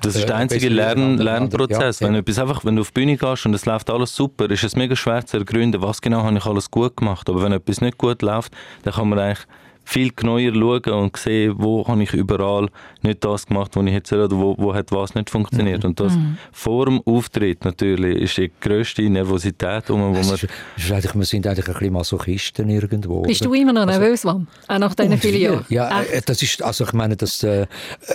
das 0.00 0.16
ist 0.16 0.28
der 0.28 0.36
einzige 0.36 0.68
Lern 0.68 1.18
Lernprozess. 1.18 2.00
Ja, 2.00 2.08
wenn, 2.08 2.24
du 2.24 2.40
einfach, 2.40 2.64
wenn 2.64 2.76
du 2.76 2.82
auf 2.82 2.90
die 2.90 3.00
Bühne 3.00 3.16
gehst 3.16 3.46
und 3.46 3.54
es 3.54 3.66
läuft 3.66 3.88
alles 3.90 4.14
super, 4.14 4.50
ist 4.50 4.64
es 4.64 4.74
mega 4.74 4.96
schwer 4.96 5.24
zu 5.24 5.36
ergründen, 5.36 5.80
was 5.80 6.00
genau 6.00 6.22
habe 6.22 6.36
ich 6.36 6.46
alles 6.46 6.70
gut 6.70 6.96
gemacht. 6.96 7.28
Aber 7.28 7.42
wenn 7.42 7.52
etwas 7.52 7.80
nicht 7.80 7.96
gut 7.96 8.22
läuft, 8.22 8.52
dann 8.82 8.94
kann 8.94 9.08
man 9.08 9.18
eigentlich 9.18 9.46
viel 9.90 10.12
genauer 10.14 10.54
schauen 10.54 11.02
und 11.02 11.16
sehen, 11.16 11.54
wo 11.58 11.84
habe 11.86 12.00
ich 12.04 12.12
überall 12.12 12.68
nicht 13.02 13.24
das 13.24 13.44
gemacht, 13.44 13.72
was 13.74 13.84
ich 13.84 13.92
hätte 13.92 14.08
sollen, 14.10 14.24
oder 14.24 14.36
wo, 14.36 14.54
wo 14.56 14.72
hat 14.72 14.92
was 14.92 15.16
nicht 15.16 15.28
funktioniert. 15.28 15.82
Mhm. 15.82 15.88
Und 15.88 16.00
das 16.00 16.14
mhm. 16.14 16.38
vor 16.52 16.84
dem 16.84 17.00
Auftritt 17.04 17.64
natürlich 17.64 18.22
ist 18.22 18.36
die 18.36 18.52
grösste 18.60 19.02
Nervosität, 19.02 19.88
wo 19.88 19.96
man... 19.96 20.14
Ist, 20.14 20.44
ist 20.76 20.92
eigentlich, 20.92 21.14
wir 21.14 21.24
sind 21.24 21.44
eigentlich 21.44 21.66
ein 21.66 21.72
bisschen 21.72 21.92
Masochisten 21.92 22.70
irgendwo. 22.70 23.22
Bist 23.22 23.44
du 23.44 23.52
immer 23.52 23.72
noch 23.72 23.86
also 23.86 23.98
nervös, 23.98 24.24
also, 24.24 24.46
Auch 24.68 24.78
nach 24.78 24.94
diesen 24.94 25.18
vielen 25.18 25.40
Jahren? 25.40 25.64
Ja, 25.68 26.02
äh, 26.02 26.22
das 26.24 26.40
ist, 26.40 26.62
also 26.62 26.84
ich 26.84 26.92
meine, 26.92 27.16
das, 27.16 27.42
äh, 27.42 27.66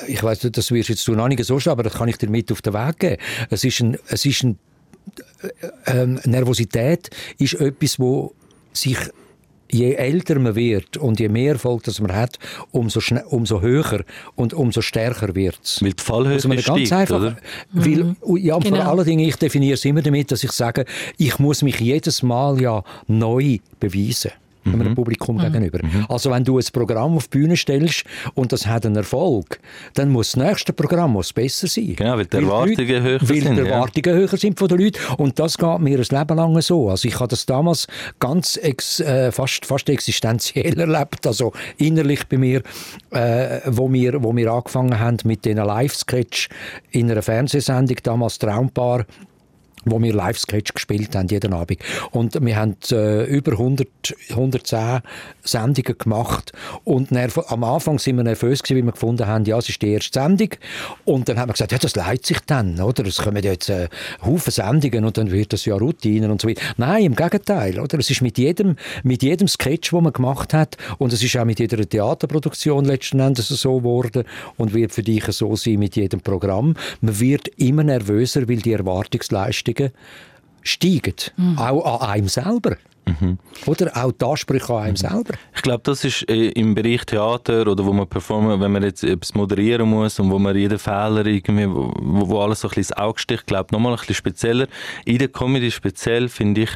ich 0.07 0.23
weiß 0.23 0.47
das 0.51 0.71
wirst 0.71 0.87
jetzt 0.87 1.05
du 1.05 1.13
noch 1.13 1.27
nicht 1.27 1.43
so 1.43 1.59
aber 1.65 1.83
das 1.83 1.95
kann 1.95 2.07
ich 2.07 2.17
dir 2.17 2.29
mit 2.29 2.51
auf 2.53 2.61
den 2.61 2.73
Weg 2.73 2.99
geben. 2.99 3.17
Es 3.49 3.65
ist 3.65 3.81
ein, 3.81 3.97
es 4.07 4.25
ist 4.25 4.43
ein 4.43 4.57
äh, 5.85 6.03
äh, 6.03 6.05
Nervosität 6.05 7.09
ist 7.37 7.55
etwas, 7.55 7.99
wo 7.99 8.33
sich 8.71 8.97
je 9.71 9.93
älter 9.93 10.39
man 10.39 10.55
wird 10.55 10.97
und 10.97 11.19
je 11.19 11.29
mehr 11.29 11.53
Erfolg 11.53 11.83
das 11.83 11.99
man 11.99 12.13
hat, 12.13 12.39
umso, 12.71 12.99
umso 13.29 13.61
höher 13.61 14.03
und 14.35 14.53
umso 14.53 14.81
stärker 14.81 15.35
wird 15.35 15.59
es. 15.63 15.81
Weil 15.81 15.93
die 15.93 16.03
Fallhöhe 16.03 16.33
also 16.33 16.49
ganz 16.49 16.61
steigt, 16.61 16.91
einfach, 16.91 17.17
oder? 17.17 17.37
Weil, 17.71 18.03
mhm. 18.03 18.37
ja, 18.37 18.57
genau. 18.59 18.77
vor 18.77 18.85
allen 18.85 19.05
Dingen, 19.05 19.27
ich 19.27 19.35
definiere 19.35 19.73
es 19.73 19.85
immer 19.85 20.01
damit, 20.01 20.31
dass 20.31 20.43
ich 20.43 20.51
sage, 20.51 20.85
ich 21.17 21.39
muss 21.39 21.61
mich 21.61 21.79
jedes 21.79 22.23
Mal 22.23 22.61
ja 22.61 22.83
neu 23.07 23.59
beweisen 23.79 24.31
mhm. 24.73 24.81
einem 24.81 24.95
Publikum 24.95 25.37
mhm. 25.37 25.41
gegenüber. 25.41 25.79
Mhm. 25.83 26.05
Also 26.09 26.31
wenn 26.31 26.43
du 26.43 26.57
ein 26.57 26.65
Programm 26.71 27.17
auf 27.17 27.27
die 27.27 27.37
Bühne 27.37 27.57
stellst 27.57 28.03
und 28.33 28.51
das 28.51 28.67
hat 28.67 28.85
einen 28.85 28.95
Erfolg, 28.95 29.59
dann 29.93 30.09
muss 30.09 30.31
das 30.31 30.43
nächste 30.43 30.73
Programm 30.73 31.13
muss 31.13 31.33
besser 31.33 31.67
sein. 31.67 31.95
Genau, 31.95 32.17
weil 32.17 32.25
die 32.25 32.37
Erwartungen 32.37 32.77
weil 32.77 33.01
höher 33.01 33.21
weil 33.21 33.27
sind. 33.27 33.45
Weil 33.45 33.55
die 33.55 33.69
Erwartungen 33.69 34.05
ja. 34.05 34.13
höher 34.13 34.37
sind 34.37 34.59
von 34.59 34.67
den 34.67 34.79
Leuten 34.79 34.99
und 35.17 35.39
das 35.39 35.57
geht 35.57 35.79
mir 35.79 35.99
ein 35.99 36.19
Leben 36.19 36.37
lang 36.37 36.61
so. 36.61 36.89
Also 36.89 37.07
ich 37.07 37.15
habe 37.15 37.27
das 37.27 37.45
damals 37.45 37.87
ganz 38.19 38.57
ex, 38.57 38.99
äh, 38.99 39.31
fast, 39.31 39.65
fast 39.65 39.89
existenziell 39.89 40.79
erlebt, 40.79 41.25
also 41.27 41.53
innerlich 41.77 42.27
bei 42.27 42.37
mir, 42.37 42.61
äh, 43.11 43.61
wo, 43.65 43.91
wir, 43.91 44.23
wo 44.23 44.35
wir 44.35 44.51
angefangen 44.51 44.99
haben 44.99 45.17
mit 45.23 45.45
diesen 45.45 45.57
Live-Sketch 45.57 46.49
in 46.91 47.11
einer 47.11 47.21
Fernsehsendung, 47.21 47.97
damals 48.03 48.39
Traumpaar, 48.39 49.05
wo 49.85 50.01
wir 50.01 50.13
Live-Sketch 50.13 50.73
gespielt 50.73 51.15
haben, 51.15 51.27
jeden 51.27 51.53
Abend. 51.53 51.79
Und 52.11 52.43
wir 52.43 52.55
haben 52.55 52.75
äh, 52.91 53.25
über 53.25 53.53
100, 53.53 53.87
110 54.29 55.01
Sendungen 55.43 55.97
gemacht. 55.97 56.51
Und 56.83 57.09
am 57.13 57.63
Anfang 57.63 57.99
sind 57.99 58.17
wir 58.17 58.23
nervös 58.23 58.63
gewesen, 58.63 58.77
weil 58.77 58.85
wir 58.87 58.91
gefunden 58.93 59.27
haben, 59.27 59.45
ja, 59.45 59.57
es 59.57 59.69
ist 59.69 59.81
die 59.81 59.91
erste 59.91 60.19
Sendung. 60.19 60.49
Und 61.05 61.29
dann 61.29 61.39
haben 61.39 61.49
wir 61.49 61.53
gesagt, 61.53 61.71
ja, 61.71 61.77
das 61.77 61.95
leitet 61.95 62.25
sich 62.25 62.39
dann, 62.45 62.79
oder? 62.79 63.05
Es 63.05 63.17
kommen 63.17 63.43
jetzt 63.43 63.69
äh, 63.69 63.87
Haufen 64.23 64.51
Sendungen 64.51 65.05
und 65.05 65.17
dann 65.17 65.31
wird 65.31 65.53
das 65.53 65.65
ja 65.65 65.75
Routine 65.75 66.31
und 66.31 66.41
so 66.41 66.47
weiter. 66.47 66.61
Nein, 66.77 67.05
im 67.05 67.15
Gegenteil, 67.15 67.79
oder? 67.79 67.99
Es 67.99 68.09
ist 68.09 68.21
mit 68.21 68.37
jedem, 68.37 68.75
mit 69.03 69.23
jedem 69.23 69.47
Sketch, 69.47 69.91
den 69.91 70.03
man 70.03 70.13
gemacht 70.13 70.53
hat, 70.53 70.77
und 70.97 71.13
es 71.13 71.23
ist 71.23 71.37
auch 71.37 71.45
mit 71.45 71.59
jeder 71.59 71.77
Theaterproduktion 71.87 72.85
letzten 72.85 73.19
Endes 73.19 73.47
so 73.49 73.77
geworden 73.77 74.23
und 74.57 74.73
wird 74.73 74.91
für 74.91 75.03
dich 75.03 75.25
so 75.25 75.55
sein 75.55 75.79
mit 75.79 75.95
jedem 75.95 76.21
Programm. 76.21 76.75
Man 77.01 77.19
wird 77.19 77.47
immer 77.57 77.83
nervöser, 77.83 78.47
weil 78.47 78.57
die 78.57 78.73
Erwartungsleistung 78.73 79.74
Anforderungen 79.75 79.91
steigen, 80.63 81.13
mhm. 81.37 81.57
auch 81.57 82.01
an 82.01 82.09
einem 82.09 82.27
selber. 82.27 82.77
Mhm. 83.07 83.37
Oder 83.67 83.95
auch 83.95 84.11
die 84.11 84.25
Ansprüche 84.25 84.73
an 84.73 84.81
einem 84.81 84.91
mhm. 84.93 84.97
selber. 84.97 85.33
Ich 85.55 85.61
glaube, 85.61 85.81
das 85.83 86.03
ist 86.03 86.27
äh, 86.27 86.49
im 86.49 86.73
Bereich 86.73 87.05
Theater 87.05 87.67
oder 87.67 87.85
wo 87.85 87.93
man 87.93 88.07
performen, 88.07 88.59
wenn 88.59 88.71
man 88.71 88.81
jetzt 88.81 89.03
etwas 89.03 89.35
moderieren 89.35 89.87
muss 89.87 90.19
und 90.19 90.31
wo 90.31 90.39
man 90.39 90.55
jeden 90.55 90.79
Fehler 90.79 91.23
irgendwie, 91.27 91.69
wo, 91.69 91.93
wo 91.95 92.39
alles 92.39 92.61
so 92.61 92.67
ein 92.67 92.69
bisschen 92.69 92.81
ins 92.81 92.93
Auge 92.93 93.19
sticht, 93.19 93.45
glaube 93.45 93.67
nochmal 93.71 93.93
ein 93.93 93.99
bisschen 93.99 94.15
spezieller. 94.15 94.67
In 95.05 95.19
der 95.19 95.27
Comedy 95.27 95.69
speziell 95.69 96.29
finde 96.29 96.61
ich, 96.61 96.71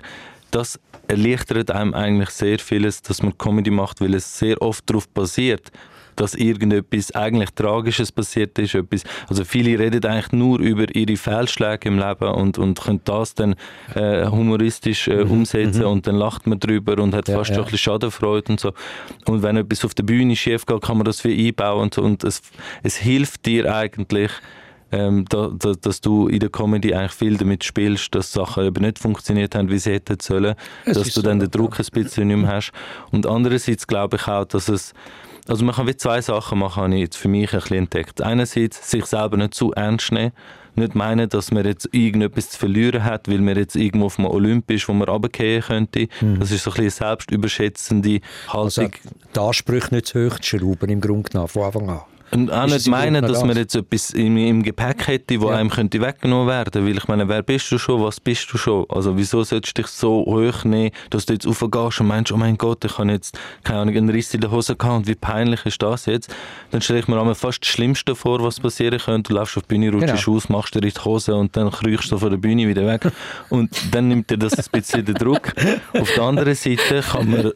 das 0.51 0.79
erleichtert 1.07 1.71
einem 1.71 1.95
eigentlich 1.95 2.29
sehr 2.29 2.59
vieles, 2.59 3.01
dass 3.01 3.23
man 3.23 3.35
Comedy 3.39 3.71
macht, 3.71 3.99
weil 3.99 4.13
es 4.13 4.37
sehr 4.37 4.61
oft 4.61 4.87
darauf 4.87 5.09
basiert, 5.09 5.71
dass 6.19 6.35
irgendetwas 6.35 7.13
eigentlich 7.15 7.51
Tragisches 7.51 8.11
passiert 8.11 8.57
ist. 8.59 8.75
Etwas, 8.75 9.03
also 9.27 9.45
viele 9.45 9.79
reden 9.79 10.05
eigentlich 10.05 10.31
nur 10.31 10.59
über 10.59 10.93
ihre 10.93 11.15
Fehlschläge 11.15 11.87
im 11.87 11.97
Leben 11.97 12.29
und, 12.29 12.57
und 12.57 12.79
können 12.81 13.01
das 13.05 13.35
dann 13.35 13.55
äh, 13.95 14.25
humoristisch 14.27 15.07
äh, 15.07 15.23
mhm. 15.23 15.31
umsetzen 15.31 15.81
mhm. 15.81 15.87
und 15.87 16.07
dann 16.07 16.15
lacht 16.15 16.45
man 16.45 16.59
drüber 16.59 17.01
und 17.01 17.13
hat 17.13 17.27
ja, 17.29 17.37
fast 17.37 17.51
ja. 17.51 17.55
schon 17.55 17.63
ein 17.63 17.71
bisschen 17.71 17.91
Schadenfreude 17.93 18.51
und 18.51 18.59
so. 18.59 18.73
Und 19.25 19.43
wenn 19.43 19.55
etwas 19.55 19.85
auf 19.85 19.93
der 19.93 20.03
Bühne 20.03 20.35
schief 20.35 20.65
geht, 20.65 20.81
kann 20.81 20.97
man 20.97 21.05
das 21.05 21.23
wie 21.23 21.47
einbauen 21.47 21.83
und, 21.83 21.97
und 21.97 22.23
es, 22.23 22.41
es 22.83 22.97
hilft 22.97 23.45
dir 23.45 23.73
eigentlich, 23.73 24.31
ähm, 24.91 25.25
da, 25.29 25.51
da, 25.57 25.73
dass 25.73 26.01
du 26.01 26.27
in 26.27 26.39
der 26.39 26.49
Comedy 26.49 26.93
eigentlich 26.93 27.13
viel 27.13 27.37
damit 27.37 27.63
spielst, 27.63 28.13
dass 28.15 28.31
Sachen 28.31 28.65
eben 28.65 28.83
nicht 28.83 28.99
funktioniert 28.99 29.55
haben, 29.55 29.69
wie 29.69 29.77
sie 29.77 29.93
hätten 29.93 30.17
sollen, 30.19 30.55
es 30.85 30.97
dass 30.97 31.13
du 31.13 31.21
dann 31.21 31.39
so, 31.39 31.45
den 31.45 31.51
Druck 31.51 31.79
ein 31.79 31.85
bisschen 31.91 32.27
nicht 32.27 32.37
mehr 32.37 32.51
hast. 32.51 32.71
Und 33.11 33.25
andererseits 33.25 33.87
glaube 33.87 34.17
ich 34.17 34.27
auch, 34.27 34.45
dass 34.45 34.67
es 34.67 34.93
also 35.49 35.65
man 35.65 35.73
kann 35.73 35.87
wie 35.87 35.97
zwei 35.97 36.21
Sachen 36.21 36.59
machen, 36.59 36.83
habe 36.83 36.95
ich 36.95 37.01
jetzt 37.01 37.17
für 37.17 37.27
mich 37.27 37.51
ein 37.53 37.59
bisschen 37.59 37.77
entdeckt. 37.77 38.21
Einerseits 38.21 38.89
sich 38.89 39.05
selber 39.05 39.35
nicht 39.35 39.55
zu 39.55 39.73
ernst 39.73 40.11
nehmen, 40.11 40.31
nicht 40.75 40.93
meinen, 40.93 41.27
dass 41.27 41.51
man 41.51 41.65
jetzt 41.65 41.89
irgendetwas 41.91 42.51
zu 42.51 42.59
verlieren 42.59 43.03
hat, 43.03 43.27
weil 43.27 43.39
man 43.39 43.57
jetzt 43.57 43.75
irgendwo 43.75 44.05
auf 44.05 44.17
dem 44.17 44.25
Olympisch, 44.25 44.87
wo 44.87 44.93
man 44.93 45.09
runtergehen 45.09 45.63
könnte. 45.63 46.07
Mhm. 46.21 46.39
Das 46.39 46.51
ist 46.51 46.63
so 46.63 46.71
ein 46.71 46.75
bisschen 46.75 47.03
eine 47.03 47.11
selbstüberschätzende 47.11 48.19
Haltung. 48.47 48.63
Also 48.63 48.87
die 49.35 49.39
Ansprüche 49.39 49.95
nicht 49.95 50.05
zu 50.07 50.27
hoch 50.29 50.39
zu 50.39 50.57
schrauben, 50.57 50.89
im 50.89 51.01
Grunde 51.01 51.29
genommen, 51.29 51.47
von 51.47 51.63
Anfang 51.63 51.89
an. 51.89 52.01
Und 52.31 52.51
auch 52.51 52.67
nicht 52.67 52.87
meinen, 52.87 53.25
dass 53.25 53.43
man 53.43 53.57
jetzt 53.57 53.75
etwas 53.75 54.11
im, 54.11 54.37
im 54.37 54.63
Gepäck 54.63 55.07
hätte, 55.07 55.39
wo 55.41 55.49
ja. 55.49 55.57
einem 55.57 55.69
könnte 55.69 56.01
weggenommen 56.01 56.47
werden 56.47 56.85
Weil 56.85 56.97
ich 56.97 57.07
meine, 57.07 57.27
wer 57.27 57.43
bist 57.43 57.71
du 57.71 57.77
schon, 57.77 58.01
was 58.03 58.19
bist 58.19 58.51
du 58.53 58.57
schon? 58.57 58.85
Also 58.89 59.17
wieso 59.17 59.43
solltest 59.43 59.77
du 59.77 59.81
dich 59.81 59.91
so 59.91 60.25
hoch 60.25 60.63
nehmen, 60.63 60.91
dass 61.09 61.25
du 61.25 61.33
jetzt 61.33 61.47
raufgehst 61.47 62.01
und 62.01 62.07
meinst, 62.07 62.31
oh 62.31 62.37
mein 62.37 62.57
Gott, 62.57 62.85
ich 62.85 62.97
habe 62.97 63.11
jetzt, 63.11 63.37
keine 63.63 63.79
Ahnung, 63.79 63.95
einen 63.95 64.09
Riss 64.09 64.33
in 64.33 64.41
der 64.41 64.51
Hose 64.51 64.75
gehabt 64.75 64.95
und 64.95 65.07
wie 65.07 65.15
peinlich 65.15 65.65
ist 65.65 65.81
das 65.81 66.05
jetzt? 66.05 66.33
Dann 66.71 66.81
stelle 66.81 66.99
ich 66.99 67.07
mir 67.07 67.19
einmal 67.19 67.35
fast 67.35 67.61
das 67.61 67.69
Schlimmste 67.69 68.15
vor, 68.15 68.43
was 68.43 68.59
passieren 68.59 68.99
könnte. 68.99 69.29
Du 69.29 69.35
läufst 69.35 69.57
auf 69.57 69.63
die 69.63 69.75
Bühne, 69.75 69.91
rutschst 69.91 70.25
genau. 70.25 70.37
aus, 70.37 70.49
machst 70.49 70.75
dir 70.75 70.83
in 70.83 70.89
die 70.89 70.99
Hose 71.03 71.35
und 71.35 71.55
dann 71.55 71.71
kriechst 71.71 72.11
du 72.11 72.17
von 72.17 72.29
der 72.29 72.37
Bühne 72.37 72.67
wieder 72.67 72.85
weg. 72.85 73.11
Und 73.49 73.69
dann 73.91 74.07
nimmt 74.07 74.29
dir 74.29 74.37
das 74.37 74.53
ein 74.53 74.65
bisschen 74.71 75.05
den 75.05 75.15
Druck. 75.15 75.53
Auf 75.93 76.11
der 76.13 76.23
anderen 76.23 76.55
Seite 76.55 77.01
kann 77.01 77.29
man 77.29 77.51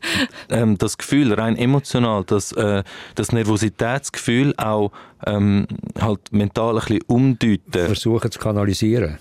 ähm, 0.50 0.78
das 0.78 0.98
Gefühl, 0.98 1.34
rein 1.34 1.58
emotional, 1.58 2.24
das, 2.24 2.52
äh, 2.54 2.84
das 3.16 3.32
Nervositätsgefühl 3.32 4.54
auch 4.64 4.92
ähm, 5.26 5.68
halt 6.00 6.20
mental 6.32 6.76
ein 6.76 6.80
bisschen 6.80 7.02
umdeuten. 7.08 7.86
Versuchen 7.86 8.32
zu 8.32 8.40
kanalisieren. 8.40 9.18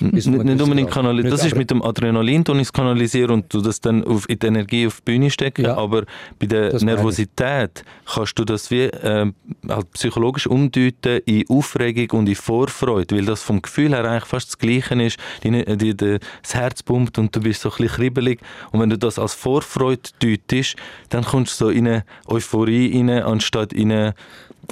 nicht, 0.00 0.26
nicht 0.26 0.62
unbedingt 0.62 0.90
kanalisieren. 0.90 1.30
Das 1.30 1.44
ist 1.44 1.54
mit 1.54 1.70
dem 1.70 1.82
Adrenalin, 1.82 2.44
du 2.44 2.54
es 2.54 2.72
kanalisieren 2.72 3.30
und 3.30 3.54
du 3.54 3.60
das 3.60 3.80
dann 3.80 4.04
auf, 4.04 4.28
in 4.28 4.38
die 4.38 4.46
Energie 4.46 4.86
auf 4.86 5.00
die 5.00 5.12
Bühne 5.12 5.30
stecken. 5.30 5.64
Ja, 5.64 5.76
aber 5.76 6.04
bei 6.38 6.46
der 6.46 6.78
Nervosität 6.82 7.84
kannst 8.06 8.38
du 8.38 8.44
das 8.44 8.70
wie 8.70 8.84
äh, 8.84 9.32
halt 9.68 9.92
psychologisch 9.92 10.46
umdeuten 10.46 11.20
in 11.24 11.44
Aufregung 11.48 12.20
und 12.20 12.28
in 12.28 12.34
Vorfreude, 12.34 13.16
weil 13.16 13.24
das 13.24 13.42
vom 13.42 13.62
Gefühl 13.62 13.90
her 13.90 14.04
eigentlich 14.04 14.24
fast 14.24 14.48
das 14.48 14.58
Gleiche 14.58 15.02
ist. 15.02 15.18
Die, 15.42 15.50
die, 15.50 15.94
die, 15.96 16.18
das 16.42 16.54
Herz 16.54 16.82
pumpt 16.82 17.18
und 17.18 17.34
du 17.34 17.40
bist 17.40 17.62
so 17.62 17.70
ein 17.70 17.76
bisschen 17.76 17.96
kribbelig. 17.96 18.40
Und 18.72 18.80
wenn 18.80 18.90
du 18.90 18.98
das 18.98 19.18
als 19.18 19.34
Vorfreude 19.34 20.10
deutest, 20.20 20.76
dann 21.08 21.24
kommst 21.24 21.60
du 21.60 21.66
so 21.66 21.70
in 21.70 21.86
eine 21.86 22.04
Euphorie 22.26 22.96
rein, 22.96 23.10
anstatt 23.22 23.72
in 23.72 23.92
eine 23.92 24.14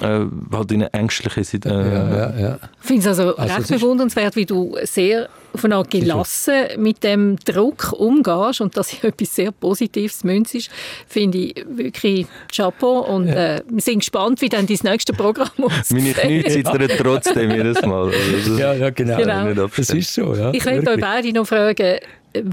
äh, 0.01 0.25
halt 0.51 0.71
in 0.71 0.83
eine 0.83 0.93
ängstliche 0.93 1.43
Situation. 1.43 1.85
Äh, 1.85 1.93
ja, 1.93 2.29
ja, 2.29 2.39
ja. 2.39 2.59
Ich 2.81 2.87
finde 2.87 3.01
es 3.01 3.07
also, 3.07 3.35
also 3.35 3.55
recht 3.55 3.69
bewundernswert, 3.69 4.35
wie 4.35 4.45
du 4.45 4.75
sehr 4.83 5.29
auf 5.53 5.63
eine 5.63 5.75
Art 5.75 5.89
gelassen 5.89 6.53
mit 6.77 7.03
dem 7.03 7.37
Druck 7.37 7.93
umgehst 7.93 8.61
und 8.61 8.75
dass 8.75 8.93
etwas 9.03 9.35
sehr 9.35 9.51
Positives 9.51 10.23
münzt 10.23 10.69
finde 11.07 11.37
ich 11.37 11.65
wirklich 11.67 12.27
Chapeau 12.53 12.99
und 12.99 13.27
ja. 13.27 13.55
äh, 13.55 13.63
wir 13.67 13.81
sind 13.81 13.99
gespannt, 13.99 14.41
wie 14.41 14.49
dann 14.49 14.67
dein 14.67 14.77
nächstes 14.83 15.15
Programm 15.15 15.49
aussieht. 15.61 15.91
Meine 15.91 16.13
Knie 16.13 16.43
zittern 16.43 16.89
trotzdem 16.97 17.51
jedes 17.51 17.81
Mal. 17.81 18.11
Also, 18.11 18.57
ja, 18.57 18.73
ja, 18.73 18.89
genau. 18.89 19.17
genau. 19.17 19.67
Das 19.67 19.89
ist 19.89 20.13
so, 20.13 20.35
ja. 20.35 20.51
Ich 20.53 20.65
möchte 20.65 20.91
euch 20.91 20.99
beide 20.99 21.31
noch 21.31 21.47
fragen, 21.47 21.99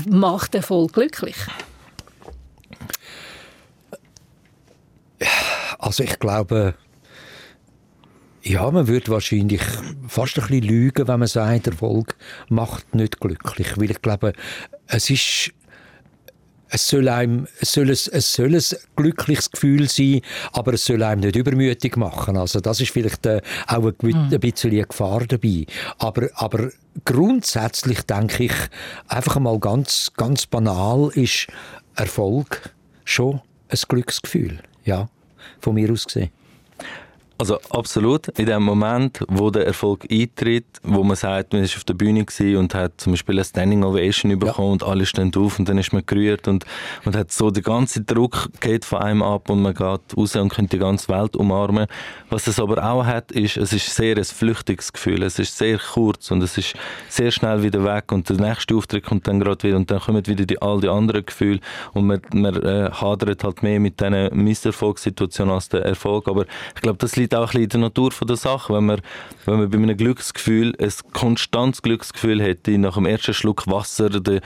macht 0.09 0.55
Erfolg 0.55 0.93
glücklich? 0.93 1.36
Also 5.78 6.05
ich 6.05 6.18
glaube, 6.18 6.74
ja, 8.43 8.70
man 8.70 8.88
würde 8.88 9.11
wahrscheinlich 9.11 9.62
fast 10.09 10.38
ein 10.38 10.47
bisschen 10.47 10.62
lügen, 10.62 11.07
wenn 11.07 11.20
man 11.20 11.28
sagt, 11.28 11.68
Erfolg 11.68 12.16
macht 12.49 12.95
nicht 12.95 13.20
glücklich. 13.20 13.78
Weil 13.78 13.90
ich 13.90 14.03
glaube, 14.03 14.32
es 14.88 15.11
ist 15.11 15.53
es 16.74 16.88
soll, 16.88 17.09
einem, 17.09 17.47
es, 17.61 17.72
soll 17.72 17.84
ein, 17.84 17.90
es 17.90 18.32
soll 18.32 18.55
ein 18.55 18.62
glückliches 18.97 19.51
Gefühl 19.51 19.90
sein, 19.90 20.22
aber 20.53 20.72
es 20.72 20.86
soll 20.86 21.03
einem 21.03 21.20
nicht 21.20 21.36
übermütig 21.36 21.99
machen. 21.99 22.38
Also 22.38 22.61
das 22.61 22.80
ist 22.80 22.93
vielleicht 22.93 23.26
äh, 23.26 23.43
auch 23.66 23.84
ein, 23.84 23.95
mhm. 24.01 24.28
ein 24.32 24.40
bisschen 24.40 24.70
eine 24.70 24.86
Gefahr 24.86 25.26
dabei. 25.26 25.66
Aber, 25.99 26.30
aber 26.34 26.70
grundsätzlich 27.05 28.01
denke 28.03 28.45
ich, 28.45 28.55
einfach 29.07 29.38
mal 29.38 29.59
ganz, 29.59 30.12
ganz 30.16 30.47
banal 30.47 31.11
ist 31.14 31.47
Erfolg 31.95 32.70
schon 33.05 33.43
ein 33.68 33.78
Glücksgefühl. 33.86 34.59
Ja, 34.86 35.11
von 35.61 35.74
mir 35.74 35.93
aus 35.93 36.07
gesehen. 36.07 36.30
Also 37.43 37.59
absolut. 37.70 38.28
In 38.38 38.47
dem 38.47 38.62
Moment, 38.62 39.24
wo 39.26 39.51
der 39.51 39.66
Erfolg 39.66 40.07
eintritt, 40.09 40.64
wo 40.84 41.03
man 41.03 41.16
sagt, 41.16 41.53
man 41.53 41.64
ist 41.64 41.76
auf 41.76 41.82
der 41.82 41.95
Bühne 41.95 42.24
und 42.57 42.72
hat 42.72 43.01
zum 43.01 43.14
Beispiel 43.14 43.34
eine 43.34 43.45
Standing 43.45 43.82
Ovation 43.82 44.38
bekommen 44.38 44.68
ja. 44.68 44.72
und 44.74 44.84
alle 44.84 45.05
stehen 45.07 45.32
auf 45.34 45.59
und 45.59 45.68
dann 45.68 45.76
ist 45.76 45.93
man 45.93 46.07
gerührt 46.07 46.47
und, 46.47 46.64
und 47.05 47.16
hat 47.16 47.32
so 47.32 47.51
der 47.51 47.64
ganze 47.64 48.03
Druck 48.03 48.49
geht 48.61 48.84
von 48.84 49.01
einem 49.01 49.24
ab 49.24 49.51
und 49.51 49.61
man 49.61 49.74
geht 49.74 50.16
raus 50.16 50.36
und 50.36 50.51
könnte 50.51 50.76
die 50.76 50.78
ganze 50.78 51.09
Welt 51.09 51.34
umarmen. 51.34 51.88
Was 52.30 52.47
es 52.47 52.61
aber 52.61 52.80
auch 52.88 53.05
hat, 53.05 53.32
ist, 53.32 53.57
es 53.57 53.72
ist 53.72 53.93
sehr 53.93 54.16
ein 54.16 54.24
flüchtiges 54.24 54.93
Gefühl. 54.93 55.24
Es 55.24 55.40
ist 55.40 55.59
sehr 55.59 55.78
kurz 55.78 56.30
und 56.30 56.43
es 56.43 56.57
ist 56.57 56.74
sehr 57.09 57.32
schnell 57.32 57.64
wieder 57.64 57.82
weg 57.82 58.12
und 58.12 58.28
der 58.28 58.36
nächste 58.36 58.76
Auftritt 58.76 59.05
kommt 59.05 59.26
dann 59.26 59.40
gerade 59.40 59.64
wieder 59.64 59.76
und 59.78 59.90
dann 59.90 59.99
kommen 59.99 60.24
wieder 60.24 60.47
die, 60.47 60.62
all 60.62 60.80
die 60.80 60.88
anderen 60.88 61.26
Gefühle 61.26 61.59
und 61.93 62.07
man, 62.07 62.20
man 62.32 62.55
äh, 62.62 62.88
hadert 62.93 63.43
halt 63.43 63.64
mehr 63.64 63.80
mit 63.80 64.01
diesen 64.01 64.28
Misserfolgssituationen 64.32 65.53
als 65.53 65.68
der 65.70 65.84
Erfolg. 65.84 66.28
Aber 66.28 66.47
ich 66.76 66.82
glaube, 66.82 66.99
das 66.99 67.16
liegt 67.16 67.32
liegt 67.33 67.35
auch 67.35 67.41
ein 67.41 67.47
bisschen 67.47 67.62
in 67.62 67.68
der 67.68 67.80
Natur 67.80 68.11
der 68.26 68.37
Sache. 68.37 68.74
Wenn 68.74 68.87
man, 68.87 69.01
wenn 69.45 69.59
man 69.59 69.70
bei 69.70 69.78
einem 69.78 69.97
Glücksgefühl 69.97 70.74
ein 70.78 70.93
konstantes 71.12 71.83
Glücksgefühl 71.83 72.43
hätte, 72.43 72.76
nach 72.78 72.95
dem 72.95 73.07
ersten 73.07 73.35
Schluck 73.35 73.66
Wasser 73.66 74.11
die 74.11 74.41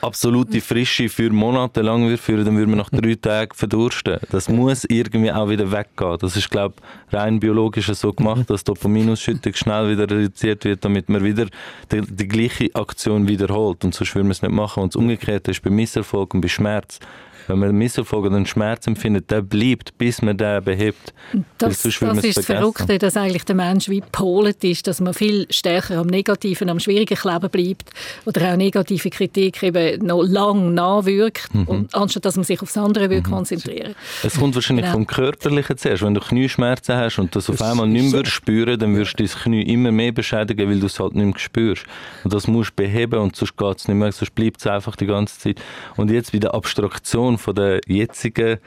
absolute 0.00 0.60
Frische 0.60 1.08
für 1.08 1.30
Monate 1.30 1.80
lang 1.80 2.16
führen, 2.18 2.44
dann 2.44 2.56
würde 2.56 2.68
man 2.68 2.78
nach 2.78 2.90
drei 2.90 3.14
Tagen 3.20 3.54
verdursten. 3.54 4.18
Das 4.30 4.48
muss 4.48 4.84
irgendwie 4.84 5.32
auch 5.32 5.48
wieder 5.48 5.70
weggehen. 5.70 6.18
Das 6.20 6.36
ist, 6.36 6.50
glaube 6.50 6.74
ich, 7.08 7.14
rein 7.14 7.40
biologisch 7.40 7.86
so 7.86 8.12
gemacht, 8.12 8.50
dass 8.50 8.64
Dopaminausschüttung 8.64 9.54
schnell 9.54 9.92
wieder 9.92 10.02
reduziert 10.02 10.64
wird, 10.64 10.84
damit 10.84 11.08
man 11.08 11.24
wieder 11.24 11.46
die, 11.90 12.02
die 12.02 12.28
gleiche 12.28 12.68
Aktion 12.74 13.28
wiederholt. 13.28 13.82
Und 13.84 13.94
sonst 13.94 14.14
würde 14.14 14.24
man 14.24 14.32
es 14.32 14.42
nicht 14.42 14.52
machen. 14.52 14.82
Und 14.82 14.94
das 14.94 15.00
Umgekehrte 15.00 15.52
ist 15.52 15.62
bei 15.62 15.70
Misserfolg 15.70 16.34
und 16.34 16.42
bei 16.42 16.48
Schmerz 16.48 16.98
wenn 17.46 17.58
man 17.58 17.74
Misserfolg 17.76 18.26
oder 18.26 18.36
einen 18.36 18.46
Schmerz 18.46 18.86
empfindet, 18.86 19.30
der 19.30 19.42
bleibt, 19.42 19.96
bis 19.98 20.22
man 20.22 20.36
den 20.36 20.62
behebt. 20.64 21.12
Das, 21.58 21.82
das 21.82 21.84
ist 21.84 22.36
das 22.36 22.46
Verrückte, 22.46 22.98
dass 22.98 23.16
eigentlich 23.16 23.44
der 23.44 23.54
Mensch 23.54 23.88
wie 23.88 24.02
polet 24.12 24.62
ist, 24.64 24.86
dass 24.86 25.00
man 25.00 25.14
viel 25.14 25.46
stärker 25.50 25.98
am 25.98 26.06
Negativen, 26.06 26.68
am 26.68 26.80
Schwierigen 26.80 27.16
kleben 27.16 27.50
bleibt 27.50 27.90
oder 28.24 28.52
auch 28.52 28.56
negative 28.56 29.10
Kritik 29.10 29.62
eben 29.62 30.04
noch 30.04 30.22
lang 30.22 30.74
nachwirkt, 30.74 31.54
mhm. 31.54 31.64
und, 31.64 31.94
anstatt 31.94 32.24
dass 32.24 32.36
man 32.36 32.44
sich 32.44 32.60
aufs 32.62 32.76
andere 32.76 33.08
mhm. 33.08 33.22
konzentrieren 33.22 33.94
Es 34.22 34.38
kommt 34.38 34.54
wahrscheinlich 34.54 34.84
genau. 34.84 34.96
vom 34.96 35.06
Körperlichen 35.06 35.76
zuerst. 35.76 36.02
Wenn 36.02 36.14
du 36.14 36.20
Knieschmerzen 36.20 36.96
hast 36.96 37.18
und 37.18 37.34
das, 37.34 37.46
das 37.46 37.60
auf 37.60 37.68
einmal 37.68 37.86
nicht 37.86 38.12
mehr 38.12 38.24
so. 38.24 38.30
spüren 38.30 38.78
dann 38.78 38.96
wirst 38.96 39.18
du 39.18 39.24
dein 39.24 39.32
Knie 39.32 39.62
immer 39.62 39.92
mehr 39.92 40.12
beschädigen, 40.12 40.68
weil 40.68 40.80
du 40.80 40.86
es 40.86 40.98
halt 40.98 41.14
nicht 41.14 41.24
mehr 41.24 41.38
spürst. 41.38 41.84
Und 42.22 42.32
das 42.32 42.46
musst 42.46 42.70
du 42.70 42.82
beheben 42.82 43.20
und 43.20 43.36
sonst 43.36 43.56
geht 43.56 43.78
es 43.78 43.88
nicht 43.88 43.96
mehr, 43.96 44.12
sonst 44.12 44.34
bleibt 44.34 44.60
es 44.60 44.66
einfach 44.66 44.96
die 44.96 45.06
ganze 45.06 45.38
Zeit. 45.38 45.60
Und 45.96 46.10
jetzt 46.10 46.32
bei 46.32 46.38
der 46.38 46.54
Abstraktion 46.54 47.33
Situation 47.34 47.38
von 47.38 47.54
der 47.54 47.80
jetzigen 47.86 48.58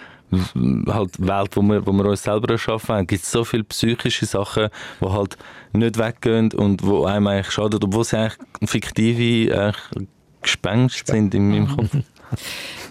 halt 0.87 1.25
Welt, 1.25 1.55
wo 1.55 1.61
wir, 1.61 1.85
wo 1.85 1.93
wir 1.93 2.05
uns 2.05 2.23
selber 2.23 2.51
erschaffen 2.51 2.95
haben, 2.95 3.07
gibt 3.07 3.23
es 3.23 3.31
so 3.31 3.45
viele 3.45 3.63
psychische 3.63 4.25
Sachen, 4.25 4.67
die 4.99 5.05
halt 5.05 5.37
nicht 5.71 5.97
weggehen 5.97 6.51
und 6.53 6.83
wo 6.83 7.05
einem 7.05 7.27
eigentlich 7.27 7.51
schaden, 7.51 7.79
obwohl 7.81 8.03
sie 8.03 8.17
eigentlich 8.17 8.69
fiktive 8.69 9.73
eigentlich 9.73 10.07
Gespenst 10.41 11.07
sind 11.07 11.33
in 11.33 11.49
meinem 11.49 11.75
Kopf. 11.75 11.89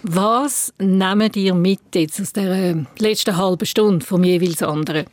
Was 0.03 0.73
nehmen 0.79 1.31
ihr 1.35 1.53
mit 1.53 1.79
jetzt 1.93 2.19
aus 2.19 2.33
der 2.33 2.85
letzten 2.97 3.37
halben 3.37 3.65
Stunde 3.65 4.05
vom 4.05 4.23
jeweils 4.23 4.63
anderen? 4.63 5.05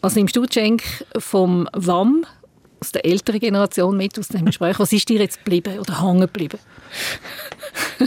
Was 0.00 0.14
nimmst 0.14 0.36
du, 0.36 0.46
Cenk, 0.46 0.82
vom 1.18 1.68
WAM, 1.72 2.24
aus 2.80 2.92
der 2.92 3.04
älteren 3.04 3.40
Generation 3.40 3.96
mit, 3.96 4.18
aus 4.18 4.28
dem 4.28 4.46
Gespräch? 4.46 4.78
Was 4.78 4.92
ist 4.92 5.08
dir 5.08 5.20
jetzt 5.20 5.38
geblieben 5.38 5.78
oder 5.78 6.02
hängen 6.02 6.20
geblieben? 6.20 6.58
du 7.98 8.06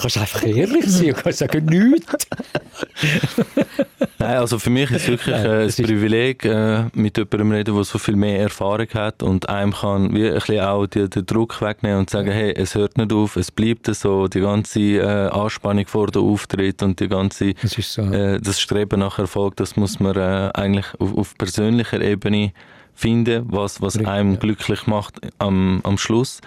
kannst 0.00 0.18
einfach 0.18 0.44
ehrlich 0.44 0.86
sein 0.86 1.12
und 1.12 1.16
kannst 1.16 1.38
sagen, 1.38 1.64
nichts. 1.66 2.26
Nein, 4.18 4.36
also 4.38 4.58
für 4.58 4.70
mich 4.70 4.90
ist 4.90 5.02
es 5.02 5.08
wirklich 5.08 5.36
äh, 5.36 5.64
ein 5.64 5.72
Privileg, 5.72 6.44
äh, 6.44 6.84
mit 6.94 7.16
jemandem 7.16 7.52
reden, 7.52 7.74
der 7.74 7.84
so 7.84 7.98
viel 7.98 8.16
mehr 8.16 8.40
Erfahrung 8.40 8.88
hat 8.94 9.22
und 9.22 9.48
einem 9.48 9.72
kann 9.72 10.14
wie 10.14 10.26
ein 10.26 10.34
bisschen 10.34 10.60
auch 10.60 10.86
die, 10.86 11.08
den 11.08 11.26
Druck 11.26 11.60
wegnehmen 11.60 12.00
und 12.00 12.10
sagen, 12.10 12.30
hey, 12.30 12.52
es 12.56 12.74
hört 12.74 12.98
nicht 12.98 13.12
auf, 13.12 13.36
es 13.36 13.50
bleibt 13.50 13.86
so, 13.94 14.28
die 14.28 14.40
ganze 14.40 14.80
äh, 14.80 15.28
Anspannung 15.28 15.86
vor 15.86 16.08
dem 16.08 16.22
Auftritt 16.22 16.82
und 16.82 17.00
die 17.00 17.08
ganze, 17.08 17.54
das, 17.54 17.94
so. 17.94 18.02
äh, 18.02 18.40
das 18.40 18.60
Streben 18.60 19.00
nach 19.00 19.18
Erfolg, 19.18 19.56
das 19.56 19.76
muss 19.76 20.00
man 20.00 20.16
äh, 20.16 20.50
eigentlich 20.54 20.86
auf, 20.98 21.16
auf 21.16 21.36
persönlicher 21.36 22.00
Ebene 22.00 22.52
finden, 22.96 23.44
was, 23.52 23.80
was 23.80 23.96
einem 23.98 24.32
ja. 24.32 24.38
glücklich 24.38 24.86
macht 24.86 25.20
am, 25.38 25.80
am 25.84 25.98
Schluss. 25.98 26.40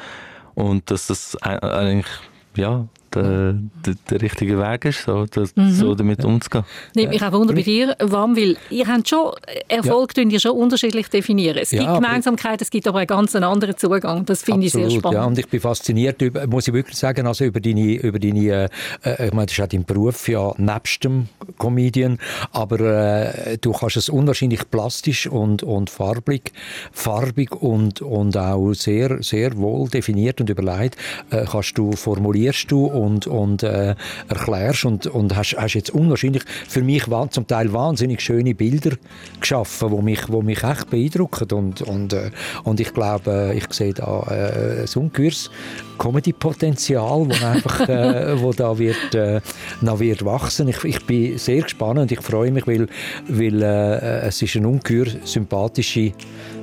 Und 0.56 0.92
dass 0.92 1.08
das 1.08 1.38
eigentlich, 1.42 2.12
ja, 2.58 2.88
der, 3.16 3.54
der, 3.86 3.96
der 4.10 4.22
richtige 4.22 4.60
Weg 4.60 4.86
ist, 4.86 5.04
so, 5.04 5.26
das, 5.26 5.56
mhm. 5.56 5.72
so 5.72 5.96
damit 5.96 6.24
umzugehen. 6.24 6.66
Nimmt 6.96 7.10
mich 7.10 7.24
auch 7.24 7.32
Wunder 7.32 7.54
bei 7.54 7.62
dir, 7.62 7.96
Wam, 8.00 8.36
weil 8.36 8.58
ihr 8.70 8.88
habt 8.88 9.10
schon, 9.10 9.32
Erfolg 9.68 10.16
ja. 10.18 10.24
ihr 10.24 10.40
schon 10.40 10.52
unterschiedlich 10.52 11.10
definieren. 11.10 11.58
Es 11.58 11.70
gibt 11.72 11.86
Gemeinsamkeiten, 11.86 12.64
es 12.64 12.70
gibt 12.70 12.88
aber 12.88 13.00
einen 13.00 13.08
ganz 13.08 13.36
anderen 13.36 13.78
Zugang. 13.78 14.26
Das 14.26 14.44
finde 14.44 14.66
ich 14.68 14.74
sehr 14.74 14.90
spannend. 14.90 15.14
Ja, 15.14 15.26
und 15.26 15.38
ich 15.38 15.48
bin 15.48 15.60
fasziniert, 15.60 16.22
über, 16.22 16.48
muss 16.48 16.68
ich 16.68 16.74
wirklich 16.74 16.98
sagen, 16.98 17.28
also 17.28 17.46
über 17.46 17.60
deine, 17.60 17.96
über 17.96 18.20
deine 18.20 18.70
äh, 19.04 19.28
ich 19.28 19.34
meine, 19.34 19.46
das 19.46 19.58
ist 19.58 19.64
auch 19.64 19.68
dein 19.68 19.86
Beruf, 19.86 20.28
ja, 20.28 20.54
nebst 20.58 21.04
dem 21.04 21.28
Comedian, 21.58 22.20
aber 22.52 22.80
äh, 22.80 23.58
du 23.58 23.72
kannst 23.72 23.98
es 23.98 24.10
unwahrscheinlich 24.10 24.70
plastisch 24.70 25.28
und, 25.28 25.64
und 25.64 25.90
farbig, 25.90 26.52
farbig 26.92 27.52
und, 27.52 28.02
und 28.02 28.38
auch 28.38 28.74
sehr, 28.74 29.22
sehr 29.22 29.58
wohl 29.58 29.90
definiert 29.90 30.42
und 30.42 30.50
überlegt, 30.50 30.98
äh, 31.32 31.46
kannst 31.50 31.78
du, 31.78 31.92
formulierst 31.92 32.70
du 32.72 32.86
und, 33.00 33.28
und 33.28 33.64
äh, 33.64 33.96
erklärst 34.28 34.86
und, 34.86 35.08
und 35.08 35.36
hast, 35.36 35.56
hast 35.58 35.74
jetzt 35.74 35.90
unwahrscheinlich 35.90 36.44
für 36.68 36.82
mich 36.82 37.06
zum 37.30 37.48
Teil 37.48 37.74
wahnsinnig 37.74 38.22
schöne 38.22 38.54
Bilder 38.56 38.92
geschaffen, 39.40 39.92
wo 39.92 40.02
mich, 40.02 40.30
wo 40.30 40.42
mich 40.42 40.64
echt 40.64 40.90
beeindrucken 40.90 41.52
und, 41.52 41.82
und, 41.82 42.14
äh, 42.14 42.32
und 42.64 42.80
ich 42.80 42.94
glaube, 42.94 43.32
äh, 43.32 43.58
ich 43.58 43.72
sehe 43.72 43.94
da 43.94 44.22
äh, 44.30 44.82
ein 44.84 45.02
ungeheures 45.02 45.50
Comedy-Potenzial, 45.98 47.28
wo 47.28 47.46
einfach, 47.46 47.88
äh, 47.88 48.42
wo 48.42 48.54
da 48.54 48.78
wird, 48.78 49.16
äh, 49.16 49.42
noch 49.82 50.00
wird 50.00 50.24
wachsen. 50.26 50.68
Ich, 50.68 50.84
ich 50.84 51.06
bin 51.06 51.38
sehr 51.38 51.62
gespannt 51.62 52.00
und 52.00 52.12
ich 52.12 52.22
freue 52.22 52.52
mich, 52.52 52.68
weil, 52.68 52.88
weil 53.28 53.62
äh, 53.62 54.28
es 54.28 54.42
ist 54.42 54.56
eine 54.56 54.68
ungeheuer 54.68 55.08
sympathische 55.24 56.14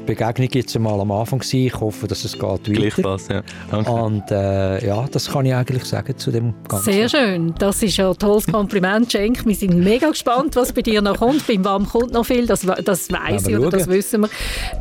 Begegnung 0.07 0.49
jetzt 0.53 0.75
einmal 0.77 0.99
am 1.01 1.11
Anfang 1.11 1.41
gewesen. 1.41 1.67
Ich 1.67 1.81
hoffe, 1.81 2.07
dass 2.07 2.25
es 2.25 2.33
geht 2.33 2.43
weiter. 2.43 2.73
Gleichfalls, 2.73 3.29
ja. 3.29 3.43
Danke. 3.71 3.91
Und 3.91 4.31
äh, 4.31 4.87
ja, 4.87 5.07
das 5.11 5.31
kann 5.31 5.45
ich 5.45 5.55
eigentlich 5.55 5.85
sagen 5.85 6.17
zu 6.17 6.31
dem 6.31 6.55
Ganzen. 6.69 6.93
Sehr 6.93 7.09
schön. 7.09 7.55
Das 7.59 7.83
ist 7.83 7.99
ein 8.01 8.15
tolles 8.15 8.47
Kompliment, 8.47 9.11
Cenk. 9.11 9.45
Wir 9.45 9.55
sind 9.55 9.79
mega 9.79 10.09
gespannt, 10.09 10.57
was 10.57 10.73
bei 10.73 10.83
dir 10.83 11.03
noch 11.03 11.19
kommt. 11.19 11.47
Beim 11.47 11.65
WAM 11.65 11.87
kommt 11.87 12.13
noch 12.13 12.25
viel, 12.25 12.47
das, 12.47 12.61
das 12.85 13.11
weiß 13.11 13.49
ich 13.49 13.59
oder 13.59 13.71
das 13.71 13.89
wissen 13.89 14.23
wir. 14.23 14.31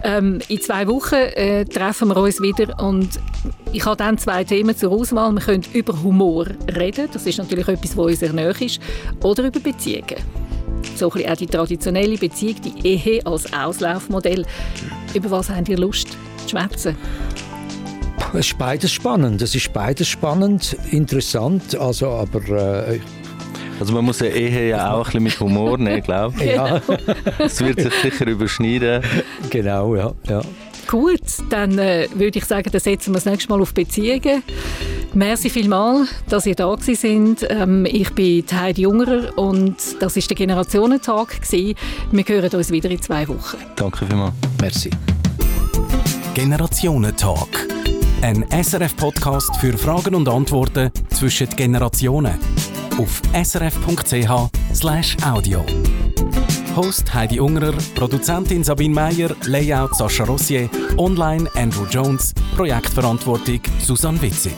Ähm, 0.03 0.39
in 0.47 0.61
zwei 0.61 0.87
Wochen 0.87 1.15
äh, 1.15 1.65
treffen 1.65 2.09
wir 2.09 2.17
uns 2.17 2.41
wieder 2.41 2.79
und 2.81 3.09
ich 3.73 3.85
habe 3.85 3.97
dann 3.97 4.17
zwei 4.17 4.43
Themen 4.43 4.77
zur 4.77 4.91
Auswahl. 4.91 5.31
Wir 5.33 5.41
können 5.41 5.63
über 5.73 6.01
Humor 6.03 6.47
reden, 6.73 7.09
das 7.11 7.25
ist 7.25 7.37
natürlich 7.37 7.67
etwas, 7.67 7.97
was 7.97 8.05
uns 8.05 8.19
sehr 8.19 8.33
nahe 8.33 8.53
ist, 8.59 8.79
oder 9.21 9.43
über 9.43 9.59
Beziehungen 9.59 10.44
so 10.97 11.11
ein 11.11 11.29
auch 11.29 11.37
die 11.37 11.47
traditionelle 11.47 12.17
Beziehung, 12.17 12.55
die 12.61 12.87
Ehe 12.87 13.25
als 13.25 13.51
Auslaufmodell. 13.53 14.45
Über 15.13 15.31
was 15.31 15.49
habt 15.49 15.69
ihr 15.69 15.77
Lust 15.77 16.09
zu 16.45 16.49
schwätzen? 16.49 16.95
Es 18.33 18.47
ist 18.47 18.57
beides 18.57 18.91
spannend. 18.91 19.41
Es 19.41 19.55
ist 19.55 19.71
beides 19.71 20.07
spannend, 20.07 20.75
interessant, 20.91 21.75
also 21.75 22.09
aber 22.09 22.87
äh, 22.87 22.99
also 23.79 23.93
man 23.93 24.05
muss 24.05 24.19
ja 24.19 24.27
Ehe 24.27 24.69
ja 24.69 24.93
auch 24.93 25.07
ein 25.13 25.23
bisschen 25.23 25.23
mit 25.23 25.39
Humor 25.39 25.77
nehmen, 25.77 26.01
glaube 26.01 26.43
ich. 26.43 26.55
Ja. 26.55 26.81
Es 27.39 27.59
wird 27.61 27.81
sich 27.81 27.93
sicher 27.93 28.25
überschneiden. 28.27 29.03
Genau, 29.49 29.95
ja. 29.95 30.13
ja. 30.29 30.41
Gut, 30.87 31.21
dann 31.49 31.77
äh, 31.79 32.07
würde 32.13 32.39
ich 32.39 32.45
sagen, 32.45 32.69
dann 32.71 32.81
setzen 32.81 33.11
wir 33.11 33.15
das 33.15 33.25
nächste 33.25 33.49
Mal 33.49 33.61
auf 33.61 33.73
Beziehungen. 33.73 34.43
Merci 35.13 35.49
vielmals, 35.49 36.09
dass 36.29 36.45
ihr 36.45 36.55
da 36.55 36.75
sind. 36.77 37.45
Ähm, 37.49 37.85
ich 37.85 38.11
bin 38.13 38.45
Heidi 38.51 38.81
Jungerer 38.83 39.37
und 39.37 39.75
das 39.99 40.17
ist 40.17 40.29
der 40.29 40.35
Generationentag. 40.35 41.41
Gewesen. 41.41 41.75
Wir 42.11 42.23
hören 42.27 42.51
uns 42.51 42.69
wieder 42.71 42.89
in 42.89 43.01
zwei 43.01 43.27
Wochen. 43.27 43.57
Danke 43.75 44.05
vielmals. 44.05 44.33
Merci. 44.61 44.89
Generationentag. 46.33 47.47
Ein 48.21 48.45
SRF-Podcast 48.51 49.55
für 49.57 49.77
Fragen 49.77 50.15
und 50.15 50.27
Antworten 50.27 50.91
zwischen 51.11 51.49
Generationen. 51.55 52.33
Auf 52.97 53.21
srf.ch/audio. 53.33 54.45
Host 56.75 57.13
Heidi 57.13 57.39
Ungerer, 57.39 57.73
Produzentin 57.95 58.61
Sabine 58.61 58.93
Meyer, 58.93 59.33
Layout 59.45 59.95
Sascha 59.95 60.25
Rossier, 60.25 60.69
Online 60.97 61.49
Andrew 61.55 61.85
Jones, 61.89 62.33
Projektverantwortung 62.55 63.61
Susanne 63.79 64.21
Witzig. 64.21 64.57